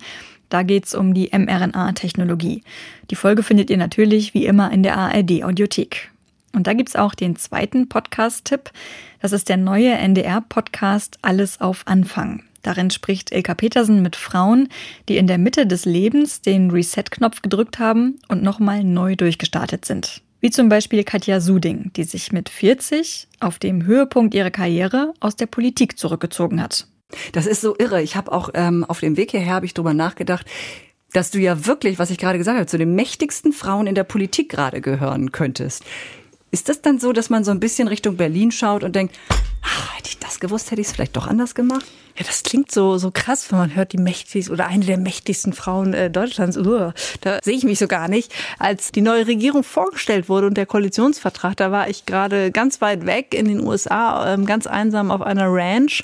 [0.50, 2.64] Da geht's um die mRNA-Technologie.
[3.10, 6.12] Die Folge findet ihr natürlich wie immer in der ARD-Audiothek.
[6.54, 8.72] Und da gibt's auch den zweiten Podcast-Tipp.
[9.20, 12.44] Das ist der neue NDR-Podcast Alles auf Anfang.
[12.62, 14.70] Darin spricht Ilka Petersen mit Frauen,
[15.10, 20.22] die in der Mitte des Lebens den Reset-Knopf gedrückt haben und nochmal neu durchgestartet sind.
[20.44, 25.38] Wie zum Beispiel Katja Suding, die sich mit 40 auf dem Höhepunkt ihrer Karriere aus
[25.38, 26.86] der Politik zurückgezogen hat.
[27.32, 28.02] Das ist so irre.
[28.02, 30.46] Ich habe auch ähm, auf dem Weg hierher habe ich drüber nachgedacht,
[31.14, 34.04] dass du ja wirklich, was ich gerade gesagt habe, zu den mächtigsten Frauen in der
[34.04, 35.86] Politik gerade gehören könntest.
[36.52, 39.18] Ist das dann so, dass man so ein bisschen Richtung Berlin schaut und denkt,
[39.64, 41.86] ach, hätte ich das gewusst, hätte ich es vielleicht doch anders gemacht?
[42.16, 45.52] Ja, das klingt so, so krass, wenn man hört, die mächtigste oder eine der mächtigsten
[45.52, 46.58] Frauen äh, Deutschlands.
[46.58, 46.92] Uh,
[47.22, 48.32] da sehe ich mich so gar nicht.
[48.60, 53.08] Als die neue Regierung vorgestellt wurde und der Koalitionsvertrag, da war ich gerade ganz weit
[53.08, 56.04] weg in den USA, ähm, ganz einsam auf einer Ranch.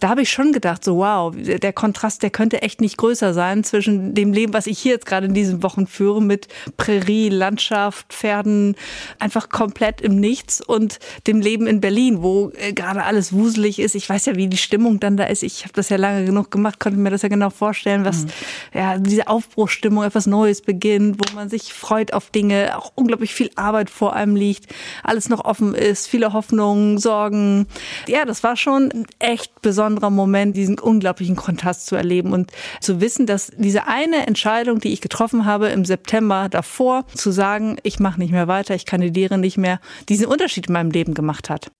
[0.00, 3.62] Da habe ich schon gedacht, so wow, der Kontrast, der könnte echt nicht größer sein
[3.62, 8.06] zwischen dem Leben, was ich hier jetzt gerade in diesen Wochen führe, mit Prärie, Landschaft,
[8.08, 8.76] Pferden,
[9.18, 13.94] einfach komplett im Nichts und dem Leben in Berlin, wo äh, gerade alles wuselig ist.
[13.94, 16.50] Ich weiß ja, wie die Stimmung dann da ist ich habe das ja lange genug
[16.50, 18.30] gemacht, konnte mir das ja genau vorstellen, was mhm.
[18.74, 23.50] ja diese Aufbruchstimmung, etwas Neues beginnt, wo man sich freut auf Dinge, auch unglaublich viel
[23.56, 24.66] Arbeit vor einem liegt,
[25.02, 27.66] alles noch offen ist, viele Hoffnungen, Sorgen.
[28.06, 32.50] Ja, das war schon ein echt besonderer Moment, diesen unglaublichen Kontrast zu erleben und
[32.80, 37.76] zu wissen, dass diese eine Entscheidung, die ich getroffen habe im September davor, zu sagen,
[37.82, 41.50] ich mache nicht mehr weiter, ich kandidiere nicht mehr, diesen Unterschied in meinem Leben gemacht
[41.50, 41.70] hat.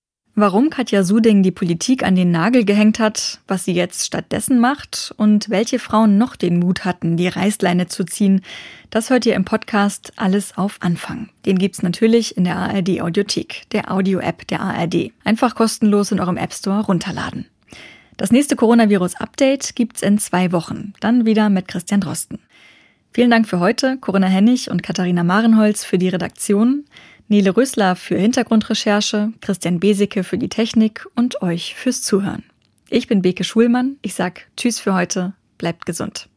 [0.41, 5.12] Warum Katja Suding die Politik an den Nagel gehängt hat, was sie jetzt stattdessen macht
[5.19, 8.41] und welche Frauen noch den Mut hatten, die Reißleine zu ziehen,
[8.89, 11.29] das hört ihr im Podcast Alles auf Anfang.
[11.45, 15.12] Den gibt's natürlich in der ARD Audiothek, der Audio-App der ARD.
[15.25, 17.45] Einfach kostenlos in eurem App Store runterladen.
[18.17, 22.39] Das nächste Coronavirus-Update gibt's in zwei Wochen, dann wieder mit Christian Drosten.
[23.12, 26.87] Vielen Dank für heute, Corinna Hennig und Katharina Marenholz für die Redaktion.
[27.31, 32.43] Nele Rösler für Hintergrundrecherche, Christian Besicke für die Technik und euch fürs Zuhören.
[32.89, 33.98] Ich bin Beke Schulmann.
[34.02, 35.32] Ich sag Tschüss für heute.
[35.57, 36.28] Bleibt gesund.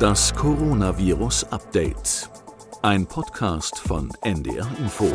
[0.00, 2.30] Das Coronavirus Update.
[2.80, 5.12] Ein Podcast von NDR Info.